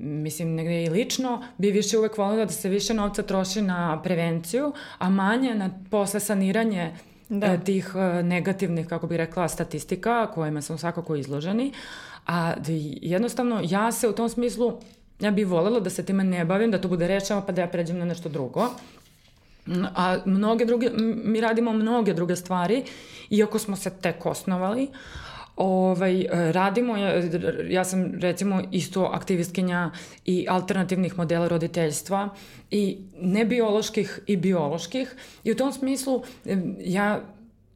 mislim, 0.00 0.54
negde 0.54 0.84
i 0.84 0.88
lično 0.88 1.42
bi 1.58 1.70
više 1.70 1.98
uvek 1.98 2.18
da 2.34 2.48
se 2.48 2.68
više 2.68 2.94
novca 2.94 3.22
troši 3.22 3.62
na 3.62 4.02
prevenciju, 4.02 4.72
a 4.98 5.10
manje 5.10 5.54
na 5.54 5.70
posle 5.90 6.20
saniranje 6.20 6.92
da. 7.28 7.46
E, 7.46 7.60
tih 7.64 7.92
e, 7.94 8.22
negativnih, 8.22 8.86
kako 8.86 9.06
bih 9.06 9.16
rekla, 9.16 9.48
statistika 9.48 10.26
kojima 10.26 10.62
smo 10.62 10.78
svakako 10.78 11.16
izloženi. 11.16 11.72
A 12.26 12.54
jednostavno 13.02 13.60
ja 13.64 13.92
se 13.92 14.08
u 14.08 14.12
tom 14.12 14.28
smislu, 14.28 14.78
ja 15.20 15.30
bih 15.30 15.46
volela 15.46 15.80
da 15.80 15.90
se 15.90 16.04
time 16.04 16.24
ne 16.24 16.44
bavim, 16.44 16.70
da 16.70 16.80
to 16.80 16.88
bude 16.88 17.08
rečeno 17.08 17.42
pa 17.46 17.52
da 17.52 17.60
ja 17.60 17.68
pređem 17.68 17.98
na 17.98 18.04
nešto 18.04 18.28
drugo. 18.28 18.68
A 19.94 20.18
mnoge 20.24 20.64
druge, 20.64 20.90
mi 21.24 21.40
radimo 21.40 21.72
mnoge 21.72 22.14
druge 22.14 22.36
stvari, 22.36 22.84
iako 23.30 23.58
smo 23.58 23.76
se 23.76 23.90
tek 23.90 24.26
osnovali. 24.26 24.88
Ovaj, 25.56 26.26
radimo, 26.30 26.96
ja, 26.96 27.22
ja 27.68 27.84
sam 27.84 28.14
recimo 28.14 28.62
isto 28.70 29.04
aktivistkinja 29.04 29.90
i 30.24 30.46
alternativnih 30.48 31.18
modela 31.18 31.48
roditeljstva 31.48 32.28
i 32.70 32.98
nebioloških 33.20 34.20
i 34.26 34.36
bioloških. 34.36 35.16
I 35.44 35.52
u 35.52 35.56
tom 35.56 35.72
smislu 35.72 36.22
ja 36.78 37.20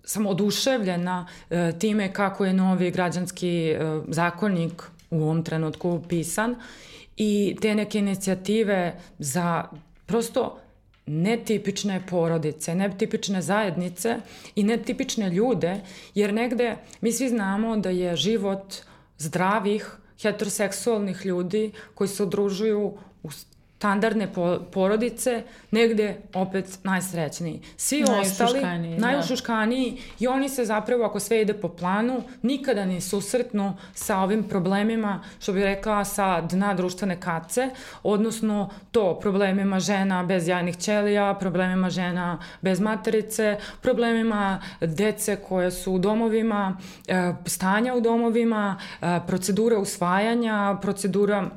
sam 0.05 0.27
oduševljena 0.27 1.27
e, 1.51 1.73
time 1.79 2.13
kako 2.13 2.45
je 2.45 2.53
novi 2.53 2.91
građanski 2.91 3.71
e, 3.71 4.01
zakonnik 4.09 4.83
u 5.11 5.23
ovom 5.23 5.45
trenutku 5.45 6.03
pisan 6.09 6.57
i 7.17 7.57
te 7.61 7.75
neke 7.75 7.99
inicijative 7.99 8.95
za 9.19 9.65
prosto 10.07 10.60
netipične 11.11 12.03
porodice, 12.11 12.75
netipične 12.75 13.43
zajednice 13.43 14.17
i 14.55 14.63
netipične 14.63 15.31
ljude, 15.31 15.81
jer 16.15 16.35
negde 16.35 16.77
mi 17.01 17.13
svi 17.13 17.29
znamo 17.29 17.77
da 17.77 17.91
je 17.91 18.17
život 18.17 18.75
zdravih 19.19 19.91
heteroseksualnih 20.23 21.27
ljudi 21.27 21.73
koji 21.95 22.09
se 22.09 22.23
udružuju 22.23 22.93
u 23.23 23.31
standardne 23.81 24.33
po, 24.33 24.59
porodice 24.73 25.43
negde 25.71 26.17
opet 26.35 26.79
najsrećniji. 26.85 27.61
Svi 27.77 28.05
ostali, 28.21 28.61
najušuškaniji 28.99 29.91
da. 29.93 29.99
i 30.19 30.27
oni 30.27 30.49
se 30.49 30.65
zapravo, 30.65 31.05
ako 31.05 31.21
sve 31.21 31.41
ide 31.43 31.55
po 31.55 31.69
planu, 31.69 32.23
nikada 32.43 32.85
ne 32.85 33.01
susretnu 33.01 33.77
sa 33.95 34.19
ovim 34.19 34.43
problemima, 34.45 35.23
što 35.41 35.53
bih 35.53 35.65
rekla, 35.65 36.05
sa 36.05 36.41
dna 36.41 36.75
društvene 36.75 37.21
kace, 37.21 37.71
odnosno 38.03 38.71
to 38.91 39.19
problemima 39.21 39.81
žena 39.81 40.23
bez 40.25 40.49
jajnih 40.49 40.77
ćelija, 40.77 41.35
problemima 41.41 41.91
žena 41.91 42.39
bez 42.61 42.81
materice, 42.81 43.57
problemima 43.81 44.63
dece 44.81 45.37
koje 45.37 45.71
su 45.71 45.93
u 45.93 45.99
domovima, 45.99 46.77
e, 47.09 47.33
stanja 47.47 47.95
u 47.95 48.01
domovima, 48.01 48.77
e, 49.03 49.21
procedura 49.27 49.79
usvajanja, 49.79 50.79
procedura 50.83 51.51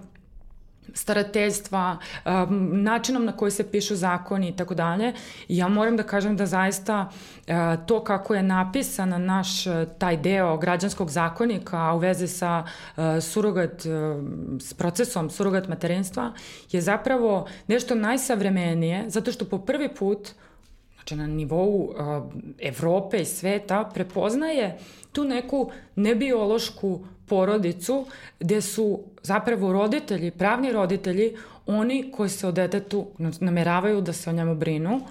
starateljstva, 0.94 1.98
um, 2.26 2.84
načinom 2.84 3.26
na 3.26 3.32
koji 3.32 3.52
se 3.52 3.72
pišu 3.72 3.96
zakoni 3.96 4.50
i 4.50 4.56
tako 4.56 4.74
dalje. 4.74 5.14
Ja 5.48 5.68
moram 5.68 5.98
da 5.98 6.04
kažem 6.04 6.38
da 6.38 6.46
zaista 6.46 7.10
uh, 7.10 7.54
to 7.86 8.04
kako 8.04 8.36
je 8.36 8.44
napisan 8.44 9.26
naš 9.26 9.68
uh, 9.68 9.74
taj 9.98 10.18
deo 10.18 10.58
građanskog 10.58 11.10
zakonika 11.10 11.94
u 11.94 11.98
vezi 11.98 12.28
sa 12.28 12.64
uh, 12.64 13.04
surogat, 13.22 13.82
s 14.60 14.74
procesom 14.74 15.30
surogat 15.30 15.68
materinstva 15.68 16.34
je 16.72 16.82
zapravo 16.82 17.48
nešto 17.68 17.96
najsavremenije, 17.96 19.10
zato 19.10 19.32
što 19.32 19.46
po 19.46 19.58
prvi 19.58 19.96
put 19.96 20.30
znači 20.96 21.16
na 21.16 21.28
nivou 21.28 21.68
uh, 21.68 21.96
Evrope 22.60 23.22
i 23.22 23.26
sveta 23.26 23.90
prepoznaje 23.94 24.78
tu 25.12 25.24
neku 25.24 25.72
nebiološku 25.96 27.00
porodicu 27.26 28.06
gde 28.40 28.62
su 28.62 29.00
zapravo 29.24 29.74
roditelji, 29.74 30.32
pravni 30.32 30.72
roditelji, 30.72 31.36
oni 31.66 32.12
koji 32.12 32.30
se 32.30 32.48
o 32.48 32.52
detetu 32.52 33.08
nameravaju 33.40 34.02
da 34.02 34.14
se 34.14 34.30
o 34.30 34.34
njemu 34.34 34.56
brinu. 34.56 35.02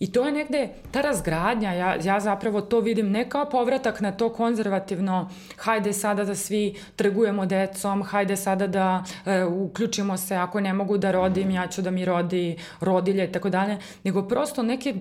I 0.00 0.12
to 0.12 0.26
je 0.26 0.32
negde 0.32 0.68
ta 0.90 1.00
razgradnja, 1.00 1.72
ja, 1.72 1.96
ja 2.02 2.20
zapravo 2.20 2.60
to 2.60 2.80
vidim 2.80 3.10
ne 3.10 3.28
kao 3.28 3.50
povratak 3.50 4.00
na 4.00 4.12
to 4.12 4.28
konzervativno, 4.32 5.30
hajde 5.56 5.92
sada 5.92 6.24
da 6.24 6.34
svi 6.34 6.74
trgujemo 6.96 7.46
decom, 7.46 8.02
hajde 8.02 8.36
sada 8.36 8.66
da 8.66 9.04
e, 9.26 9.44
uključimo 9.44 10.16
se, 10.16 10.36
ako 10.36 10.60
ne 10.60 10.72
mogu 10.72 10.98
da 10.98 11.10
rodim, 11.10 11.50
ja 11.50 11.66
ću 11.66 11.82
da 11.82 11.90
mi 11.90 12.04
rodi 12.04 12.56
rodilje 12.80 13.24
i 13.24 13.32
tako 13.32 13.50
dalje, 13.50 13.78
nego 14.04 14.22
prosto 14.22 14.62
neki, 14.62 14.94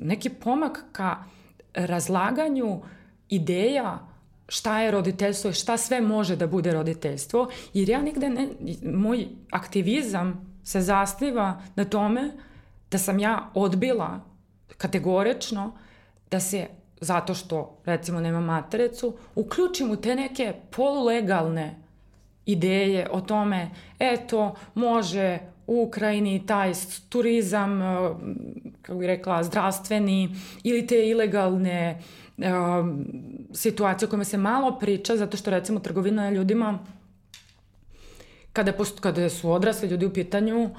neki 0.00 0.28
pomak 0.28 0.84
ka 0.92 1.16
razlaganju 1.74 2.80
ideja 3.28 4.07
šta 4.48 4.80
je 4.80 4.90
roditeljstvo 4.90 5.50
i 5.50 5.54
šta 5.54 5.76
sve 5.76 6.00
može 6.00 6.36
da 6.36 6.46
bude 6.46 6.72
roditeljstvo, 6.72 7.48
jer 7.74 7.88
ja 7.88 8.02
nigde 8.02 8.28
ne, 8.28 8.48
moj 8.94 9.26
aktivizam 9.50 10.60
se 10.64 10.80
zasniva 10.80 11.62
na 11.74 11.84
tome 11.84 12.30
da 12.90 12.98
sam 12.98 13.18
ja 13.18 13.50
odbila 13.54 14.20
kategorično 14.76 15.72
da 16.30 16.40
se 16.40 16.66
zato 17.00 17.34
što 17.34 17.78
recimo 17.84 18.20
nema 18.20 18.40
materecu, 18.40 19.14
uključim 19.34 19.90
u 19.90 19.96
te 19.96 20.14
neke 20.14 20.54
polulegalne 20.70 21.74
ideje 22.46 23.08
o 23.10 23.20
tome, 23.20 23.70
eto, 23.98 24.54
može 24.74 25.38
u 25.66 25.82
Ukrajini 25.82 26.46
taj 26.46 26.72
turizam, 27.08 27.80
kako 28.82 28.98
bih 28.98 29.06
rekla, 29.06 29.42
zdravstveni 29.42 30.28
ili 30.62 30.86
te 30.86 31.08
ilegalne 31.08 32.02
um, 32.38 33.06
situacije 33.52 34.06
o 34.06 34.10
kojima 34.10 34.24
se 34.24 34.38
malo 34.38 34.78
priča, 34.78 35.16
zato 35.16 35.36
što 35.36 35.50
recimo 35.50 35.80
trgovina 35.80 36.30
ljudima, 36.30 36.78
kada, 38.52 38.72
post, 38.72 39.00
kada 39.00 39.28
su 39.28 39.50
odrasli 39.50 39.88
ljudi 39.88 40.06
u 40.06 40.12
pitanju, 40.12 40.70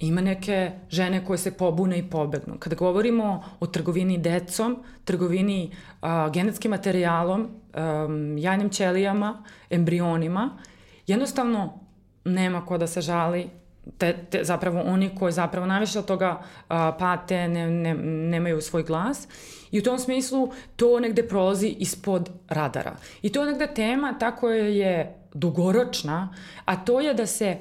ima 0.00 0.20
neke 0.20 0.70
žene 0.90 1.24
koje 1.24 1.38
se 1.38 1.56
pobune 1.56 1.98
i 1.98 2.10
pobegnu. 2.10 2.54
Kada 2.58 2.76
govorimo 2.76 3.44
o 3.60 3.66
trgovini 3.66 4.18
decom, 4.18 4.82
trgovini 5.04 5.72
a, 6.00 6.28
genetskim 6.28 6.70
materijalom, 6.70 7.48
a, 7.74 8.08
jajnim 8.38 8.70
ćelijama, 8.70 9.44
embrionima, 9.70 10.58
jednostavno 11.06 11.78
nema 12.24 12.66
ko 12.66 12.78
da 12.78 12.86
se 12.86 13.00
žali 13.00 13.50
te, 13.98 14.16
te, 14.30 14.44
zapravo 14.44 14.80
oni 14.80 15.10
koji 15.18 15.32
zapravo 15.32 15.66
najviše 15.66 15.98
od 15.98 16.04
toga 16.04 16.42
a, 16.68 16.92
pate, 16.92 17.48
ne, 17.48 17.70
ne, 17.70 17.94
nemaju 18.04 18.60
svoj 18.60 18.82
glas. 18.82 19.28
I 19.70 19.78
u 19.78 19.82
tom 19.82 19.98
smislu 19.98 20.52
to 20.76 21.00
negde 21.00 21.28
prolazi 21.28 21.68
ispod 21.68 22.30
radara. 22.48 22.96
I 23.22 23.32
to 23.32 23.40
je 23.40 23.52
negde 23.52 23.74
tema 23.74 24.18
tako 24.18 24.48
je 24.50 25.16
dugoročna, 25.34 26.34
a 26.64 26.84
to 26.84 27.00
je 27.00 27.14
da 27.14 27.26
se 27.26 27.56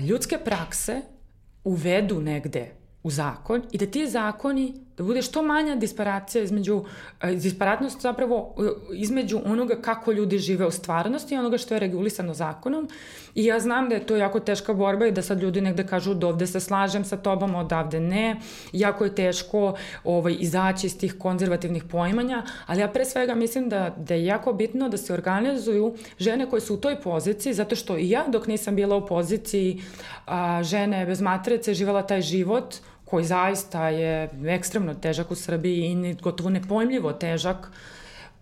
ljudske 0.00 0.38
prakse 0.38 1.02
uvedu 1.64 2.20
negde 2.20 2.72
u 3.02 3.10
zakon 3.10 3.62
i 3.72 3.78
da 3.78 3.86
ti 3.86 4.06
zakoni, 4.06 4.85
da 4.96 5.04
bude 5.04 5.22
što 5.22 5.42
manja 5.42 5.76
disparacija 5.76 6.44
između, 6.44 6.84
e, 7.22 7.34
disparatnost 7.34 8.00
zapravo 8.00 8.54
e, 8.58 8.62
između 8.94 9.40
onoga 9.44 9.74
kako 9.82 10.12
ljudi 10.12 10.38
žive 10.38 10.66
u 10.66 10.70
stvarnosti 10.70 11.34
i 11.34 11.38
onoga 11.38 11.58
što 11.58 11.74
je 11.74 11.80
regulisano 11.80 12.34
zakonom. 12.34 12.88
I 13.34 13.44
ja 13.44 13.60
znam 13.60 13.88
da 13.88 13.94
je 13.94 14.06
to 14.06 14.16
jako 14.16 14.40
teška 14.40 14.74
borba 14.74 15.06
i 15.06 15.12
da 15.12 15.22
sad 15.22 15.42
ljudi 15.42 15.60
negde 15.60 15.86
kažu 15.86 16.14
da 16.14 16.26
ovde 16.26 16.46
se 16.46 16.60
slažem 16.60 17.04
sa 17.04 17.16
tobom, 17.16 17.54
odavde 17.54 18.00
ne. 18.00 18.36
Jako 18.72 19.04
je 19.04 19.14
teško 19.14 19.74
ovaj, 20.04 20.36
izaći 20.38 20.86
iz 20.86 20.98
tih 20.98 21.14
konzervativnih 21.18 21.84
poimanja, 21.84 22.42
ali 22.66 22.80
ja 22.80 22.88
pre 22.88 23.04
svega 23.04 23.34
mislim 23.34 23.68
da, 23.68 23.94
da 23.98 24.14
je 24.14 24.24
jako 24.24 24.52
bitno 24.52 24.88
da 24.88 24.96
se 24.96 25.12
organizuju 25.12 25.94
žene 26.18 26.50
koje 26.50 26.60
su 26.60 26.74
u 26.74 26.76
toj 26.76 27.00
poziciji, 27.00 27.54
zato 27.54 27.76
što 27.76 27.98
i 27.98 28.10
ja 28.10 28.24
dok 28.28 28.46
nisam 28.46 28.76
bila 28.76 28.96
u 28.96 29.06
poziciji 29.06 29.82
a, 30.26 30.62
žene 30.62 31.06
bez 31.06 31.20
materice 31.20 31.74
živala 31.74 32.02
taj 32.02 32.22
život 32.22 32.74
koji 33.06 33.24
zaista 33.24 33.88
je 33.88 34.30
ekstremno 34.46 34.94
težak 34.94 35.30
u 35.30 35.34
Srbiji 35.34 35.90
i 35.90 36.14
gotovo 36.22 36.50
nepojmljivo 36.50 37.12
težak 37.12 37.70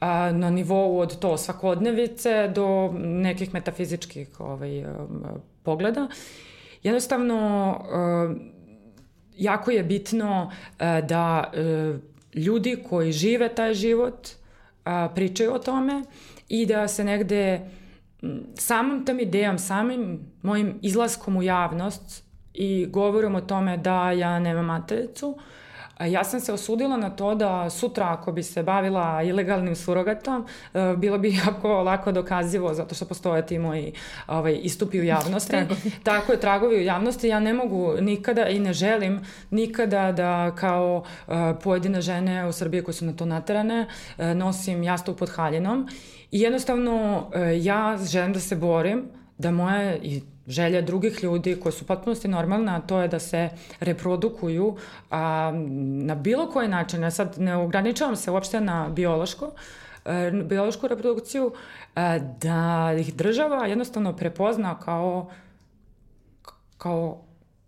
a, 0.00 0.32
na 0.32 0.50
nivou 0.50 0.98
od 0.98 1.18
to 1.18 1.36
svakodnevice 1.36 2.50
do 2.54 2.92
nekih 2.98 3.54
metafizičkih 3.54 4.40
ovaj, 4.40 4.84
pogleda. 5.62 6.08
Jednostavno, 6.82 7.38
jako 9.36 9.70
je 9.70 9.84
bitno 9.84 10.50
da 10.78 11.52
a, 11.52 11.98
ljudi 12.34 12.82
koji 12.88 13.12
žive 13.12 13.48
taj 13.54 13.74
život 13.74 14.28
pričaju 15.14 15.54
o 15.54 15.58
tome 15.58 16.02
i 16.48 16.66
da 16.66 16.88
se 16.88 17.04
negde 17.04 17.70
samom 18.54 19.04
tom 19.04 19.20
idejom, 19.20 19.58
samim 19.58 20.20
mojim 20.42 20.78
izlaskom 20.82 21.36
u 21.36 21.42
javnost 21.42 22.23
i 22.54 22.86
govorom 22.86 23.34
o 23.34 23.40
tome 23.40 23.76
da 23.76 24.10
ja 24.10 24.38
nemam 24.38 24.64
matericu, 24.64 25.38
Ja 26.00 26.24
sam 26.24 26.40
se 26.40 26.52
osudila 26.52 26.96
na 26.96 27.10
to 27.10 27.34
da 27.34 27.70
sutra 27.70 28.12
ako 28.12 28.32
bi 28.32 28.42
se 28.42 28.62
bavila 28.62 29.22
ilegalnim 29.22 29.76
surogatom, 29.76 30.46
e, 30.74 30.94
bilo 30.96 31.18
bi 31.18 31.34
jako 31.46 31.82
lako 31.82 32.12
dokazivo 32.12 32.74
zato 32.74 32.94
što 32.94 33.04
postoje 33.04 33.46
ti 33.46 33.58
moji 33.58 33.92
ovaj, 34.26 34.58
istupi 34.62 35.00
u 35.00 35.04
javnosti. 35.04 35.50
tragovi. 35.50 35.90
Tako 36.02 36.32
je, 36.32 36.40
tragovi 36.40 36.76
u 36.76 36.82
javnosti. 36.82 37.28
Ja 37.28 37.40
ne 37.40 37.54
mogu 37.54 37.94
nikada 38.00 38.48
i 38.48 38.58
ne 38.58 38.72
želim 38.72 39.20
nikada 39.50 40.12
da 40.12 40.54
kao 40.54 41.04
uh, 41.26 41.34
pojedine 41.62 42.00
žene 42.00 42.46
u 42.46 42.52
Srbiji 42.52 42.82
koje 42.82 42.94
su 42.94 43.04
na 43.04 43.12
to 43.12 43.26
naterane 43.26 43.86
uh, 44.18 44.24
nosim 44.24 44.82
jastup 44.82 45.18
pod 45.18 45.30
haljinom. 45.30 45.88
I 46.30 46.40
jednostavno 46.40 47.18
uh, 47.18 47.64
ja 47.64 47.98
želim 48.04 48.32
da 48.32 48.40
se 48.40 48.56
borim 48.56 49.08
da 49.38 49.50
moje 49.50 49.98
i 50.02 50.22
želja 50.46 50.80
drugih 50.80 51.22
ljudi 51.22 51.60
koje 51.60 51.72
su 51.72 51.86
potpunosti 51.86 52.28
normalne, 52.28 52.72
a 52.72 52.80
to 52.80 53.02
je 53.02 53.08
da 53.08 53.18
se 53.18 53.48
reprodukuju 53.80 54.76
a, 55.10 55.52
na 56.04 56.14
bilo 56.14 56.50
koji 56.50 56.68
način. 56.68 57.02
Ja 57.02 57.10
sad 57.10 57.34
ne 57.38 57.56
ograničavam 57.56 58.16
se 58.16 58.30
uopšte 58.30 58.60
na 58.60 58.88
biološko, 58.88 59.50
a, 60.04 60.12
e, 60.12 60.30
biološku 60.30 60.88
reprodukciju, 60.88 61.52
a, 61.94 62.18
da 62.18 62.92
ih 62.98 63.14
država 63.14 63.66
jednostavno 63.66 64.16
prepozna 64.16 64.78
kao 64.80 65.30
kao 66.78 67.20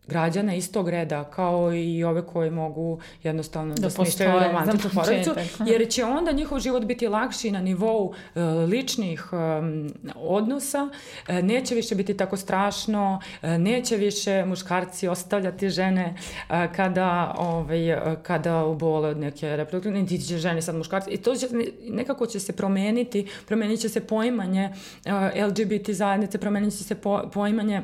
građana 0.07 0.54
istog 0.54 0.88
reda 0.88 1.24
kao 1.24 1.74
i 1.74 2.04
ove 2.04 2.26
koji 2.26 2.50
mogu 2.50 3.00
jednostavno 3.22 3.74
da, 3.74 3.82
da 3.82 3.90
smišljaju 3.90 4.40
romantičnu 4.44 4.90
porodicu, 4.94 5.30
jer 5.66 5.88
će 5.88 6.04
onda 6.04 6.32
njihov 6.32 6.59
život 6.59 6.84
biti 6.84 7.09
lakši 7.09 7.50
na 7.50 7.61
nivou 7.61 8.07
uh, 8.07 8.42
ličnih 8.68 9.28
um, 9.32 9.92
odnosa, 10.14 10.82
uh, 11.28 11.34
neće 11.34 11.74
više 11.74 11.94
biti 11.94 12.16
tako 12.16 12.36
strašno, 12.36 13.20
neće 13.42 13.96
više 13.96 14.44
muškarci 14.44 15.09
ostavljati 15.09 15.70
žene 15.70 16.14
uh, 16.48 16.57
kada, 16.76 17.34
ovaj, 17.38 17.98
kada 18.22 18.64
ubole 18.64 19.09
od 19.09 19.18
neke 19.18 19.57
reproduktivne, 19.57 20.00
niti 20.00 20.18
će 20.18 20.38
žene 20.38 20.62
sad 20.62 20.74
muškarci, 20.74 21.11
i 21.11 21.16
to 21.16 21.34
će, 21.34 21.46
nekako 21.88 22.26
će 22.26 22.40
se 22.40 22.52
promeniti, 22.52 23.26
promenit 23.46 23.80
će 23.80 23.88
se 23.88 24.07
poimanje 24.07 24.70
uh, 25.07 25.12
LGBT 25.48 25.90
zajednice, 25.90 26.38
promenit 26.38 26.78
će 26.78 26.84
se 26.84 26.94
po, 26.94 27.22
poimanje 27.32 27.82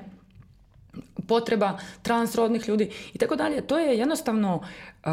potreba 1.29 1.79
transrodnih 2.03 2.69
ljudi 2.69 2.91
i 3.15 3.19
tako 3.19 3.37
dalje. 3.37 3.61
To 3.61 3.79
je 3.79 3.99
jednostavno 3.99 4.57
uh, 5.05 5.11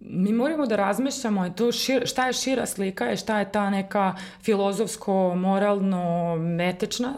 mi 0.00 0.32
moramo 0.32 0.66
da 0.66 0.76
razmišljamo 0.76 1.50
to 1.50 1.72
šir, 1.72 2.06
šta 2.06 2.26
je 2.26 2.32
šira 2.32 2.66
slika 2.66 3.12
i 3.12 3.16
šta 3.16 3.38
je 3.38 3.52
ta 3.52 3.70
neka 3.70 4.14
filozofsko, 4.42 5.34
moralno, 5.34 6.36
etečna 6.60 7.14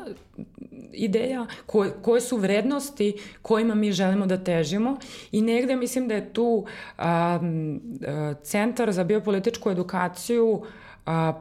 ideja, 0.92 1.46
koje, 1.66 1.92
koje 2.02 2.20
su 2.20 2.36
vrednosti 2.36 3.14
kojima 3.42 3.74
mi 3.74 3.92
želimo 3.92 4.26
da 4.26 4.44
težimo 4.44 4.96
i 5.32 5.42
negde 5.42 5.76
mislim 5.76 6.08
da 6.08 6.14
je 6.14 6.32
tu 6.32 6.66
um, 6.98 7.80
Centar 8.42 8.92
za 8.92 9.04
biopolitičku 9.04 9.70
edukaciju 9.70 10.46
uh, 10.50 10.62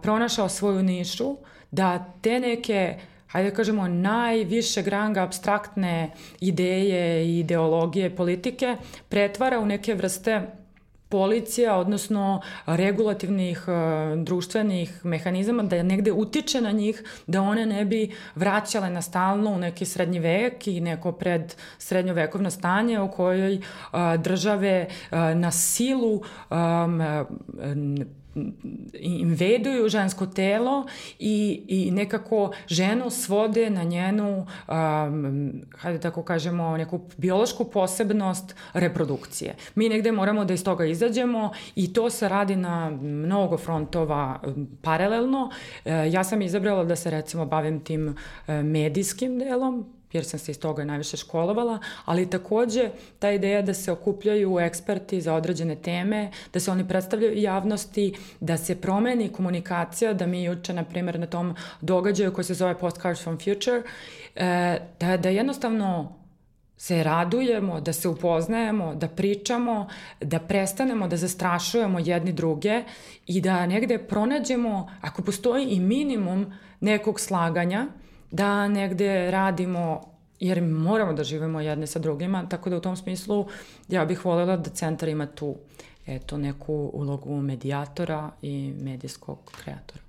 pronašao 0.01 0.49
svoju 0.49 0.83
nišu, 0.83 1.35
da 1.71 2.13
te 2.21 2.39
neke 2.39 2.99
hajde 3.29 3.49
da 3.49 3.55
kažemo, 3.55 3.87
najviše 3.87 4.81
granga 4.81 5.23
abstraktne 5.23 6.11
ideje 6.39 7.25
i 7.25 7.39
ideologije 7.39 8.15
politike 8.15 8.75
pretvara 9.09 9.59
u 9.59 9.65
neke 9.65 9.93
vrste 9.93 10.41
policija, 11.09 11.77
odnosno 11.77 12.41
regulativnih 12.65 13.63
uh, 13.67 14.23
društvenih 14.23 15.05
mehanizama, 15.05 15.63
da 15.63 15.83
negde 15.83 16.11
utiče 16.11 16.61
na 16.61 16.71
njih, 16.71 17.03
da 17.27 17.41
one 17.41 17.65
ne 17.65 17.85
bi 17.85 18.11
vraćale 18.35 18.89
na 18.89 19.01
stalno 19.01 19.51
u 19.51 19.57
neki 19.57 19.85
srednji 19.85 20.19
vek 20.19 20.67
i 20.67 20.81
neko 20.81 21.11
pred 21.11 21.55
srednjovekovno 21.77 22.49
stanje 22.49 22.99
u 22.99 23.11
kojoj 23.11 23.55
uh, 23.55 23.99
države 24.17 24.87
uh, 24.89 25.17
na 25.17 25.51
silu 25.51 26.21
inveduju 28.93 29.89
žensko 29.89 30.25
telo 30.25 30.85
i, 31.19 31.63
i 31.67 31.91
nekako 31.91 32.51
ženu 32.67 33.09
svode 33.09 33.69
na 33.69 33.83
njenu, 33.83 34.47
um, 34.67 35.51
hajde 35.77 35.99
tako 35.99 36.23
kažemo, 36.23 36.77
neku 36.77 37.01
biološku 37.17 37.65
posebnost 37.65 38.55
reprodukcije. 38.73 39.55
Mi 39.75 39.89
negde 39.89 40.11
moramo 40.11 40.45
da 40.45 40.53
iz 40.53 40.63
toga 40.63 40.85
izađemo 40.85 41.51
i 41.75 41.93
to 41.93 42.09
se 42.09 42.29
radi 42.29 42.55
na 42.55 42.89
mnogo 43.01 43.57
frontova 43.57 44.39
paralelno. 44.81 45.51
E, 45.85 46.11
ja 46.11 46.23
sam 46.23 46.41
izabrala 46.41 46.83
da 46.83 46.95
se 46.95 47.09
recimo 47.09 47.45
bavim 47.45 47.79
tim 47.79 48.15
e, 48.47 48.63
medijskim 48.63 49.39
delom, 49.39 49.98
jer 50.13 50.25
sam 50.25 50.39
se 50.39 50.51
iz 50.51 50.59
toga 50.59 50.85
najviše 50.85 51.17
školovala, 51.17 51.79
ali 52.05 52.29
takođe 52.29 52.89
ta 53.19 53.31
ideja 53.31 53.61
da 53.61 53.73
se 53.73 53.91
okupljaju 53.91 54.59
eksperti 54.59 55.21
za 55.21 55.33
određene 55.33 55.75
teme, 55.75 56.31
da 56.53 56.59
se 56.59 56.71
oni 56.71 56.87
predstavljaju 56.87 57.41
javnosti, 57.41 58.13
da 58.39 58.57
se 58.57 58.81
promeni 58.81 59.29
komunikacija, 59.29 60.13
da 60.13 60.25
mi 60.25 60.43
juče, 60.43 60.73
na 60.73 60.83
primjer, 60.83 61.19
na 61.19 61.27
tom 61.27 61.55
događaju 61.81 62.33
koji 62.33 62.45
se 62.45 62.53
zove 62.53 62.77
Postcards 62.77 63.23
from 63.23 63.37
Future, 63.37 63.81
e, 64.35 64.79
da, 64.99 65.17
da 65.17 65.29
jednostavno 65.29 66.19
se 66.77 67.03
radujemo, 67.03 67.81
da 67.81 67.93
se 67.93 68.07
upoznajemo, 68.07 68.95
da 68.95 69.07
pričamo, 69.07 69.87
da 70.21 70.39
prestanemo 70.39 71.07
da 71.07 71.17
zastrašujemo 71.17 71.99
jedni 71.99 72.33
druge 72.33 72.83
i 73.27 73.41
da 73.41 73.65
negde 73.65 73.97
pronađemo, 73.97 74.91
ako 75.01 75.21
postoji 75.21 75.65
i 75.65 75.79
minimum 75.79 76.53
nekog 76.79 77.19
slaganja, 77.19 77.87
da 78.31 78.67
negde 78.67 79.31
radimo 79.31 80.01
jer 80.39 80.61
moramo 80.61 81.13
da 81.13 81.23
živimo 81.23 81.61
jedne 81.61 81.87
sa 81.87 81.99
drugima, 81.99 82.49
tako 82.49 82.69
da 82.69 82.77
u 82.77 82.81
tom 82.81 82.95
smislu 82.95 83.47
ja 83.87 84.05
bih 84.05 84.25
voljela 84.25 84.57
da 84.57 84.69
centar 84.69 85.09
ima 85.09 85.25
tu 85.25 85.55
eto, 86.07 86.37
neku 86.37 86.91
ulogu 86.93 87.41
medijatora 87.41 88.31
i 88.41 88.73
medijskog 88.81 89.39
kreatora. 89.63 90.03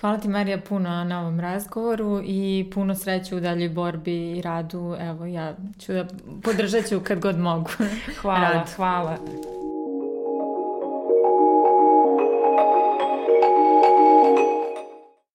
Hvala 0.00 0.18
ti 0.18 0.28
Marija 0.28 0.60
puno 0.60 1.04
na 1.04 1.20
ovom 1.20 1.40
razgovoru 1.40 2.22
i 2.24 2.70
puno 2.74 2.94
sreće 2.94 3.36
u 3.36 3.40
daljoj 3.40 3.68
borbi 3.68 4.30
i 4.30 4.42
radu. 4.42 4.96
Evo 5.00 5.26
ja 5.26 5.54
ću 5.78 5.92
da 5.92 6.06
podržat 6.42 6.88
ću 6.88 7.00
kad 7.00 7.20
god 7.20 7.38
mogu. 7.38 7.70
Hvala, 8.20 8.52
Rad. 8.52 8.68
hvala. 8.76 9.16